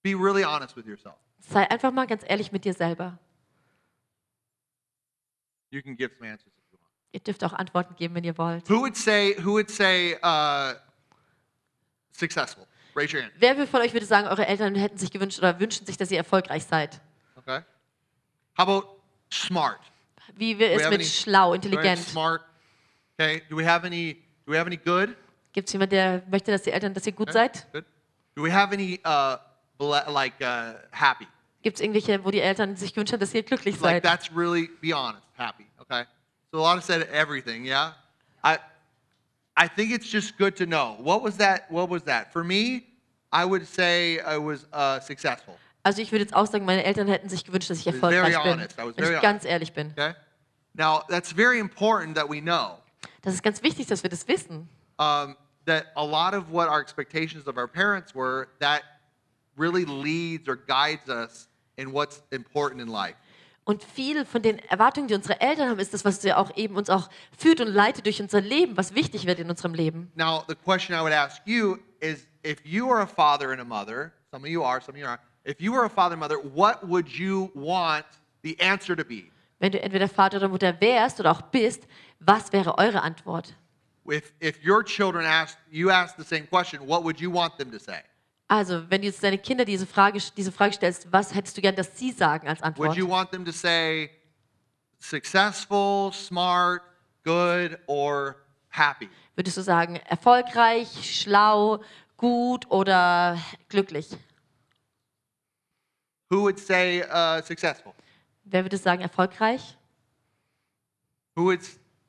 [0.03, 1.15] Be really honest with yourself.
[1.39, 3.17] Sei einfach mal ganz ehrlich mit dir selber.
[5.71, 6.91] You can give some answers if you want.
[7.13, 8.69] Ihr dürft auch Antworten geben, wenn ihr wollt.
[8.69, 10.75] Who would say, who would say uh,
[12.11, 12.67] successful?
[12.95, 13.33] Raise your hand.
[13.39, 16.17] Wer von euch würde sagen, eure Eltern hätten sich gewünscht oder wünschen sich, dass ihr
[16.17, 17.01] erfolgreich seid?
[17.35, 17.61] Okay.
[18.57, 19.01] How about
[19.31, 19.79] smart?
[20.35, 21.99] Wie wir es mit any- schlau, intelligent?
[21.99, 22.41] smart.
[23.17, 23.41] Okay.
[23.49, 24.15] Do we have any?
[24.45, 25.15] Do we have any good?
[25.53, 27.71] Gibt es jemanden, der möchte, dass die Eltern, dass ihr gut seid?
[27.71, 27.85] Good.
[28.35, 29.37] Do we have any uh,
[29.89, 31.27] like uh, happy?
[31.61, 34.03] Gibt es irgendwelche, wo die Eltern sich gewünscht haben, dass ihr glücklich Like seid?
[34.03, 35.65] that's really be honest, happy.
[35.79, 36.03] Okay.
[36.51, 37.65] So a lot of said everything.
[37.65, 37.93] Yeah.
[38.43, 38.57] I
[39.55, 40.97] I think it's just good to know.
[40.99, 41.69] What was that?
[41.69, 42.31] What was that?
[42.33, 42.83] For me,
[43.31, 45.55] I would say I was uh, successful.
[45.83, 48.41] Also ich würde jetzt auch sagen, meine Eltern hätten sich gewünscht, dass ich was erfolgreich
[48.43, 48.51] bin.
[48.53, 48.77] honest.
[48.79, 49.91] I was Wenn very ich ganz ehrlich bin.
[49.91, 50.13] Okay.
[50.73, 52.79] Now that's very important that we know.
[53.21, 54.67] Das ist ganz wichtig, dass wir das wissen.
[54.99, 58.81] um, that a lot of what our expectations of our parents were that
[59.57, 61.47] really leads or guides us
[61.77, 63.15] in what's important in life.
[63.65, 66.75] Und viel von den Erwartungen, die unsere Eltern haben, ist das, was ja auch eben
[66.75, 70.11] uns auch führt und leitet durch unser Leben, was wichtig wird in unserem Leben.
[70.15, 73.65] Now, the question I would ask you is if you are a father and a
[73.65, 76.19] mother, some of you are, some of you aren't, if you were a father and
[76.19, 78.05] mother, what would you want
[78.41, 79.31] the answer to be?
[79.59, 81.87] Wenn du entweder Vater oder Mutter wärst oder auch bist,
[82.19, 83.55] was wäre eure Antwort?
[84.05, 87.71] If, if your children asked, you asked the same question, what would you want them
[87.71, 88.01] to say?
[88.47, 91.75] Also, wenn du jetzt deine Kinder diese Frage, diese Frage stellst, was hättest du gern,
[91.75, 92.97] dass sie sagen als Would Antwort?
[92.97, 94.11] you want them to say
[94.99, 96.81] successful, smart,
[97.23, 98.35] good, or
[98.69, 99.09] happy?
[99.35, 100.87] Würdest du sagen, erfolgreich,
[101.21, 101.81] schlau,
[102.17, 103.39] gut oder
[103.69, 104.09] glücklich?
[106.29, 107.93] Who would say uh, successful?
[108.43, 109.77] Wer würde sagen, erfolgreich?
[111.35, 111.61] Who would,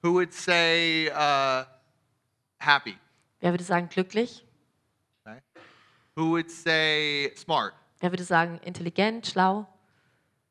[0.02, 1.64] who would say uh,
[2.58, 2.96] happy?
[3.40, 4.44] Wer würde sagen, glücklich?
[6.16, 7.74] Who would say smart?
[8.00, 9.66] Wer würde sagen, intelligent, schlau?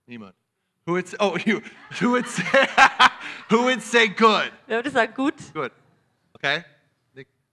[0.07, 0.33] Niemand.
[0.85, 1.61] Who would say, oh, you,
[1.99, 2.43] who would say,
[3.49, 4.51] who would say good?
[4.67, 5.35] Wer würde sagen, gut?
[5.53, 5.71] Good.
[6.35, 6.63] Okay?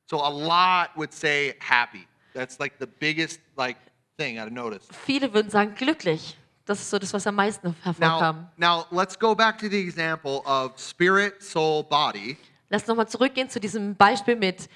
[0.07, 2.09] So a lot would say happy.
[2.35, 3.77] That's like the biggest like
[4.19, 4.93] thing I've noticed.
[5.07, 6.37] Viele würden sagen, glücklich.
[6.67, 8.49] Das ist so das, was am meisten hervorkam.
[8.57, 12.37] Now, now let's go back to the example of spirit, soul, body.
[12.71, 14.69] Lass nochmal zurückgehen zu diesem Beispiel mit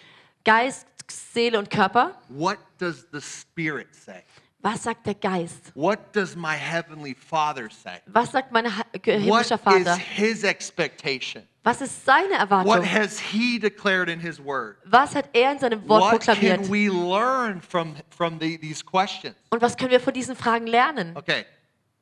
[0.45, 2.13] Geist, Seele und Körper.
[2.29, 4.23] What does the spirit say?
[4.63, 5.73] Was sagt der Geist?
[5.75, 8.01] What does my heavenly Father say?
[8.07, 9.97] Was sagt mein Ha- ge- What himmlischer is Vater?
[9.97, 11.43] his expectation?
[11.65, 12.85] Was ist seine What Erwartung?
[12.85, 14.77] has he declared in his word?
[14.87, 16.69] Was hat er in seinem Wort What can proklamiert?
[16.71, 19.35] we learn from, from the, these questions?
[19.51, 21.15] Und was können wir von diesen Fragen lernen?
[21.17, 21.45] Okay,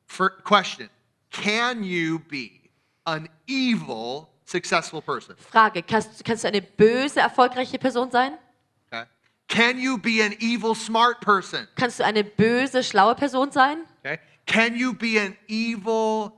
[0.06, 0.88] for question
[1.30, 2.60] Can you be
[3.06, 5.34] an evil, successful person?
[5.50, 8.38] Frage, kannst, kannst du eine böse, erfolgreiche Person sein?
[8.86, 9.06] Okay.
[9.48, 11.66] Can you be an evil, smart person?
[11.74, 13.78] Kannst du eine böse, schlaue Person sein?
[14.04, 14.18] Okay.
[14.46, 16.32] Can you be an evil,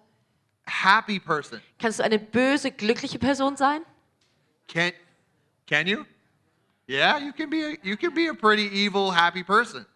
[0.67, 1.61] happy person?
[1.79, 3.83] Kannst du eine böse, glückliche Person sein?
[4.69, 4.93] Can,
[5.67, 6.05] can you?
[6.87, 9.87] Yeah, you can be a, you can be a pretty evil, happy person.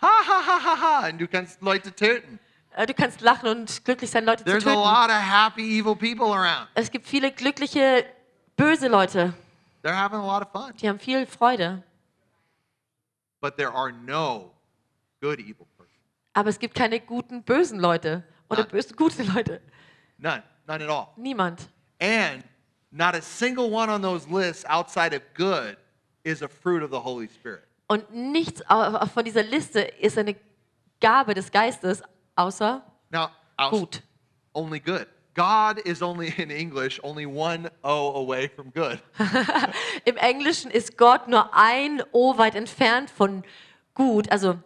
[0.00, 1.08] Ha ha ha ha ha.
[1.08, 2.40] Und du kannst Leute töten.
[2.76, 4.80] Äh, Du kannst lachen und glücklich sein, Leute zu There's a töten.
[4.82, 6.68] lot of happy, evil people around.
[6.74, 8.04] Es gibt viele glückliche,
[8.56, 9.34] böse Leute.
[9.82, 10.72] They're having a lot of fun.
[10.76, 11.82] Die haben viel Freude.
[13.40, 14.52] But there are no
[15.20, 15.66] good, evil.
[16.34, 18.22] Aber es gibt keine guten, bösen Leute.
[18.48, 18.70] Oder Nein.
[18.70, 19.60] böse, gute Leute.
[20.18, 20.42] None.
[20.66, 21.08] None at all.
[21.16, 21.68] Niemand.
[22.00, 22.44] And
[22.90, 25.76] not a single one on those lists outside of good
[26.24, 27.64] is a fruit of the Holy Spirit.
[27.88, 28.62] Und nichts
[29.12, 30.36] von dieser Liste ist eine
[31.00, 32.02] Gabe des Geistes,
[32.36, 34.02] außer Now, aus- gut.
[34.54, 35.06] only good.
[35.34, 38.98] God is only in English only one O away from good.
[40.04, 43.42] Im Englischen ist Gott nur ein O weit entfernt von
[43.94, 44.58] gut, also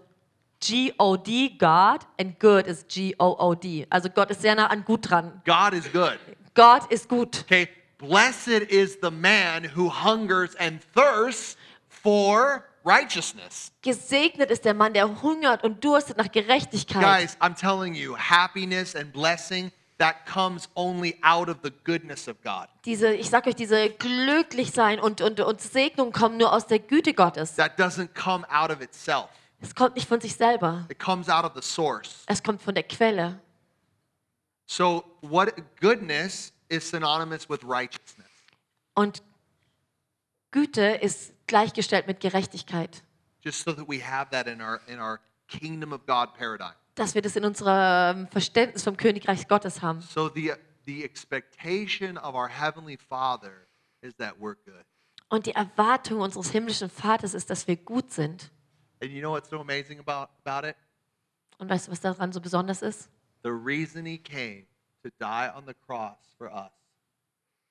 [0.60, 3.86] G-O-D, God, and good ist G-O-O-D.
[3.90, 5.40] Also Gott ist sehr nah an gut dran.
[5.44, 6.18] God is good.
[6.54, 7.42] Gott ist gut.
[7.44, 11.56] Okay, blessed is the man who hungers and thirsts
[11.88, 13.72] for righteousness.
[13.82, 17.02] Gesegnet ist der Mann, der hungert und durstet nach Gerechtigkeit.
[17.02, 22.36] Guys, I'm telling you, happiness and blessing that comes only out of the goodness of
[22.42, 22.68] God.
[22.84, 26.78] Diese, ich sag euch, diese glücklich sein und, und, und Segnung kommen nur aus der
[26.78, 27.56] Güte Gottes.
[27.56, 29.28] That doesn't come out of itself.
[29.60, 30.86] Es kommt nicht von sich selber.
[30.90, 32.24] It comes out of the source.
[32.26, 33.40] Es kommt von der Quelle.
[34.66, 38.26] So, what goodness is synonymous with righteousness?
[38.94, 39.22] Und
[40.50, 43.02] Güte ist gleichgestellt mit Gerechtigkeit.
[43.40, 46.74] Just so that we have that in our in our kingdom of God paradigm.
[46.94, 50.00] Dass wir das in unserem Verständnis vom Königreich Gottes haben.
[50.00, 50.52] So the
[50.86, 53.66] the expectation of our heavenly Father
[54.00, 54.84] is that we're good.
[55.28, 58.50] Und die Erwartung unseres himmlischen Vaters ist, dass wir gut sind.
[59.02, 60.76] And you know what's so amazing about about it?
[61.58, 63.10] Und weißt du, was daran so besonders ist?
[63.42, 64.66] The reason he came
[65.02, 66.72] to die on the cross for us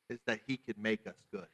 [0.08, 1.48] is that he could make us good.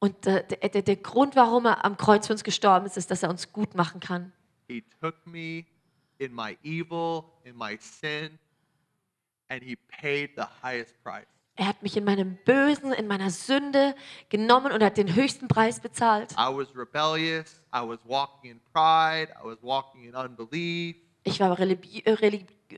[0.00, 3.10] Und äh, der, der, der Grund, warum er am Kreuz für uns gestorben ist, ist,
[3.10, 4.32] dass er uns gut machen kann.
[4.66, 5.66] He took me
[6.18, 8.38] in my evil, in my sin,
[9.48, 11.26] and he paid the highest price.
[11.56, 13.94] Er hat mich in meinem Bösen, in meiner Sünde
[14.30, 16.32] genommen und hat den höchsten Preis bezahlt.
[16.32, 17.60] I was rebellious.
[17.74, 19.30] I was walking in pride.
[19.38, 20.96] I was walking in unbelief.
[21.22, 21.76] Ich war äh,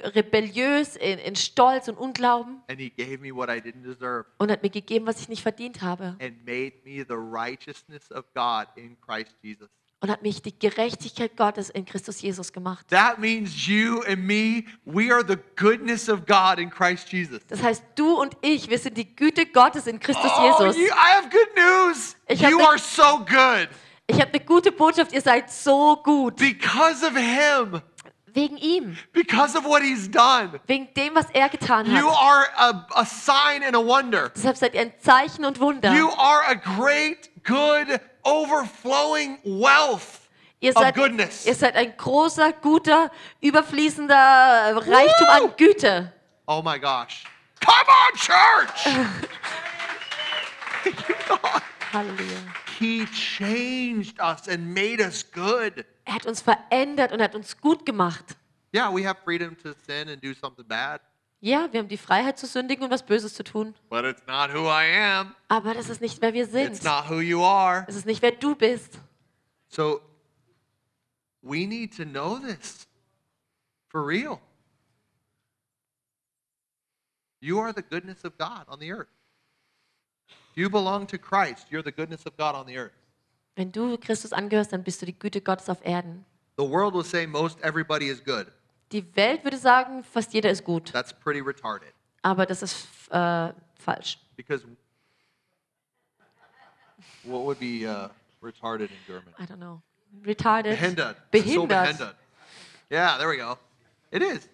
[0.05, 4.51] rebelliös, in, in Stolz und Unglauben And he gave me what I didn't deserve und
[4.51, 6.17] hat mir gegeben, was ich nicht verdient habe.
[6.21, 9.69] and made me the righteousness of God in Christ Jesus.
[10.01, 12.89] Und hat mich die Gerechtigkeit Gottes in Christus Jesus gemacht.
[12.89, 17.39] That means you and me, we are the goodness of God in Christ Jesus.
[17.47, 20.77] Das heißt, du und ich, wir sind die Güte Gottes in Christus Oh, Jesus.
[20.77, 22.17] you, I have good news.
[22.27, 23.69] Ich You ne- are so good
[24.09, 26.35] Ich habe eine gute Botschaft, ihr seid so gut.
[26.37, 27.81] because of him,
[28.35, 30.59] Wegen ihm, because of what he's done.
[30.67, 32.17] wegen dem, was er getan You hat.
[32.19, 34.31] are a, a sign and a wonder.
[34.35, 35.93] Deshalb seid ihr ein Zeichen und Wunder.
[35.93, 40.21] You are a great, good, overflowing wealth
[40.61, 41.45] Ihr of seid, goodness.
[41.47, 43.11] ihr seid ein großer, guter,
[43.41, 45.33] überfließender Reichtum Woo!
[45.49, 46.13] an Güte.
[46.47, 47.25] Oh my gosh.
[47.61, 48.87] Come on, church!
[51.93, 52.39] Halleluja.
[52.79, 55.85] he changed us and made us good.
[56.05, 58.37] Er hat uns verändert und hat uns gut gemacht.
[58.75, 61.01] Yeah, we have freedom to sin and do something bad,
[61.41, 63.75] Ja, wir haben die Freiheit zu sündigen und was Böses zu tun.
[63.91, 65.35] but it's not who I am.
[65.49, 66.69] Aber das ist nicht, wer wir sind.
[66.77, 67.85] It's not who you are.
[67.87, 68.99] Das ist nicht, wer du bist.
[69.69, 70.01] So
[71.43, 72.87] we need to know this
[73.89, 74.41] for real.
[77.41, 79.09] You are the goodness of God on the earth.
[80.55, 82.93] You belong to Christ, you're the goodness of God on the earth.
[83.55, 86.25] Wenn du Christus angehörst, dann bist du die Güte Gottes auf Erden.
[86.57, 88.47] The world will say most everybody is good.
[88.93, 90.93] Die Welt würde sagen, fast jeder ist gut.
[90.93, 91.93] That's pretty retarded
[92.23, 94.19] Aber das ist äh, falsch.
[94.37, 94.65] because
[97.25, 98.09] what would be uh,
[98.43, 99.35] retarded in German?
[99.39, 99.81] I don't know.
[100.25, 100.79] Retarded.
[100.79, 101.17] Behindert.
[101.17, 101.69] So Behindert.
[101.69, 102.17] behindert.
[102.91, 103.57] Yeah, there we go.
[104.11, 104.49] It is.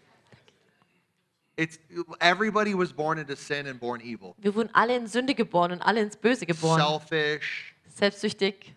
[1.56, 1.80] It's
[2.20, 4.36] everybody was born into sin and born evil.
[4.38, 6.80] Wir wurden alle in Sünde geboren und alle ins Böse geboren.
[6.80, 8.76] Selfish, Selbstsüchtig,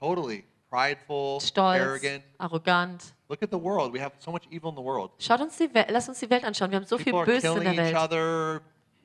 [0.00, 2.24] totally prideful, stolz, arrogant.
[2.38, 3.12] arrogant.
[3.28, 3.92] Look at the world.
[3.92, 5.10] We have so much evil in the world.
[5.18, 6.70] Schaut uns die Welt, lass uns die Welt anschauen.
[6.70, 7.96] Wir haben so viel People are Böses in der each Welt.
[7.96, 8.62] other,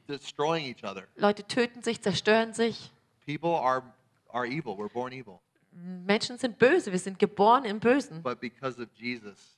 [0.07, 1.07] destroying each other.
[1.15, 2.91] Leute töten sich, zerstören sich.
[3.25, 3.83] People are
[4.29, 4.75] are evil.
[4.77, 5.41] We're born evil.
[5.71, 6.91] Menschen sind böse.
[6.91, 8.21] Wir sind geboren im Bösen.
[8.21, 9.57] But because of Jesus,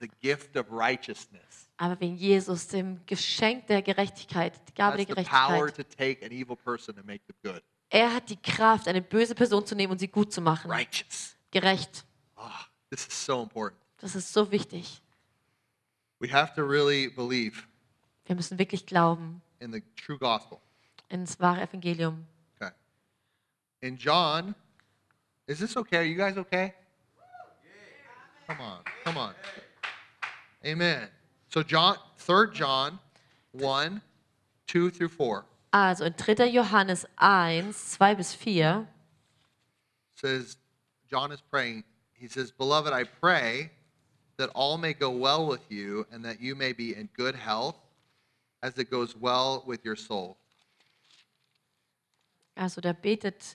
[0.00, 5.22] the gift of righteousness Aber wegen Jesus, dem Geschenk der Gerechtigkeit, die Gabe der the
[5.22, 7.62] power Gerechtigkeit, to take an evil person and make them good.
[7.90, 10.70] Er hat die Kraft, eine böse Person zu nehmen und sie gut zu machen.
[10.70, 11.36] Righteous.
[11.50, 12.04] Gerecht.
[12.36, 13.80] Ah, this is so important.
[13.98, 15.00] Das ist so wichtig.
[16.18, 17.62] We have to really believe
[18.26, 20.58] Wir müssen wirklich glauben in the true gospel.
[21.08, 22.26] ins wahre Evangelium.
[22.60, 22.72] Okay.
[23.80, 24.54] In John,
[25.46, 25.98] is this okay?
[25.98, 26.74] Are you guys okay?
[28.46, 29.34] Come on, come on.
[30.64, 31.08] Amen.
[31.48, 32.98] So John, 3 John
[33.52, 34.00] 1,
[34.66, 35.44] 2 through 4
[35.76, 36.46] Also in 3.
[36.46, 38.86] Johannes 1, 2 bis 4
[40.14, 40.56] says,
[41.10, 41.84] John is praying.
[42.14, 43.70] He says, Beloved, I pray
[44.38, 47.76] that all may go well with you and that you may be in good health
[48.62, 50.38] as it goes well with your soul.
[52.56, 53.54] Also da betet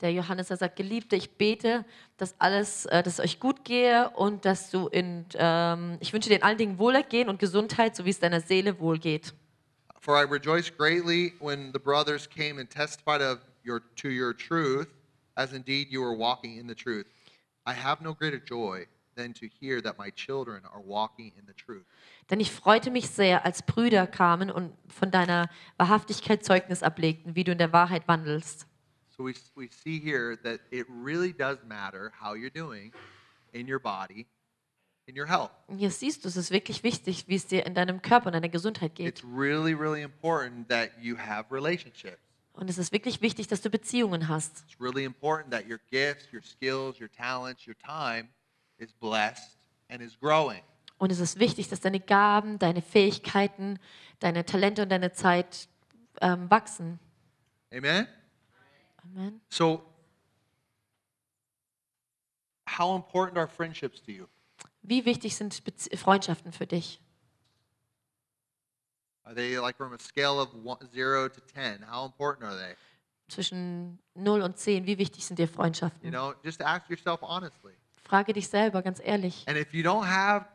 [0.00, 1.84] der Johannes, er sagt, Geliebte, ich bete,
[2.16, 6.28] dass alles, äh, dass es euch gut gehe und dass du in, ähm, ich wünsche
[6.28, 9.32] dir in allen Dingen Wohlergehen und Gesundheit, so wie es deiner Seele wohlgeht.
[10.02, 14.88] For I rejoiced greatly when the brothers came and testified of your to your truth,
[15.36, 17.06] as indeed you were walking in the truth.
[17.64, 21.52] I have no greater joy than to hear that my children are walking in the
[21.52, 21.86] truth.
[22.28, 27.44] Denn ich freute mich sehr, als Brüder kamen und von deiner Wahrhaftigkeit Zeugnis ablegten, wie
[27.44, 28.66] du in der Wahrheit wandelst.
[29.16, 32.92] So we, we see here that it really does matter how you're doing
[33.52, 34.26] in your body,
[35.06, 35.50] in your health.
[35.66, 38.32] Und hier siehst du, es ist wirklich wichtig, wie es dir in deinem Körper und
[38.34, 39.08] deiner Gesundheit geht.
[39.08, 42.18] It's really, really important that you have relationships.
[42.54, 44.64] Und es ist wirklich wichtig, dass du Beziehungen hast.
[44.66, 48.28] It's really important that your gifts, your skills, your talents, your time
[48.78, 49.56] is blessed
[49.88, 50.60] and is growing.
[50.98, 53.78] Und es ist wichtig, dass deine Gaben, deine Fähigkeiten,
[54.20, 55.68] deine Talente und deine Zeit
[56.20, 57.00] ähm, wachsen.
[57.72, 58.06] Amen?
[59.02, 59.40] Amen.
[59.48, 59.82] So,
[62.68, 64.26] how important are friendships to you?
[64.82, 67.00] Wie wichtig sind Bezie Freundschaften für dich?
[69.24, 71.82] Are they like from a scale of one, 0 to 10?
[71.88, 72.74] How important are they?
[73.28, 76.10] Zwischen 0 und 10, wie wichtig sind dir You Freundschaften?
[76.10, 77.72] know, just ask yourself honestly.
[78.02, 79.44] Frage dich selber ganz ehrlich.
[79.46, 80.46] And if you don't have,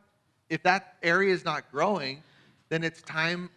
[0.50, 2.22] if that area is not growing,
[2.70, 3.50] then it's time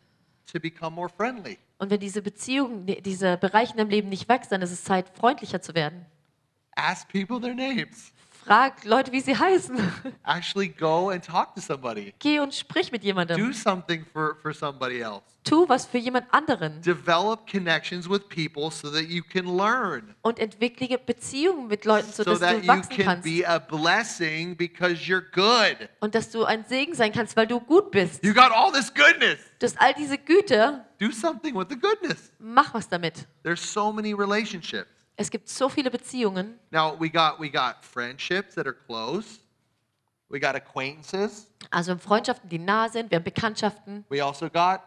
[0.53, 1.59] to become more friendly.
[1.79, 4.85] Und wenn diese Beziehung, die- dieser Bereich in deinem Leben nicht wächst, dann ist es
[4.85, 6.07] Zeit, freundlicher zu werden.
[6.77, 8.12] Ask people their names.
[8.45, 9.76] Frag Leute, wie sie heißen.
[10.24, 12.14] Actually go and talk to somebody.
[12.18, 13.53] Geh und sprich mit Do jemandem.
[13.53, 15.22] something for, for somebody else.
[15.43, 16.82] Tu was für jemand anderen.
[16.82, 20.14] Develop connections with people so that you can learn.
[20.22, 23.24] Und entwickle Beziehungen mit Leuten, So sodass that du you wachsen can kannst.
[23.24, 25.88] be a blessing because you're good.
[26.01, 28.22] Und dass du ein Segen sein kannst, weil du gut bist.
[28.22, 29.38] You got all this goodness.
[29.59, 30.84] Du hast all diese Güte.
[30.99, 32.30] Do something with the goodness.
[32.38, 33.26] Mach was damit.
[33.43, 34.88] There's so many relationships.
[35.21, 36.59] Es gibt so viele Beziehungen.
[36.71, 39.39] Now we got we got friendships that are close.
[40.31, 41.47] We got acquaintances.
[41.71, 43.11] Also Freundschaften, die nah sind.
[43.11, 44.07] Wir haben Bekanntschaften.
[44.09, 44.81] We also got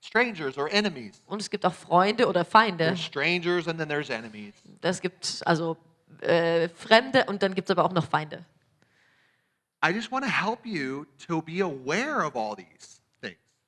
[0.00, 1.22] strangers or enemies.
[1.26, 2.86] Und es gibt auch Freunde oder Feinde.
[2.86, 4.54] There's strangers and then there's enemies.
[4.80, 5.76] Es gibt also
[6.22, 8.44] äh, Fremde und dann gibt es aber auch noch Feinde.
[9.80, 12.99] I just want to help you to be aware of all these.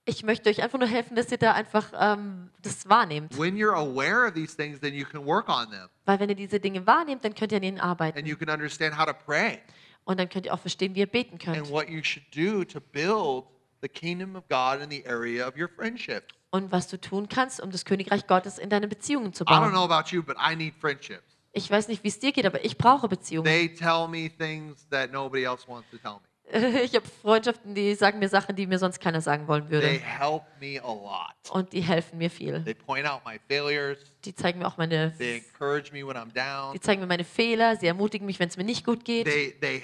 [0.04, 3.38] Ich möchte euch einfach nur helfen, dass ihr da einfach ähm, das wahrnehmt.
[3.38, 6.34] When you're aware of these things, then you can work on them Weil wenn ihr
[6.34, 8.18] diese Dinge wahrnehmt, dann könnt ihr an ihnen arbeiten.
[8.18, 9.60] and you can understand how to pray
[10.04, 11.70] Und dann könnt ihr auch verstehen, wie ihr beten and könnt.
[11.70, 13.44] what you should do to build
[13.80, 16.24] the kingdom of God in the area of your friendship.
[16.50, 19.60] Und was du tun kannst, um das Königreich Gottes in deine Beziehungen zu I don't
[19.60, 19.70] bauen.
[19.70, 21.22] know about you, but I need friendships.
[21.52, 23.44] Ich weiß nicht, wie es dir geht, aber ich brauche Beziehungen.
[23.44, 26.26] They tell me things that nobody else wants to tell me.
[26.84, 29.88] Ich habe Freundschaften, die sagen mir Sachen, die mir sonst keiner sagen wollen They würde.
[29.88, 31.50] help me a lot.
[31.50, 32.62] Und die helfen mir viel.
[32.64, 33.98] They point out my failures.
[34.24, 36.74] Die zeigen mir auch meine, They encourage me when I'm down.
[36.74, 37.76] die zeigen mir meine Fehler.
[37.76, 39.26] Sie ermutigen mich, wenn es mir nicht gut geht.
[39.26, 39.82] They they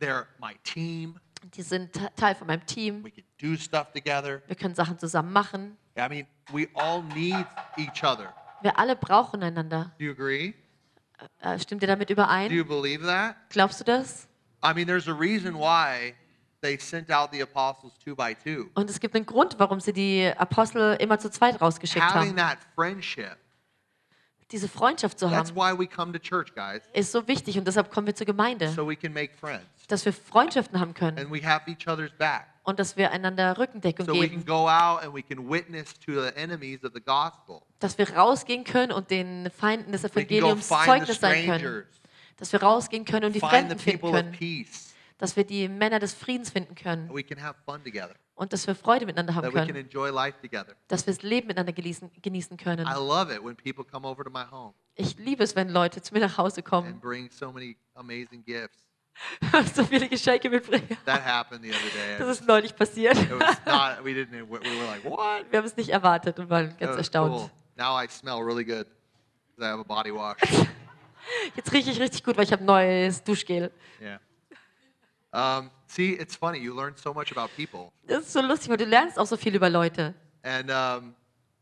[0.00, 1.18] they're my team.
[1.54, 3.04] Die sind Te- Teil von meinem Team.
[3.04, 4.40] We can do stuff together.
[4.46, 5.76] Wir können Sachen zusammen machen.
[5.96, 7.46] I mean, we all need
[7.76, 8.32] each other.
[8.62, 9.92] Wir alle brauchen einander.
[9.98, 10.54] Do you agree?
[11.40, 12.50] Äh, Stimmt ihr damit Do überein?
[12.52, 13.36] you believe that?
[13.50, 14.27] Glaubst du das?
[14.64, 16.14] I mean, there's a reason why
[16.60, 18.68] they sent out the apostles two by two.
[18.74, 22.36] Und es gibt einen Grund, warum sie die Apostel immer zu zweit rausgeschickt Having haben.
[22.36, 23.36] that friendship.
[24.50, 26.80] Diese Freundschaft zu That's haben, why we come to church, guys.
[26.94, 28.68] ist so wichtig und deshalb kommen wir zur Gemeinde.
[28.70, 29.66] So we can make friends.
[29.88, 32.46] Dass wir Freundschaften haben können And we have each other's back.
[32.62, 34.46] und dass wir einander Rückendeckung So we can geben.
[34.46, 37.60] go out and we can witness to the enemies of the gospel.
[37.78, 41.20] Dass wir rausgehen können und den Feinden des We can go Evangeliums find the Zeugnis
[41.20, 41.58] sein können.
[41.58, 41.97] strangers.
[42.38, 44.66] Dass wir rausgehen können und die Fremden finden können.
[45.18, 47.10] Dass wir die Männer des Friedens finden können.
[48.34, 49.88] Und dass wir Freude miteinander haben können.
[50.88, 52.86] Dass wir das Leben miteinander genießen, genießen können.
[54.94, 58.88] Ich liebe es, wenn Leute zu mir nach Hause kommen bring so many amazing gifts.
[59.52, 60.96] und so viele Geschenke mitbringen.
[61.04, 62.18] That happened the other day.
[62.18, 63.16] Das ist neulich passiert.
[63.30, 64.48] Not, we we
[64.86, 65.04] like?
[65.50, 67.34] Wir haben es nicht erwartet und waren ganz erstaunt.
[67.34, 67.50] cool.
[67.76, 68.86] Now I smell really good
[69.60, 70.38] I have a body wash.
[71.56, 73.70] Jetzt rieche ich richtig gut, weil ich habe neues Duschgel.
[74.00, 74.20] yeah.
[75.32, 76.58] Um, see, it's funny.
[76.58, 77.92] You learn so much about people.
[78.06, 80.14] Das ist so lustig, weil du lernst auch so viel über Leute.
[80.42, 81.14] And um,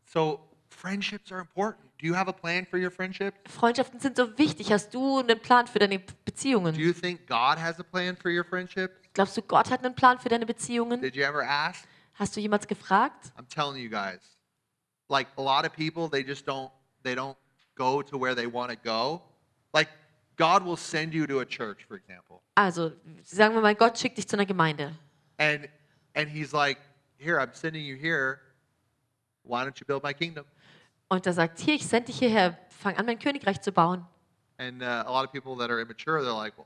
[0.05, 0.39] so
[0.69, 1.83] friendships are important.
[1.99, 3.33] do you have a plan for your friendship?
[3.49, 4.71] Freundschaften sind so wichtig.
[4.71, 6.75] Hast du einen Plan für deine Do Beziehungen?
[6.75, 8.91] you think God has a plan for your friendship?
[9.13, 11.01] Glaubst du, Gott hat einen Plan für deine Beziehungen?
[11.01, 11.85] Did you ever ask?
[12.13, 13.31] Hast du jemals gefragt?
[13.37, 14.19] I'm telling you guys.
[15.09, 16.71] Like a lot of people, they just don't
[17.03, 17.35] they don't
[17.75, 19.21] go to where they want to go.
[19.73, 19.89] Like
[20.37, 22.41] God will send you to a church, for example.
[22.55, 22.91] Also,
[23.23, 24.93] sagen wir mal, Gott schickt dich zu einer Gemeinde.
[25.37, 25.67] And
[26.15, 26.77] and he's like,
[27.17, 28.39] "Here, I'm sending you here.
[29.43, 30.45] Why don't you build my kingdom?"
[31.09, 34.05] Und er sagt, hier, ich sende dich hierher, fang an, mein Königreich zu bauen.
[34.57, 36.65] And uh, a lot of people that are immature, they're like, "Well,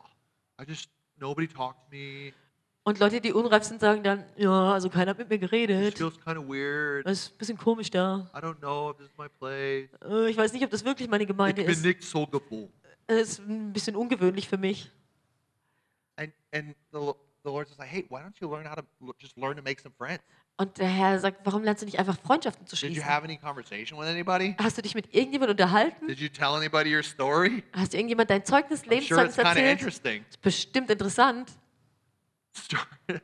[0.60, 0.89] I just
[1.20, 2.34] nobody talked to me.
[2.84, 5.97] Und Leute, die unreif sind, sagen dann, ja, also keiner hat mit mir It geredet.
[5.97, 7.06] feels kind of weird.
[7.06, 8.28] Das ist ein bisschen komisch da.
[8.36, 9.89] I don't know if this is my place.
[10.04, 11.84] Äh, Ich weiß nicht, ob das wirklich meine Gemeinde Ich bin ist.
[11.86, 12.72] nicht so gewohnt."
[13.12, 14.89] Es ist ein bisschen ungewöhnlich für mich.
[16.18, 18.84] And and the, the Lord's just like, "Hey, why don't you learn how to
[19.20, 20.24] just learn to make some friends?"
[20.57, 23.09] Und der Herr sagt, warum lernst du nicht einfach Freundschaften zu Did you schließen?
[23.09, 24.55] have any conversation with anybody?
[24.59, 26.07] Hast du dich mit irgendjemandem unterhalten?
[26.07, 27.64] Did you tell anybody your story?
[27.74, 29.80] Hast du irgendjemand dein Zeugnis, I'm sure Lebenszeugnis it's kind of erzählt?
[29.80, 30.26] interesting.
[30.30, 31.51] ist bestimmt interessant.
[32.53, 32.88] Start,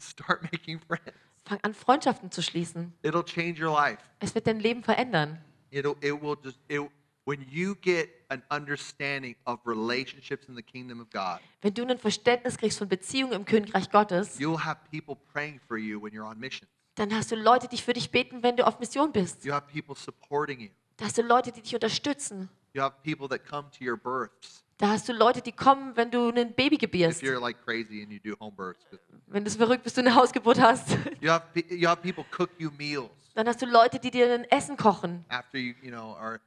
[0.00, 1.12] start making friends.
[1.44, 2.92] Fang an, Freundschaften zu schließen.
[3.02, 3.98] It'll change your life.
[4.18, 5.38] Es wird dein Leben verändern.
[5.70, 6.80] It'll it will just it
[7.26, 11.98] when you get an understanding of relationships in the kingdom of God, Wenn du ein
[11.98, 16.28] Verständnis kriegst von Beziehungen im Königreich Gottes, you'll have people praying for you when you're
[16.28, 16.68] on mission.
[16.96, 19.44] dann hast du Leute, die für dich beten, wenn du auf Mission bist.
[19.44, 20.68] You have people supporting you.
[20.96, 22.48] Da hast du Leute, die dich unterstützen.
[22.72, 26.10] You have people that come to your births Da hast du Leute, die kommen, wenn
[26.10, 27.22] du ein Baby if gebierst.
[27.22, 28.84] you're like crazy and you do home births.
[29.28, 30.96] Wenn du so verrückt bist, du eine Hausgeburt hast.
[31.20, 34.44] You have you have people cook you meals Dann hast du Leute, die dir ein
[34.50, 36.40] Essen kochen, after you you know are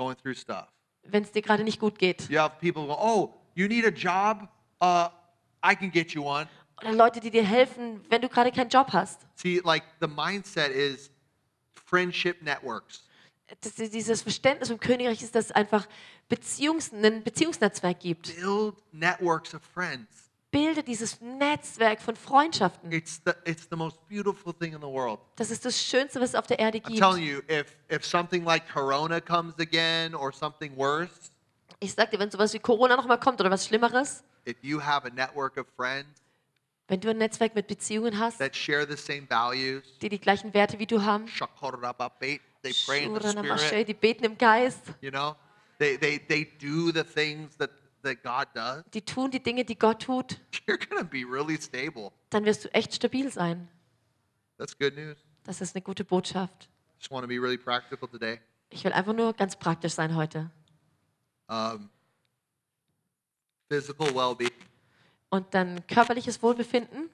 [0.00, 0.66] going through stuff.
[1.02, 2.28] wenn es dir gerade nicht gut geht.
[2.28, 4.48] You have people go, oh, you need a job?
[4.80, 5.08] Uh,
[5.62, 6.48] I can get you one.
[6.80, 9.26] Oder Leute, die dir helfen, wenn du gerade keinen Job hast.
[9.34, 11.10] See, like the mindset is
[11.86, 13.04] friendship networks.
[13.60, 15.86] Das, dieses Verständnis im Königreich ist, dass es einfach
[16.28, 18.34] Beziehungs, ein Beziehungsnetzwerk gibt.
[18.36, 20.29] Build networks of friends.
[20.50, 22.90] Bilde dieses Netzwerk von Freundschaften.
[22.90, 25.20] It's the it's the most beautiful thing in the world.
[25.36, 26.98] Das ist das Schönste, was es auf der Erde I'm gibt.
[26.98, 31.30] telling you, if if something like Corona comes again or something worse,
[31.78, 35.06] Ich sag dir, wenn sowas wie Corona nochmal kommt oder was Schlimmeres, if you have
[35.06, 36.20] a network of friends
[36.88, 40.52] wenn du ein Netzwerk mit Beziehungen hast, that share the same values, die die gleichen
[40.52, 42.40] Werte wie du haben, they
[42.84, 45.36] pray in the Shuranamashe, spirit, die beten im Geist, you know,
[45.78, 47.70] they they they do the things that
[48.02, 48.84] that God does.
[48.92, 52.12] die tun die Dinge, die Gott tut, You're gonna be really stable.
[52.30, 53.68] dann wirst du echt stabil sein.
[54.58, 55.16] That's good news.
[55.44, 56.68] Das ist eine gute Botschaft.
[56.98, 58.40] Just want to be really practical today.
[58.68, 60.50] Ich will einfach nur ganz praktisch sein heute.
[61.48, 61.88] Um,
[63.68, 64.52] physical well-being.
[65.30, 67.10] Und dann körperliches Wohlbefinden.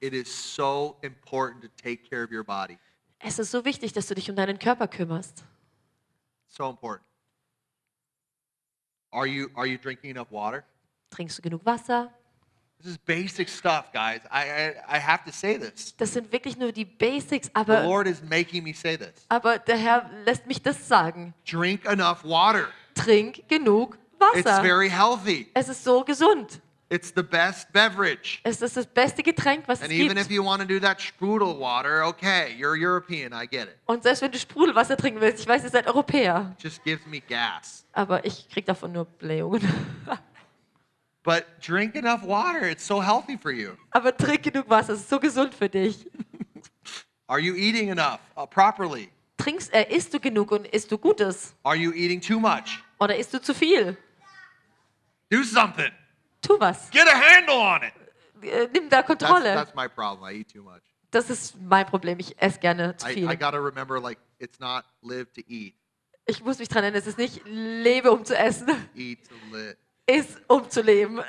[0.00, 2.78] It is so important to take care of your body.
[3.20, 5.44] Es ist so wichtig, dass du dich um deinen Körper kümmerst.
[6.48, 7.04] So important.
[9.10, 10.64] Are you are you drinking enough water?
[11.10, 12.10] Trinkst du genug Wasser?
[12.80, 14.20] This is basic stuff, guys.
[14.30, 15.96] I I, I have to say this.
[15.96, 19.26] Das sind wirklich nur die Basics, The aber, Lord is making me say this.
[19.28, 21.34] aber der Herr lässt mich das sagen.
[21.50, 22.68] Drink enough water.
[22.94, 23.96] Trink genug
[24.34, 24.62] It's Wasser.
[24.62, 25.48] very healthy.
[25.54, 26.60] Es ist so gesund.
[26.90, 28.40] It's the best beverage.
[28.44, 31.00] Es ist das beste Getränk, was es And even if you want to do that
[31.02, 33.76] sprudel water, okay, you're European, I get it.
[33.84, 37.04] Und selbst wenn du Sprudelwasser trinken willst, ich weiß, ihr seid Europäer, It just gives
[37.06, 37.84] me gas.
[37.92, 39.60] aber ich krieg davon nur Blähungen.
[41.24, 42.70] But drink enough water.
[42.70, 43.72] It's so healthy for you.
[43.90, 46.06] aber trink genug Wasser, es ist so gesund für dich.
[47.26, 49.10] Are you eating enough uh, properly?
[49.36, 51.54] Trinkst, äh, isst du genug und isst du Gutes?
[51.64, 52.82] Are you eating too much?
[52.98, 53.98] Oder isst du zu viel?
[55.30, 55.92] Do something.
[56.40, 56.90] Tu was.
[56.90, 57.92] Get a handle on it.
[58.42, 59.54] Äh, nimm da That's, Kontrolle.
[59.54, 60.30] that's my problem.
[60.30, 60.82] I eat too much.
[61.10, 62.18] Das ist mein Problem.
[62.20, 63.30] Ich esse gerne zu I, viel.
[63.30, 65.74] I got to remember, like, it's not live to eat,
[66.26, 69.76] Ich muss mich dran erinnern, es ist nicht lebe, um zu essen, eat to live.
[70.06, 71.20] ist, um zu leben.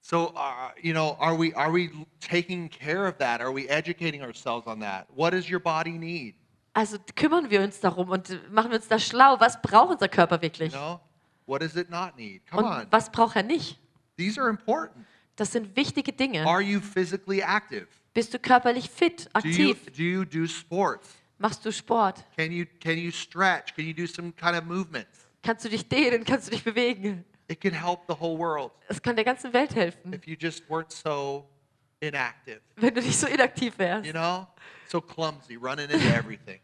[0.00, 3.40] So, uh, you know, are we are we taking care of that?
[3.40, 5.06] Are we educating ourselves on that?
[5.14, 6.34] What does your body need?
[6.72, 9.38] Also kümmern wir uns darum und machen wir uns da schlau.
[9.38, 10.72] Was braucht unser Körper wirklich?
[10.72, 11.00] You know,
[11.48, 12.42] what does it not need?
[12.50, 13.78] Come Und on, was braucht er nicht?
[14.16, 15.04] these are important.
[15.36, 16.44] Das sind wichtige Dinge.
[16.46, 17.86] Are you physically active?
[18.14, 19.86] Bist du körperlich fit, Do you aktiv?
[19.96, 21.08] do you do sports?
[21.40, 22.24] Machst du Sport?
[22.36, 23.72] Can you can you stretch?
[23.76, 25.26] Can you do some kind of movements?
[25.42, 26.24] Kannst du dich dehnen?
[26.24, 27.24] Kannst du dich bewegen?
[27.46, 30.64] It can help the whole world Es kann der ganzen Welt helfen, if you just
[30.68, 31.48] weren't so
[32.00, 32.60] inactive.
[32.76, 34.04] wenn du nicht so inaktiv wärst.
[34.06, 34.48] You know,
[34.88, 36.58] so clumsy, running into everything.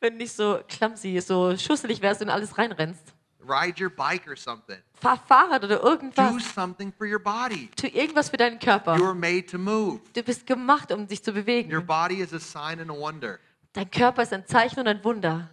[0.00, 3.14] Wenn du nicht so clumsy, so schusselig wärst und in alles reinrennst.
[3.42, 4.76] Ride your bike or something.
[4.94, 6.54] Fahr Fahrrad oder Do irgendwas.
[6.54, 7.68] something for your body.
[7.74, 8.96] Tu irgendwas für deinen Körper.
[8.96, 10.00] You were made to move.
[10.14, 11.86] Du bist gemacht, um dich zu Your bewegen.
[11.86, 13.38] body is a sign and a wonder.
[13.72, 15.48] Dein Körper ist ein Zeichen und ein Wunder.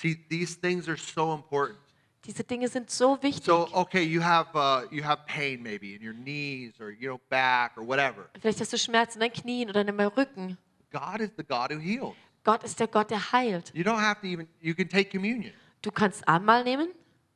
[0.00, 1.78] See, these things are so important.
[2.24, 3.44] Diese Dinge sind so wichtig.
[3.44, 7.20] So, okay, you have uh, you have pain maybe in your knees or you know
[7.30, 8.28] back or whatever.
[8.40, 10.56] Vielleicht hast du Schmerzen in deinen Knien oder in deinem Rücken.
[10.92, 12.14] God is the God who heals.
[12.44, 13.70] Gott ist der Gott, der heilt.
[13.74, 14.48] You don't have to even.
[14.60, 15.52] You can take communion.
[15.82, 16.88] Du kannst Abendmahl nehmen.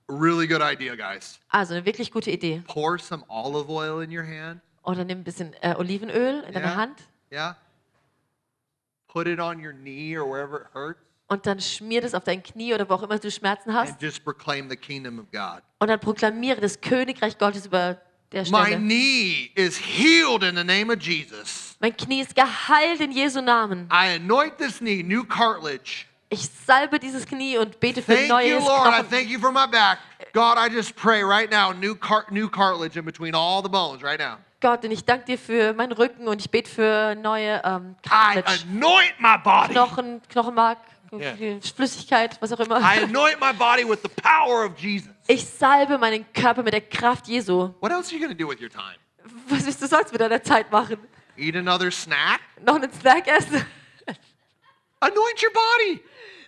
[0.08, 1.38] Really good idea, guys.
[1.48, 2.62] Also eine wirklich gute Idee.
[2.66, 4.60] Pour some olive oil in your hand.
[4.82, 6.76] Oder nimm ein bisschen äh, Olivenöl in deine Yeah.
[6.76, 7.56] Hand Yeah.
[9.08, 12.42] Put it on your knee or wherever it hurts, und dann schmier das auf dein
[12.42, 13.92] Knie oder wo auch immer du Schmerzen hast.
[13.92, 15.62] and just proclaim the kingdom of God.
[15.78, 18.00] Und dann proklamiere das Königreich Gottes über
[18.32, 18.76] der My Stelle.
[18.78, 21.76] knee is healed in the name of Jesus.
[21.80, 23.88] Mein Knie ist geheilt in Jesu Namen.
[23.92, 26.06] I anoint this knee, new cartilage.
[26.30, 28.86] Ich salbe dieses Knie und bete für Thank you, neues Lord.
[28.86, 29.10] I Knochen.
[29.10, 29.98] thank you for my back.
[30.32, 34.02] God, I just pray right now, new car- new cartilage in between all the bones
[34.02, 34.38] right now.
[34.62, 38.40] Gott, und ich danke dir für meinen Rücken und ich bete für neue ähm, I
[39.18, 39.68] my.
[39.68, 40.78] Knochen, Knochenmark,
[41.12, 41.60] Yeah.
[41.60, 42.78] Flüssigkeit, was auch immer.
[42.80, 45.10] I anoint my body with the power of Jesus.
[45.26, 47.74] Ich salbe meinen Körper mit der Kraft Jesu.
[47.80, 48.96] What else are you going to do with your time?
[49.48, 50.98] Was willst du sonst mit deiner Zeit machen?
[51.36, 52.40] Eat another snack?
[52.64, 53.64] Noch einen Snack essen?
[55.00, 56.00] Anoint your body.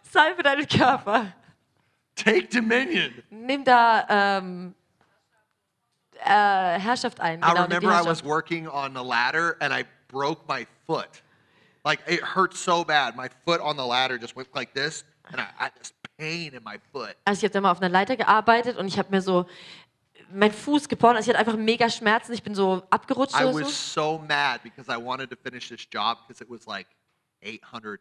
[0.02, 1.32] Salbe deinen Körper.
[2.14, 3.12] Take dominion.
[3.30, 4.06] Nimm da
[4.38, 4.74] ähm,
[6.24, 7.40] äh, Herrschaft ein.
[7.40, 11.23] I Genau, die remember I was working on a ladder and I broke my foot.
[11.84, 13.14] Like it hurt so bad.
[13.16, 16.54] My foot on the ladder just went like this, and I I had this pain
[16.54, 17.14] in my foot.
[17.24, 19.46] Also ich habe da mal auf einer Leiter gearbeitet und ich habe mir so
[20.30, 21.16] meinen Fuß gebrochen.
[21.16, 22.32] Also ich hatte einfach mega Schmerzen.
[22.32, 24.18] Ich bin so abgerutscht I oder was so.
[24.18, 26.86] so mad because I wanted to finish this job because it was like
[27.42, 27.98] $800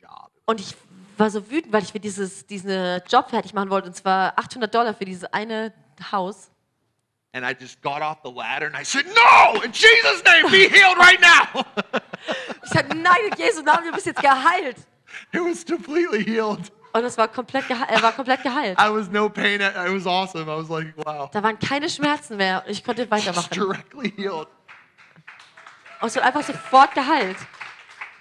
[0.00, 0.30] job.
[0.46, 0.74] Und ich
[1.16, 3.88] war so wütend, weil ich mir dieses, diesen Job fertig machen wollte.
[3.88, 5.72] Und zwar 800 Dollar für dieses eine
[6.10, 6.50] Haus.
[7.34, 10.68] And I just got off the ladder and I said, No, in Jesus' name, be
[10.68, 11.64] healed right now.
[12.64, 14.76] Ich sagte, nein, in Jesu Namen, du bist jetzt geheilt.
[15.32, 16.70] it was completely healed.
[16.92, 18.78] Und es war komplett, er war komplett geheilt.
[18.78, 19.60] I was no pain.
[19.62, 20.50] It was awesome.
[20.50, 21.30] I was like, wow.
[21.30, 23.48] Da waren keine Schmerzen mehr und ich konnte Just weitermachen.
[23.54, 24.48] directly healed.
[26.00, 27.36] Und es wurde einfach sofort geheilt.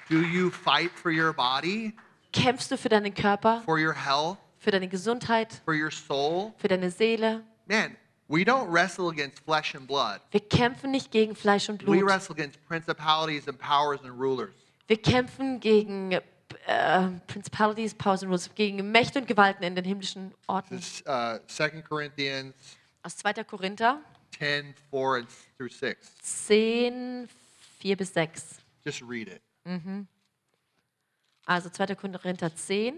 [0.09, 1.93] Do you fight for your body,
[2.31, 6.53] Kämpfst du für deinen Körper, for your health, für deine Gesundheit, for your soul?
[6.57, 7.43] für deine Seele?
[7.65, 7.97] Man,
[8.27, 10.19] we don't wrestle against flesh and blood.
[10.31, 12.09] Wir kämpfen nicht gegen Fleisch und We Blut.
[12.09, 14.53] wrestle against principalities and powers and rulers.
[14.87, 16.21] Wir kämpfen gegen äh,
[17.27, 20.77] Principalities, Powers and Rules, gegen Mächte und Gewalten in den himmlischen Orten.
[20.77, 22.53] This is uh, 2 Corinthians
[23.03, 23.43] Aus 2.
[23.43, 24.01] Korinther
[24.37, 26.15] 10, 4 and through 6.
[26.21, 27.29] 10,
[27.79, 28.59] 4 bis 6.
[28.85, 29.41] Just read it.
[31.45, 31.95] Also 2.
[31.95, 32.97] Korinther 10.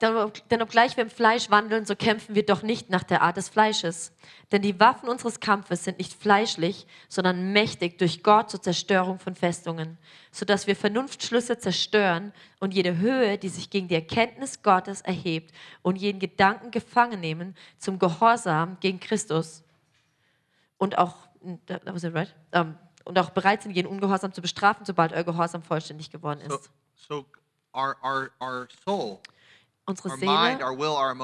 [0.00, 3.22] Denn ob- Denn obgleich wir im Fleisch wandeln, so kämpfen wir doch nicht nach der
[3.22, 4.12] Art des Fleisches.
[4.50, 9.34] Denn die Waffen unseres Kampfes sind nicht fleischlich, sondern mächtig durch Gott zur Zerstörung von
[9.34, 9.96] Festungen,
[10.32, 15.96] sodass wir Vernunftschlüsse zerstören und jede Höhe, die sich gegen die Erkenntnis Gottes erhebt und
[15.96, 19.62] jeden Gedanken gefangen nehmen zum Gehorsam gegen Christus
[20.78, 21.14] und auch,
[21.66, 22.34] that was it right?
[22.52, 26.56] Ähm, und auch bereit sind, jeden Ungehorsam zu bestrafen, sobald euer Gehorsam vollständig geworden So,
[26.56, 26.70] ist.
[26.96, 27.24] so
[27.76, 29.18] our, our, our soul,
[29.86, 31.14] Unsere our mind, Seele, our will, our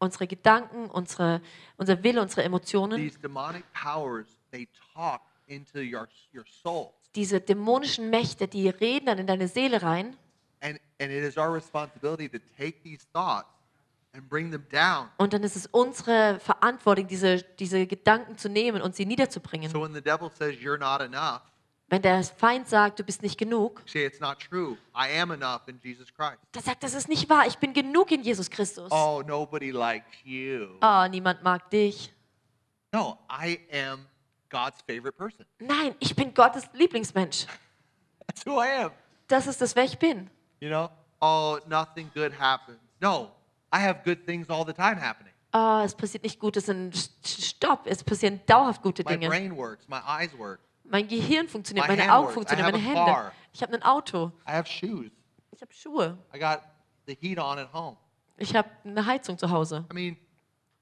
[0.00, 1.40] unsere Gedanken, unsere,
[1.76, 6.92] unser Wille, unsere Emotionen, these demonic powers, they talk into your, your soul.
[7.14, 10.16] diese dämonischen Mächte, die reden dann in deine Seele rein.
[10.60, 13.48] And, and it is our responsibility to take these thoughts
[14.12, 15.08] and bring them down.
[15.18, 19.70] Und dann ist es unsere Verantwortung, diese, diese Gedanken zu nehmen und sie niederzubringen.
[19.70, 21.42] So when the devil says you're not enough,
[21.88, 24.76] Wenn der Feind sagt, du bist nicht genug, say it's not true.
[24.96, 26.38] I am enough in Jesus Christ.
[26.52, 27.46] dann sagt, das ist nicht wahr.
[27.46, 28.90] Ich bin genug in Jesus Christus.
[28.90, 30.68] Oh, nobody likes you.
[30.82, 32.10] Oh, niemand mag dich.
[32.92, 34.06] No, I am
[34.50, 35.44] God's favorite person.
[35.58, 37.46] Nein, ich bin Gottes Lieblingsmensch.
[38.26, 38.90] That's who I am.
[39.28, 40.30] Das ist das, wer ich bin.
[40.60, 40.88] You know?
[41.20, 42.78] Oh, nothing good happens.
[43.00, 43.30] No,
[43.72, 45.32] I have good things all the time happening.
[45.52, 46.66] Oh, es passiert nicht Gutes.
[46.66, 49.28] St- Stopp, es passieren dauerhaft gute My Dinge.
[49.28, 52.34] brain works, my eyes work, Mein Gehirn funktioniert, My meine hand Augen works.
[52.34, 53.12] funktionieren, have meine a Hände.
[53.12, 53.32] car.
[53.52, 54.32] Ich habe ein Auto.
[54.46, 55.10] I have shoes.
[55.52, 56.18] Ich habe Schuhe.
[56.34, 56.60] I got
[57.06, 57.96] the heat on at home.
[58.36, 59.86] Ich habe eine Heizung zu Hause.
[59.90, 60.16] I mean,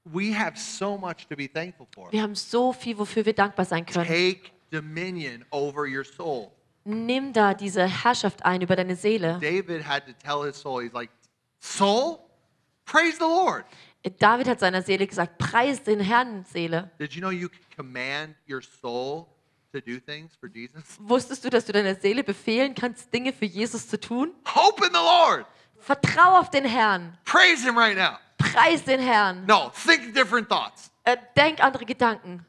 [0.05, 2.11] we have so much to be thankful for.
[2.11, 4.07] Wir haben so viel, wofür wir dankbar sein können.
[4.07, 6.51] Take dominion over your soul.
[6.85, 9.39] Nimm da diese Herrschaft ein über deine Seele.
[9.41, 11.11] David had to tell his soul, he's like,
[11.61, 12.19] Soul,
[12.85, 13.65] praise the Lord.
[14.19, 16.91] David hat seiner Seele gesagt, preis den Herrn, Seele.
[16.99, 19.29] Did you know you can command your soul
[19.73, 20.82] to do things for Jesus?
[21.01, 24.32] Wusstest du, dass du deiner Seele befehlen kannst, Dinge für Jesus zu tun?
[24.47, 25.47] Hope in the Lord.
[25.78, 27.19] Vertrau auf den Herrn.
[27.24, 28.19] Praise Him right now.
[28.39, 29.44] Preis den Herrn.
[29.47, 30.90] No, think different thoughts.
[31.05, 32.44] Äh, denk andere Gedanken.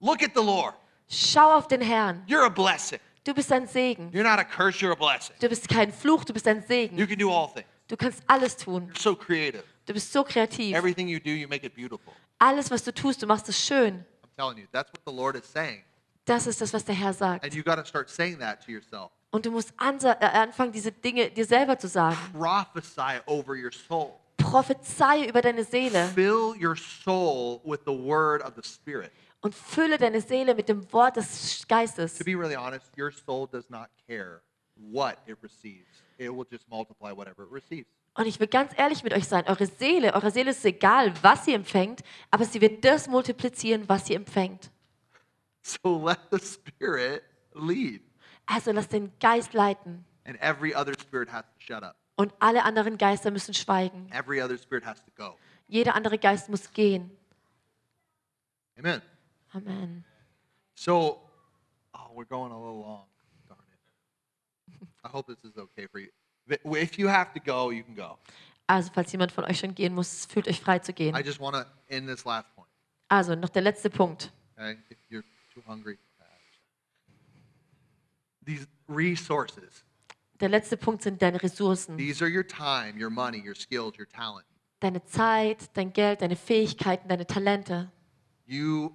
[0.00, 0.74] Look at the Lord.
[1.08, 2.22] Schau auf den Herrn.
[2.26, 3.00] You're a blessing.
[3.24, 4.10] Du bist ein Segen.
[4.12, 5.36] You're not a curse, you're a blessing.
[5.40, 6.96] Du bist kein Fluch, du bist ein Segen.
[6.96, 7.66] You can do all things.
[7.88, 8.88] Du kannst alles tun.
[8.88, 9.64] You're so creative.
[9.86, 10.74] Du bist so kreativ.
[10.74, 12.12] Everything you do, you make it beautiful.
[12.38, 14.04] Alles, was du tust, du machst es schön.
[14.22, 15.82] I'm telling you, that's what the Lord is saying.
[16.28, 17.42] Das ist das, was der Herr sagt.
[17.42, 19.10] And you got to start saying that to yourself.
[19.30, 22.18] Und du musst äh, anfangen, diese Dinge dir selber zu sagen.
[22.34, 24.12] Prophesy over your soul.
[24.36, 29.10] Prophezeie über deine Seele Fill your soul with the word of the Spirit.
[29.40, 32.18] und fülle deine Seele mit dem Wort des Geistes.
[32.18, 34.42] To be really honest, your soul does not care
[34.76, 36.02] what it receives.
[36.18, 37.88] It will just multiply whatever it receives.
[38.14, 41.46] Und ich will ganz ehrlich mit euch sein, eure Seele, eure Seele ist egal, was
[41.46, 44.70] sie empfängt, aber sie wird das multiplizieren, was sie empfängt.
[45.82, 47.24] So let the Spirit
[47.54, 48.00] lead.
[48.46, 51.96] Also lass den Geist leiten And every other spirit has to shut up.
[52.16, 54.10] und alle anderen Geister müssen schweigen.
[54.10, 55.36] Every other spirit has to go.
[55.68, 57.10] Jeder andere Geist muss gehen.
[58.78, 59.02] Amen.
[59.52, 60.04] Amen.
[60.74, 61.20] So,
[61.94, 63.06] oh, we're going a little long.
[63.48, 64.88] Darn it.
[65.04, 66.08] I hope this is okay for you.
[66.76, 68.18] If you have to go, you can go.
[68.66, 71.14] Also falls jemand von euch schon gehen muss, fühlt euch frei zu gehen.
[71.16, 72.68] I just want to end this last point.
[73.08, 74.30] Also noch der letzte Punkt.
[74.56, 74.78] Okay?
[74.90, 75.24] If you're
[75.66, 75.98] hungry.
[78.44, 79.84] These resources.
[80.40, 81.96] Der letzte Punkt sind deine Ressourcen.
[81.98, 84.46] These are your time, your money, your skills, your talent.
[84.80, 87.90] Deine Zeit, dein Geld, deine Fähigkeiten, deine Talente.
[88.46, 88.92] You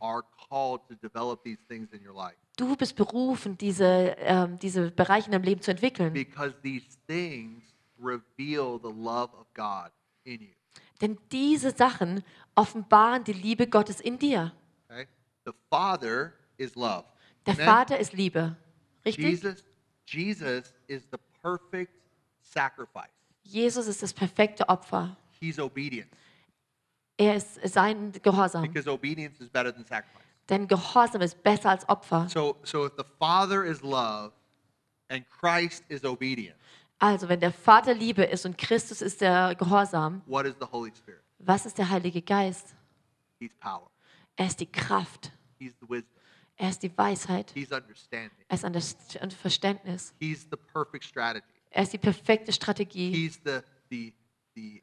[0.00, 4.90] are called to develop these things in your life Du bist berufen, diese, ähm, diese
[4.90, 6.12] Bereiche in deinem Leben zu entwickeln.
[6.12, 7.62] because these things
[7.98, 9.90] reveal the love of God
[10.24, 10.54] in you.
[11.00, 12.22] Denn diese Sachen
[12.54, 14.52] offenbaren die Liebe Gottes in dir.
[15.50, 17.04] The Father is love.
[17.46, 17.66] Der Amen?
[17.66, 18.56] Vater ist Liebe.
[19.04, 19.24] Richtig?
[19.24, 19.64] Jesus,
[20.06, 21.92] Jesus is the perfect
[22.40, 23.10] sacrifice.
[23.42, 25.16] Jesus ist das perfekte Opfer.
[25.40, 26.10] He's obedience
[27.16, 28.62] Er ist sein Gehorsam.
[28.62, 30.22] because obedience is better than sacrifice.
[30.48, 32.28] Denn Gehorsam ist besser als Opfer.
[32.28, 34.32] So, so if the Father is love
[35.08, 36.56] and Christ is obedience,
[36.98, 40.92] Also, wenn der Vater Liebe ist und Christus ist der Gehorsam, what is the Holy
[40.94, 41.22] Spirit?
[41.38, 42.74] was ist der Heilige Geist?
[43.38, 43.90] He's power.
[44.36, 45.32] Er ist die Kraft.
[45.60, 46.10] He's the wisdom.
[46.56, 47.52] Er ist die Weisheit.
[47.54, 48.30] He's understanding.
[48.48, 50.14] Er ist Underst- und Verständnis.
[50.18, 51.44] He's the perfect strategy.
[51.70, 53.12] Er ist die perfekte Strategie.
[53.12, 53.60] He's the
[53.90, 54.12] the
[54.54, 54.82] the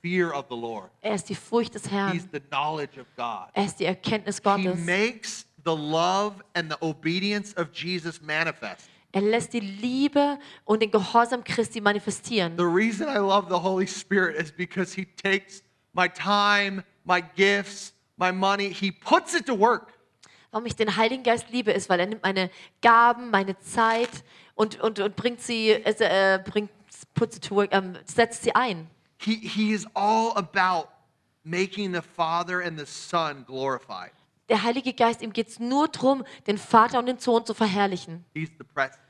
[0.00, 0.90] fear of the Lord.
[1.00, 3.48] Er ist die Furcht des He's the knowledge of God.
[3.54, 4.84] Er ist die Erkenntnis He Gottes.
[4.84, 8.88] makes the love and the obedience of Jesus manifest.
[9.12, 12.56] Er lässt die Liebe und den Gehorsam Christi manifestieren.
[12.56, 15.62] The reason I love the Holy Spirit is because He takes
[15.92, 19.92] my time, my gifts, my money, He puts it to work.
[20.50, 22.50] Warum ich den Heiligen Geist liebe, ist, weil er nimmt meine
[22.82, 24.10] Gaben, meine Zeit
[24.54, 26.70] und, und, und bringt sie, äh, bringt,
[27.14, 28.88] puts it to work, ähm, setzt sie ein.
[29.18, 30.88] He, he is all about
[31.42, 34.12] making the Father and the Son glorified.
[34.48, 38.24] Der Heilige Geist, ihm geht es nur darum, den Vater und den Sohn zu verherrlichen.
[38.34, 39.01] He's the presence.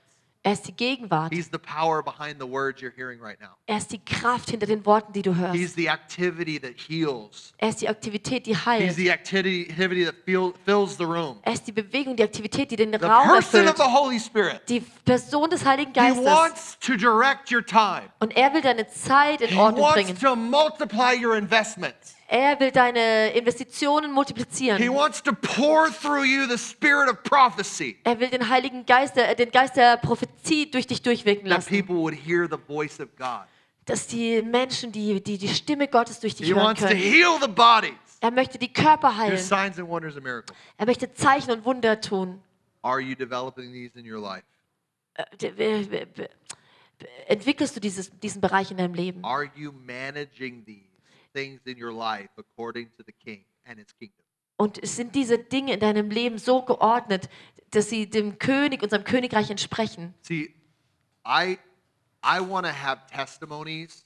[0.45, 1.33] Er ist die Gegenwart.
[1.33, 3.51] He's the power behind the words you're hearing right now.
[3.67, 5.77] Er ist die Kraft hinter den Worten, die du He's hörst.
[5.77, 7.55] the activity that heals.
[7.59, 8.97] Er ist die Aktivität, die He's heilt.
[8.97, 11.39] the activity, activity that fill, fills the room.
[11.43, 13.77] Er ist die Bewegung, die Aktivität, die den The Raum person of erfüllt.
[13.77, 14.63] the Holy Spirit.
[14.69, 16.25] Die Person des Heiligen He Geistes.
[16.25, 18.11] wants to direct your time.
[18.19, 20.19] Und er will deine Zeit in He Ordnung wants bringen.
[20.19, 22.17] to multiply your investments.
[22.35, 24.89] Er will deine Investitionen He multiplizieren.
[24.95, 27.99] wants to pour through you the spirit of prophecy.
[28.05, 31.69] Er will den Heiligen Geist, der- den Geist der Prophezie durch dich durchwirken That lassen.
[31.69, 33.43] people would hear the voice of God.
[33.85, 37.39] Dass die Menschen, die die, die Stimme Gottes durch dich He hören wants to heal
[37.39, 37.93] the bodies.
[38.21, 39.37] Er möchte die Körper heilen.
[39.37, 40.57] signs and wonders and miracles.
[40.79, 42.41] Er möchte Zeichen und Wunder tun.
[42.81, 44.45] Are you developing these in your life?
[45.15, 45.25] Äh,
[47.27, 49.23] Entwickelst du dieses, diesen Bereich in deinem Leben?
[49.25, 50.87] Are you managing these
[51.33, 54.25] things in your life according to the King and His kingdom?
[54.57, 57.29] Und sind diese Dinge in deinem Leben so geordnet,
[57.71, 60.15] dass sie dem König, unserem Königreich entsprechen?
[60.23, 60.55] See,
[61.27, 61.59] I
[62.25, 64.05] I want to have testimonies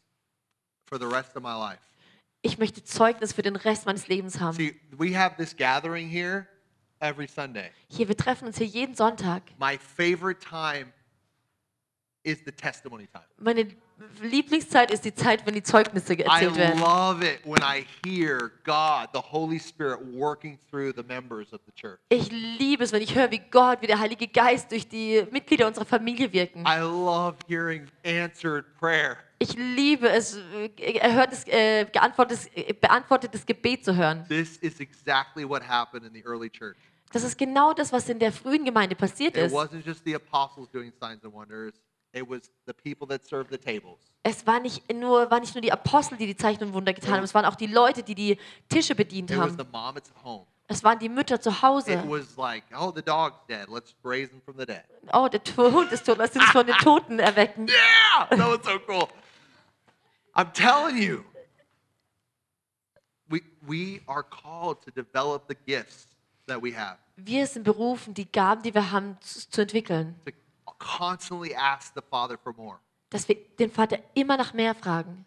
[0.87, 1.81] for the rest of my life.
[2.43, 4.57] Ich möchte Zeugnis für den Rest meines Lebens haben.
[4.57, 6.47] See, we have this gathering here
[7.01, 7.71] every Sunday.
[7.89, 9.43] Hier, wir treffen uns hier jeden Sonntag.
[9.59, 10.93] My favorite time
[12.23, 13.25] is the testimony time.
[13.39, 13.77] Meine
[14.21, 16.81] Lieblingszeit ist die Zeit, wenn die Zeugnisse I erzählt werden.
[16.81, 21.73] love it when I hear God, the Holy Spirit, working through the members of the
[21.73, 21.99] church.
[22.09, 25.67] Ich liebe es, wenn ich höre, wie Gott, wie der Heilige Geist durch die Mitglieder
[25.67, 26.61] unserer Familie wirken.
[26.67, 29.17] I love hearing answered prayer.
[29.39, 30.39] Ich liebe es,
[31.01, 34.25] erhörtes, äh, geantwortetes, äh, beantwortetes Gebet zu hören.
[34.29, 36.77] This is exactly what happened in the early church.
[37.13, 39.55] Das ist genau das, was in der frühen Gemeinde passiert It ist.
[39.55, 41.75] wasn't just the apostles doing signs and wonders,
[42.13, 43.99] it was the people that served the tables.
[44.23, 47.15] Es war nicht nur, waren nicht nur die Apostel, die die Zeichen und Wunder getan
[47.15, 48.39] haben, es waren auch die Leute, die die
[48.69, 49.59] Tische bedient It was haben.
[49.59, 50.47] the mom at home.
[50.69, 52.03] Es waren die Mütter zu It Hause.
[52.09, 53.69] was like, oh, the dog's dead.
[53.69, 54.83] Let's raise him from the dead.
[55.13, 57.69] Oh, der Hund ist tot, lass uns von den Toten erwecken.
[58.19, 59.09] Yeah, that was so cool.
[60.35, 61.25] I'm telling you,
[63.29, 66.07] we, we are called to develop the gifts
[66.47, 70.15] that we have, Wir sind berufen, die Gaben, die wir haben, zu, zu entwickeln.
[70.25, 70.33] to
[70.79, 72.79] constantly ask the Father for more.
[73.11, 75.25] Dass wir den Vater immer nach mehr fragen.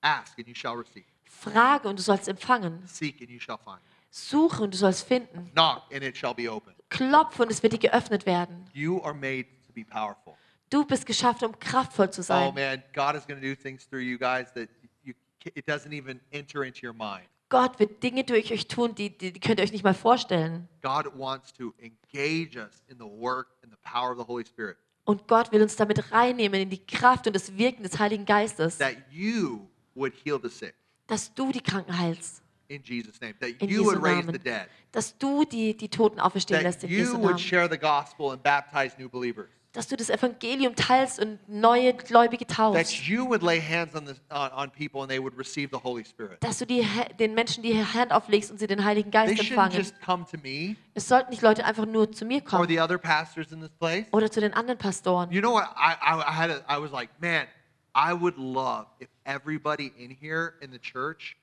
[0.00, 1.04] Ask and you shall receive.
[1.24, 2.82] Frage und du sollst empfangen.
[2.86, 3.80] Seek and you shall find.
[4.10, 5.50] Suche und du sollst finden.
[5.52, 6.74] Knock and it shall be open.
[6.88, 8.66] Klopfe und es wird dir geöffnet werden.
[8.72, 10.34] You are made to be powerful.
[10.70, 12.54] Du bist geschaffen, um kraftvoll zu Oh sein.
[12.54, 14.68] man, God is going to do things through you guys that
[15.02, 15.14] you,
[15.54, 17.26] it doesn't even enter into your mind.
[17.50, 20.68] Gott wird Dinge durch euch tun, die, die, die könnt ihr euch nicht mal vorstellen.
[20.82, 24.76] God wants to engage us in the work and the power of the Holy Spirit.
[25.04, 28.78] Und Gott will uns damit reinnehmen in die Kraft und das Wirken des Heiligen Geistes,
[28.78, 30.74] That you would heal the sick
[31.08, 33.34] dass du die Kranken heilst, in Jesus' name.
[33.40, 34.68] That in you would raise the Namen, dead.
[34.92, 37.76] dass du die, die Toten auferstehen lässt That in Jesu you would Namen, share the
[37.78, 39.48] gospel and baptize new believers.
[39.72, 44.04] Dass du das Evangelium teilst und neue Gläubige That taufst, you would lay hands on,
[44.06, 46.42] the, on, on people and they would receive the Holy Spirit.
[46.42, 46.84] dass du die,
[47.18, 49.76] den Menschen die Hand auflegst und sie den Heiligen They Geist shouldn't empfangen.
[49.78, 52.80] just come to me Es sollten nicht Leute einfach nur zu mir or kommen the
[52.80, 54.06] other pastors in this place.
[54.12, 55.30] oder zu den anderen Pastoren.
[55.30, 55.68] You know what?
[55.76, 57.46] I, I, I had a, I was like, man,
[57.94, 61.36] I would love if everybody in here in the church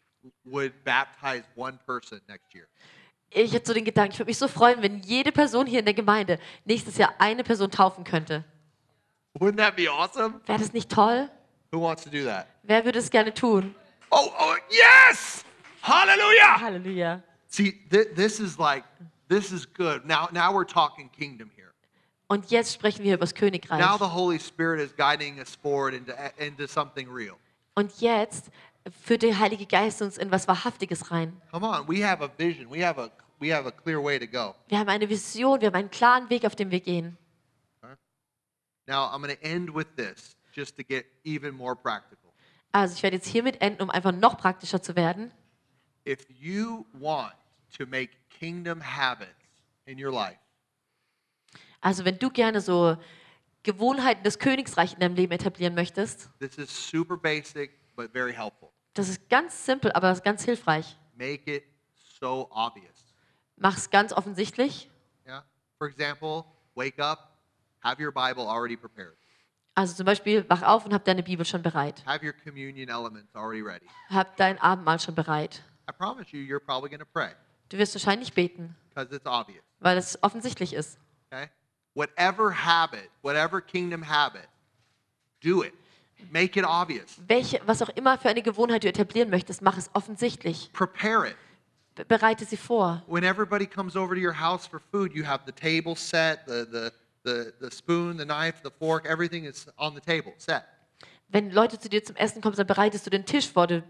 [0.43, 2.67] would baptize one person next year.
[3.29, 5.85] Ich hatte so den Gedanken, ich würde mich so freuen, wenn jede Person hier in
[5.85, 8.43] der Gemeinde nächstes Jahr eine Person taufen könnte.
[9.39, 10.41] Wouldn't that be awesome?
[10.45, 11.29] Wäre das nicht toll?
[11.71, 12.47] Who wants to do that?
[12.63, 13.75] Wer würde es gerne tun?
[14.09, 15.43] Oh, oh yes!
[15.81, 16.59] Hallelujah!
[16.59, 17.21] Halleluja.
[17.49, 18.83] See, th- this is like,
[19.27, 20.05] this is good.
[20.05, 21.73] Now, now we're talking kingdom here.
[22.27, 23.79] Und jetzt sprechen wir über das Königreich.
[23.79, 27.35] Now the Holy Spirit is guiding us forward into, into something real.
[27.75, 28.49] Und jetzt
[28.91, 31.41] führt der Heilige Geist uns in was Wahrhaftiges rein.
[31.51, 32.69] Come on, we have a vision.
[32.72, 34.55] We have a, we have a clear way to go.
[34.68, 37.18] Wir haben eine Vision, wir haben einen klaren Weg, auf dem wir gehen.
[38.88, 42.31] Now, I'm going to end with this just to get even more practical.
[42.72, 45.31] Also ich werde jetzt hiermit enden, um einfach noch praktischer zu werden.
[46.05, 47.34] If you want
[47.77, 49.31] to make kingdom habits
[49.85, 50.39] in your life,
[51.81, 52.97] Also wenn du gerne so
[53.64, 58.72] Gewohnheiten des Königsreichs in deinem Leben etablieren möchtest, this is super basic but very helpful.
[58.97, 60.97] Das ist ganz simpel, aber ganz hilfreich.
[61.15, 61.63] Make it
[62.19, 63.13] so obvious.
[63.57, 64.89] Mach es ganz offensichtlich.
[65.25, 65.43] Yeah?
[65.77, 66.45] For example,
[66.75, 67.37] wake up,
[67.83, 69.15] have your Bible already prepared.
[69.75, 72.03] Also zum Beispiel, wach auf und hab deine Bibel schon bereit.
[72.05, 73.85] Have your communion elements already ready.
[74.09, 75.61] Hab dein Abendmahl schon bereit.
[75.89, 77.31] I promise you, you're probably going to pray
[77.69, 79.63] Du wirst wahrscheinlich beten, because it's obvious.
[79.79, 80.97] weil es offensichtlich ist.
[81.31, 81.49] Okay?
[81.93, 84.47] Whatever habit, whatever kingdom habit,
[85.43, 85.73] do it.
[86.31, 87.19] Make it obvious.
[87.27, 90.72] Welche, was auch immer für eine Gewohnheit du etablieren möchtest, mach es offensichtlich.
[90.73, 91.38] Prepare it.
[91.95, 93.03] Be bereite sie vor.
[93.07, 96.65] When everybody comes over to your house for food, you have the table set, the,
[96.72, 96.91] the,
[97.23, 100.64] the, the spoon, the knife, the fork, everything is on the table, set.
[101.30, 103.68] Wenn Leute zu dir zum Essen kommen, dann bereitest du den Tisch vor.
[103.68, 103.84] Du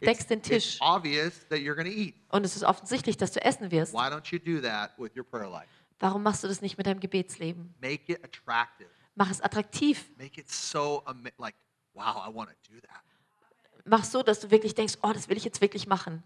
[0.00, 0.78] deckst den it's Tisch.
[0.80, 2.14] obvious that you're to eat.
[2.28, 3.92] Und es ist offensichtlich, dass du essen wirst.
[3.92, 5.68] Why don't you do that with your prayer life?
[5.98, 7.74] Warum machst du das nicht mit deinem Gebetsleben?
[7.80, 8.88] Make it attractive.
[9.14, 10.10] Mach es attraktiv.
[10.18, 11.02] Make it so
[11.38, 11.54] like,
[11.96, 13.02] wow, I want to do that.
[13.84, 16.22] Mach so, dass du wirklich denkst, oh, das will ich jetzt wirklich machen.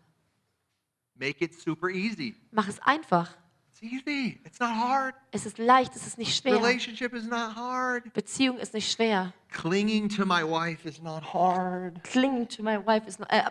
[1.14, 2.34] Make it super easy.
[2.50, 3.36] Mach es einfach.
[3.70, 4.40] It's easy.
[4.44, 5.14] It's not hard.
[5.30, 6.54] Es ist leicht, es ist nicht schwer.
[6.54, 8.12] Relationship is not hard.
[8.14, 9.32] Beziehung ist nicht schwer.
[9.50, 12.02] Clinging to my wife is not hard.
[12.04, 13.44] Clinging to my wife ist noch, äh,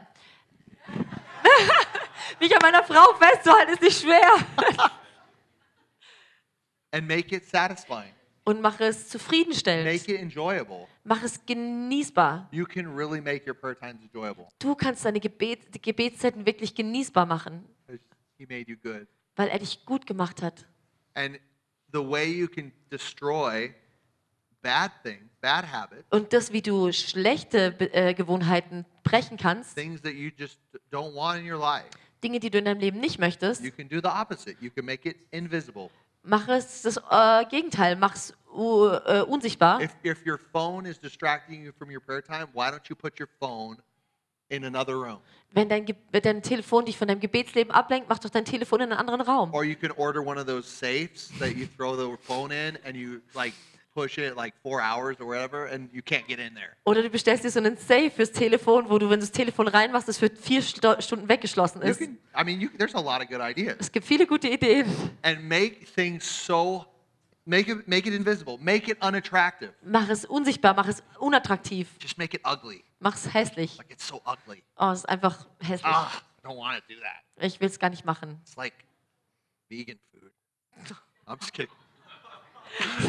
[2.39, 4.31] mich an meiner Frau festzuhalten ist nicht schwer.
[6.91, 8.13] And make it satisfying.
[8.49, 9.85] Und mach es zufriedenstellend.
[9.85, 10.87] Make it enjoyable.
[11.03, 12.47] Mach es genießbar.
[12.51, 14.47] You can really make your prayer times enjoyable.
[14.57, 17.63] Du kannst deine Gebet, Gebetszeiten wirklich genießbar machen,
[18.39, 19.07] He made you good.
[19.35, 20.65] weil er dich gut gemacht hat.
[21.13, 21.39] And
[21.93, 23.71] the way you can destroy
[24.63, 30.13] bad things, bad habits, Und das, wie du schlechte äh, Gewohnheiten brechen kannst, things that
[30.13, 30.57] you just
[30.91, 31.85] don't want in your life,
[32.23, 34.57] Dinge, die du in deinem Leben nicht möchtest, you can do the opposite.
[34.59, 35.91] You can make it invisible.
[36.23, 39.81] Mach es das äh, Gegenteil, mach es uh, äh, unsichtbar.
[39.81, 43.19] If, if your phone is distracting you from your prayer time, why don't you put
[43.19, 43.77] your phone
[44.49, 45.19] in another room?
[45.51, 48.81] Wenn dein, Ge- wenn dein Telefon dich von deinem Gebetsleben ablenkt, mach doch dein Telefon
[48.81, 49.53] in einen anderen Raum.
[49.53, 52.95] Or you can order one of those safes that you throw the phone in and
[52.95, 53.53] you like
[53.93, 56.75] push it like four hours or whatever and you can't get in there.
[56.85, 59.67] Oder du bestellst dir so einen Safe fürs Telefon, wo du, wenn du das Telefon
[59.67, 61.99] reinmachst, das für vier Sto Stunden weggeschlossen You ist.
[61.99, 63.77] can, I mean, you, there's a lot of good ideas.
[63.79, 64.85] Es gibt viele gute Ideen.
[65.23, 66.85] And make things so,
[67.45, 69.73] make it, make it invisible, make it unattractive.
[69.83, 72.83] Mach es unsichtbar, mach es unattraktiv, Just make it ugly.
[72.99, 73.77] mach es hässlich.
[73.77, 74.63] Like it's so ugly.
[74.77, 75.85] Oh, es ist einfach hässlich.
[75.85, 76.11] Ah,
[76.43, 77.43] I don't want to do that.
[77.43, 78.39] Ich will es gar nicht machen.
[78.43, 78.73] It's like
[79.67, 80.31] vegan food.
[81.27, 81.71] I'm just kidding.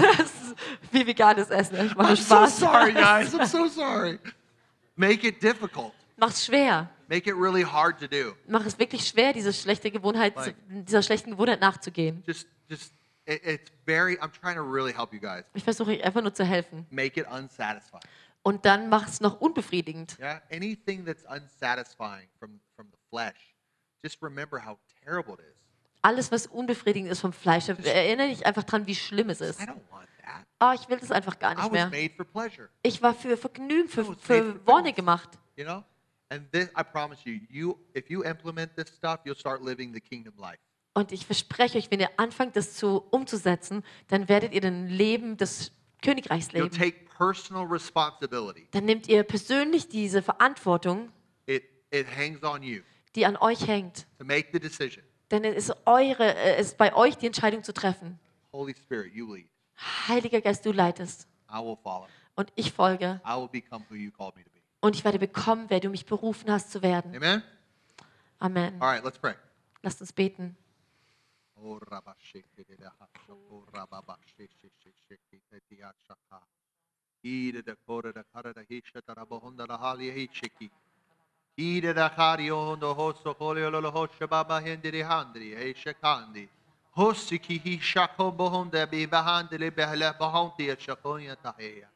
[0.01, 0.55] Das ist
[0.93, 1.87] wie veganes Essen.
[1.87, 2.59] Ich mache I'm so Spaß.
[2.59, 3.35] sorry, guys.
[3.35, 4.19] I'm so sorry.
[4.97, 5.93] Make it difficult.
[6.17, 6.89] Mach's schwer.
[7.09, 8.35] Make it really hard to do.
[8.47, 12.23] Mach es wirklich schwer, diese schlechte Gewohnheit, Like- dieser schlechten Gewohnheit nachzugehen.
[12.27, 12.93] Just, just,
[13.27, 14.17] it, it's very.
[14.19, 15.45] I'm trying to really help you guys.
[15.55, 16.87] Ich versuche euch einfach nur zu helfen.
[16.91, 18.03] Make it unsatisfying.
[18.43, 20.19] Und dann mach es noch unbefriedigend.
[20.19, 20.41] Yeah.
[20.53, 23.55] Anything that's unsatisfying from from the flesh,
[24.05, 25.57] just remember how terrible it is.
[26.03, 29.61] Alles, was unbefriedigend ist vom Fleisch, erinnere dich einfach dran, wie schlimm es ist.
[30.63, 31.91] Oh, ich will das einfach gar nicht mehr.
[32.83, 35.31] Ich war für Vergnügen, für, für Wonne gemacht.
[35.57, 35.85] You know.
[36.33, 40.01] And this, I promise you, you if you implement this stuff, you'll start living the
[40.01, 40.59] kingdom life.
[40.95, 45.37] Und ich verspreche euch, wenn ihr anfangt, das zu, umzusetzen, dann werdet ihr ein Leben
[45.37, 45.73] des
[46.03, 46.71] Königreichs You'll leben.
[46.71, 48.69] take personal responsibility.
[48.71, 51.11] Dann nehmt ihr persönlich diese Verantwortung,
[51.47, 52.83] It it hangs on you
[53.17, 54.07] die an euch hängt.
[54.19, 55.03] to make the decision.
[55.31, 58.19] Denn es ist, eure, äh, es ist bei euch, die Entscheidung zu treffen.
[58.53, 59.49] Holy Spirit, you lead.
[60.09, 61.29] Heiliger Geist, du leitest.
[61.51, 62.09] I will follow.
[62.35, 63.21] Und ich folge.
[63.25, 64.61] I will become who you called me to be.
[64.81, 67.15] Und ich werde bekommen, wer du mich berufen hast zu werden.
[67.15, 67.43] Amen.
[68.39, 68.81] Amen.
[68.81, 69.35] All right, let's pray.
[69.83, 70.57] Lasst uns beten.
[71.57, 71.79] Oh,
[81.61, 86.49] Ide da cariondo hosso coliolo lo hosse baba hendiri handri e shakandi.
[86.93, 91.89] Hossi ki hi shakon bohonde bi bahandili behle bohonti e shakonya taheya.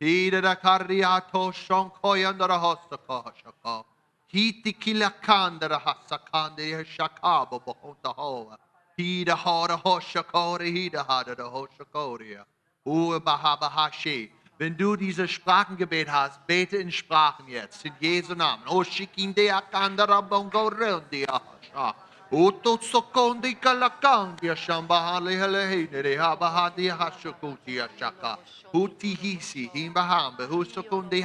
[0.00, 3.84] Ide da carriato shon koyanda da hosso ko shako.
[4.32, 8.56] Hiti ki lakandra hasakandi e shakabo bohonta hoa.
[8.96, 12.42] Ida hara hoshakori, ida hada da hoshakoria.
[12.86, 14.30] Ue bahabahashi.
[14.60, 18.68] Wenn du dieses Sprachengebet hast, bete in Sprachen jetzt, in Jesu Namen.
[18.68, 21.94] O shikinde akandara bongo rendi ahasha.
[22.30, 28.36] Uto sokondi kalakandi ashambahali helehine de habahadi hashakuti ashaka.
[28.74, 31.22] Uti hisi himbahambe husokundi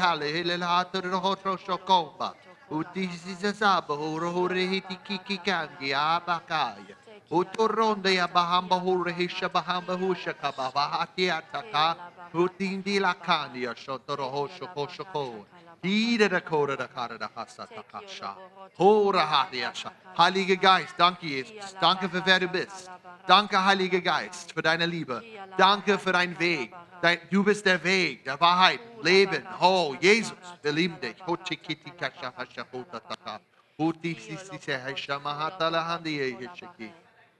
[4.31, 6.95] huri hiti kiki kangi abakaya.
[7.31, 11.95] Utoronde ya bahamba hure hisha bahamba husha kababa hati ataka.
[12.33, 15.45] Utindi hosho hosho ko.
[15.83, 18.35] Ida da kora da kara da hasa takasha.
[18.77, 19.91] Hora hati asha.
[20.17, 21.75] Heiliger Geist, danke Jesus.
[21.79, 22.89] Danke für wer du bist.
[23.27, 25.23] Danke Heiliger Geist für deine Liebe.
[25.57, 26.73] Danke für deinen Weg.
[27.01, 29.45] Dein, du bist der Weg, der Wahrheit, Leben.
[29.59, 31.15] Oh, Jesus, wir lieben dich.
[31.27, 33.39] Hochikiti kasha hasha hota taka.
[33.77, 35.99] Huti sisi se hasha mahata la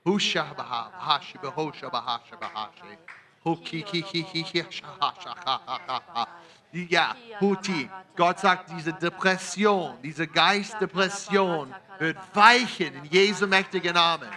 [0.06, 0.53] handi ye shiki.
[0.53, 2.98] Husha baha, hashi bahosha bahasha bahashi.
[3.45, 6.27] Huki ki ki ki ki sha ha sha ha ha ha ha.
[6.90, 14.27] Ja, Huti, Gott sagt, diese Depression, diese Geistdepression wird weichen in Jesu mächtigen Namen.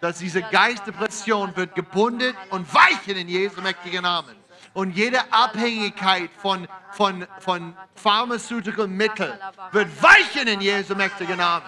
[0.00, 4.36] Dass diese Geistdepression wird gebunden und weichen in Jesu mächtigen Namen.
[4.74, 9.38] Und jede Abhängigkeit von, von, von pharmaceutical Mitteln
[9.72, 11.66] wird weichen in Jesu mächtigen Namen.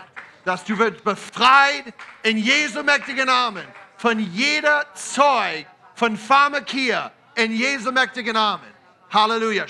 [0.49, 1.93] Dass du wirst befreit
[2.23, 3.67] in Jesu mächtigen Namen
[3.99, 8.73] von jeder Zeug von Pharmakia in Jesu mächtigen Namen.
[9.13, 9.67] Halleluja.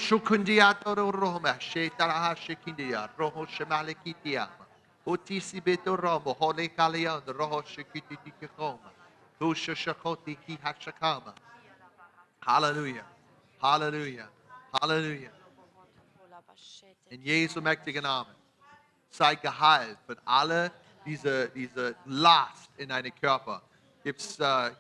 [12.47, 13.05] Halleluja.
[13.61, 14.29] Halleluja.
[14.81, 15.31] Halleluja.
[17.11, 18.38] In Jesu mächtigen Namen.
[19.11, 20.71] Sei geheilt von alle
[21.05, 23.63] diese, diese Last in deinem Körper.
[24.05, 24.71] Gibt es äh,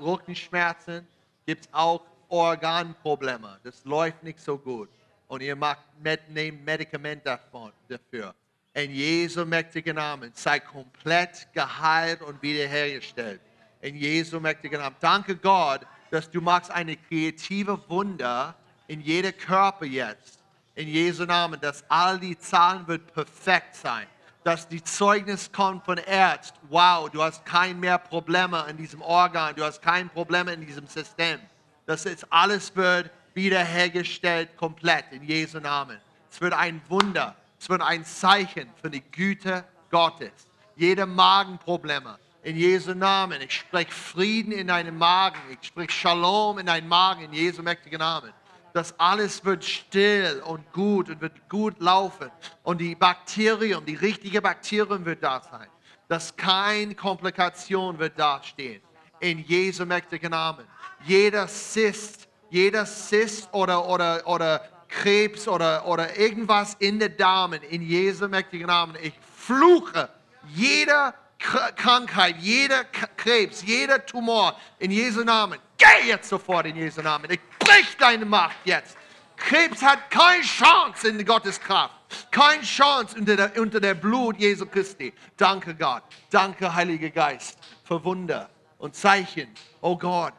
[0.00, 1.06] Rückenschmerzen,
[1.46, 3.58] gibt es auch Organprobleme.
[3.62, 4.88] Das läuft nicht so gut.
[5.28, 5.80] Und ihr macht
[6.28, 8.34] nehmt Medikamente davon, dafür.
[8.74, 13.40] In Jesu mächtigen Namen sei komplett geheilt und wiederhergestellt.
[13.82, 14.96] In Jesu mächtigen Namen.
[15.00, 18.54] Danke Gott, dass du machst eine kreative Wunder
[18.86, 20.41] in jeder Körper jetzt.
[20.74, 24.06] In Jesu Namen, dass all die Zahlen wird perfekt sein.
[24.42, 26.58] Dass die Zeugnis kommt von Ärzten.
[26.68, 29.54] Wow, du hast kein mehr Probleme in diesem Organ.
[29.54, 31.38] Du hast kein Problem in diesem System.
[31.86, 35.98] Das ist alles wird wiederhergestellt komplett in Jesu Namen.
[36.30, 37.36] Es wird ein Wunder.
[37.60, 40.32] Es wird ein Zeichen für die Güte Gottes.
[40.74, 43.40] Jede Magenprobleme in Jesu Namen.
[43.42, 45.38] Ich spreche Frieden in deinen Magen.
[45.50, 48.32] Ich spreche Shalom in deinen Magen in Jesu mächtigen Namen.
[48.72, 52.30] Das alles wird still und gut und wird gut laufen.
[52.62, 55.68] Und die Bakterien, die richtige Bakterien wird da sein.
[56.08, 58.82] Dass keine Komplikation wird dastehen.
[59.20, 60.64] In Jesu mächtigen Namen.
[61.04, 67.82] Jeder Cyst, jeder Cyst oder, oder, oder Krebs oder, oder irgendwas in den Darmen, in
[67.82, 68.96] Jesu mächtigen Namen.
[69.02, 70.08] Ich fluche
[70.48, 75.58] jeder Krankheit, jeder Krebs, jeder Tumor in Jesu Namen.
[75.76, 77.30] Geh jetzt sofort in Jesu Namen.
[77.30, 78.96] Ich brich deine Macht jetzt.
[79.36, 81.94] Krebs hat keine Chance in Gottes Kraft.
[82.30, 85.12] Keine Chance unter der, unter der Blut Jesu Christi.
[85.36, 86.02] Danke Gott.
[86.30, 88.48] Danke Heiliger Geist für Wunder
[88.78, 89.48] und Zeichen.
[89.80, 90.34] Oh Gott,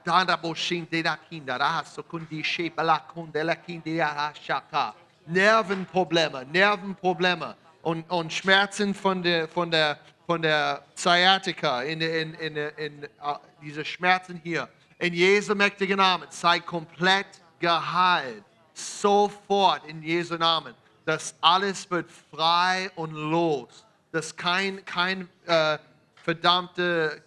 [4.71, 4.93] da.
[5.25, 12.55] Nervenprobleme, Nervenprobleme und, und Schmerzen von der, von der, von der Sciatica, in, in, in,
[12.55, 14.67] in, in uh, diese Schmerzen hier.
[14.99, 17.27] In Jesu mächtigen Namen sei komplett
[17.59, 18.43] geheilt.
[18.73, 20.73] Sofort in Jesu Namen.
[21.05, 23.85] Das alles wird frei und los.
[24.11, 25.77] Das kein, kein äh,
[26.15, 27.23] verdammte,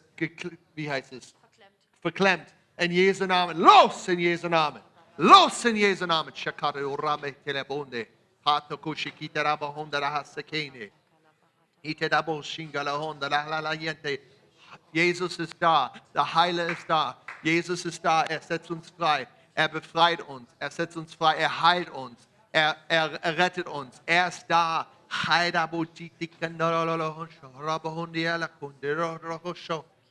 [0.75, 1.35] wie heißt es?
[2.01, 2.47] Verklemmt.
[2.47, 2.55] Verklemmt.
[2.79, 3.59] In Jesu Namen.
[3.59, 4.83] Los in Jesu Namen.
[5.17, 6.33] Los in Jesu Namen.
[8.47, 10.01] Hato kushikita raba honda
[12.09, 14.21] dabo shingala honda la la la yente.
[14.93, 15.93] Jesus ist da.
[16.15, 17.17] Der Heiler ist da.
[17.43, 18.23] Jesus ist da.
[18.23, 19.27] Er setzt uns frei.
[19.55, 20.49] Er befreit uns.
[20.59, 21.37] Er setzt uns frei.
[21.37, 22.29] Er heilt uns.
[22.53, 24.01] Er, er, er rettet uns.
[24.07, 24.87] Er ist da.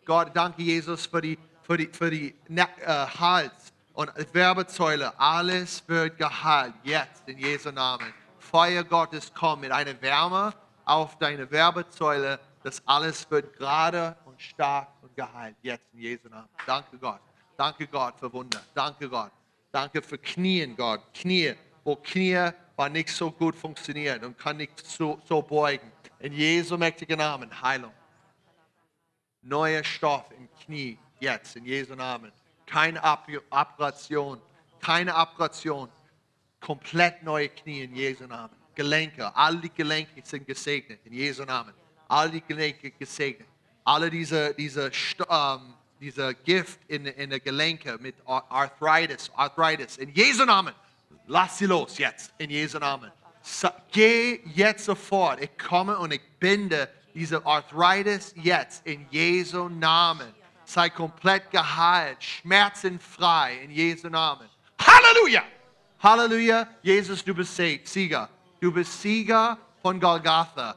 [0.05, 5.19] Gott, danke Jesus für die, für die, für die äh, Hals und Werbesäule.
[5.19, 6.73] Alles wird geheilt.
[6.83, 8.13] Jetzt in Jesu Namen.
[8.39, 10.53] Feuer Gottes kommt mit einer Wärme
[10.85, 12.39] auf deine Werbesäule.
[12.63, 15.55] Das alles wird gerade und stark und geheilt.
[15.61, 16.49] Jetzt in Jesu Namen.
[16.65, 17.21] Danke Gott.
[17.55, 18.61] Danke Gott für Wunder.
[18.73, 19.31] Danke Gott.
[19.71, 21.01] Danke für Knien, Gott.
[21.13, 21.53] Knie,
[21.85, 25.89] wo Knie war nicht so gut funktioniert und kann nicht so, so beugen.
[26.19, 27.93] In Jesu mächtigen Namen, Heilung.
[29.41, 32.31] Neuer Stoff im Knie, jetzt, in Jesu Namen.
[32.65, 34.41] Keine Operation,
[34.81, 35.87] keine Operation.
[36.59, 38.55] Komplett neue Knie in Jesu Namen.
[38.73, 41.73] Gelenke, alle die Gelenke sind gesegnet in Jesu Namen.
[42.09, 43.47] Alle die Gelenke gesegnet.
[43.85, 44.91] Alle diese, diese,
[45.29, 50.73] ähm, diese Gift in, in der Gelenke mit Arthritis, Arthritis in Jesu Namen
[51.27, 53.11] Lass sie los jetzt, in Jesu Namen.
[53.91, 55.41] Geh jetzt sofort.
[55.41, 60.33] Ich komme und ich binde diese Arthritis jetzt in Jesu Namen.
[60.65, 64.47] Sei komplett geheilt, schmerzenfrei in Jesu Namen.
[64.79, 65.43] Halleluja!
[66.01, 66.67] Halleluja!
[66.81, 68.29] Jesus, du bist Sieger.
[68.59, 70.75] Du bist Sieger von Golgatha.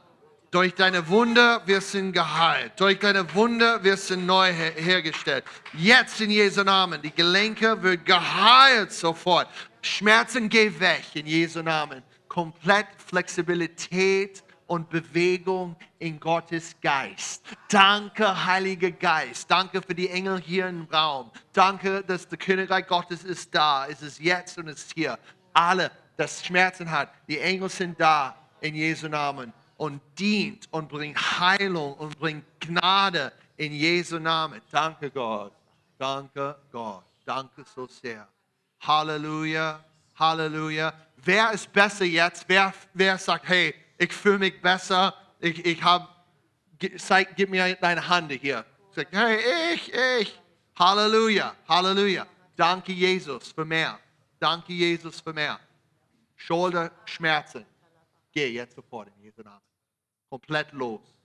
[0.51, 2.71] Durch deine Wunder wirst du geheilt.
[2.77, 5.43] Durch deine Wunder wirst du neu her hergestellt.
[5.73, 6.99] Jetzt in Jesu Namen.
[7.03, 9.47] Die Gelenke wird geheilt sofort.
[9.83, 12.01] Schmerzen geh weg in Jesu Namen.
[12.27, 17.43] Komplett Flexibilität und Bewegung in Gottes Geist.
[17.69, 19.49] Danke, Heiliger Geist.
[19.51, 21.29] Danke für die Engel hier im Raum.
[21.53, 23.85] Danke, dass der Königreich Gottes ist da.
[23.87, 25.19] Es ist jetzt und es ist hier.
[25.53, 31.17] Alle, das Schmerzen hat, die Engel sind da in Jesu Namen und dient und bringt
[31.39, 34.61] Heilung und bringt Gnade in Jesu Namen.
[34.69, 35.53] Danke Gott.
[35.97, 37.05] Danke Gott.
[37.25, 38.27] Danke so sehr.
[38.81, 39.83] Halleluja.
[40.15, 40.93] Halleluja.
[41.23, 42.43] Wer ist besser jetzt?
[42.47, 45.13] Wer, wer sagt, hey, ich fühle mich besser.
[45.39, 46.09] Ich, ich habe,
[46.97, 48.65] zeig, gib mir deine Hand hier.
[48.93, 49.39] Sag, hey,
[49.73, 50.41] ich, ich.
[50.77, 51.55] Halleluja.
[51.69, 52.27] Halleluja.
[52.57, 53.97] Danke Jesus für mehr.
[54.39, 55.57] Danke Jesus für mehr.
[56.35, 57.65] Schulterschmerzen.
[58.33, 59.68] Geh jetzt sofort in Jesu Namen
[60.29, 61.18] komplett los.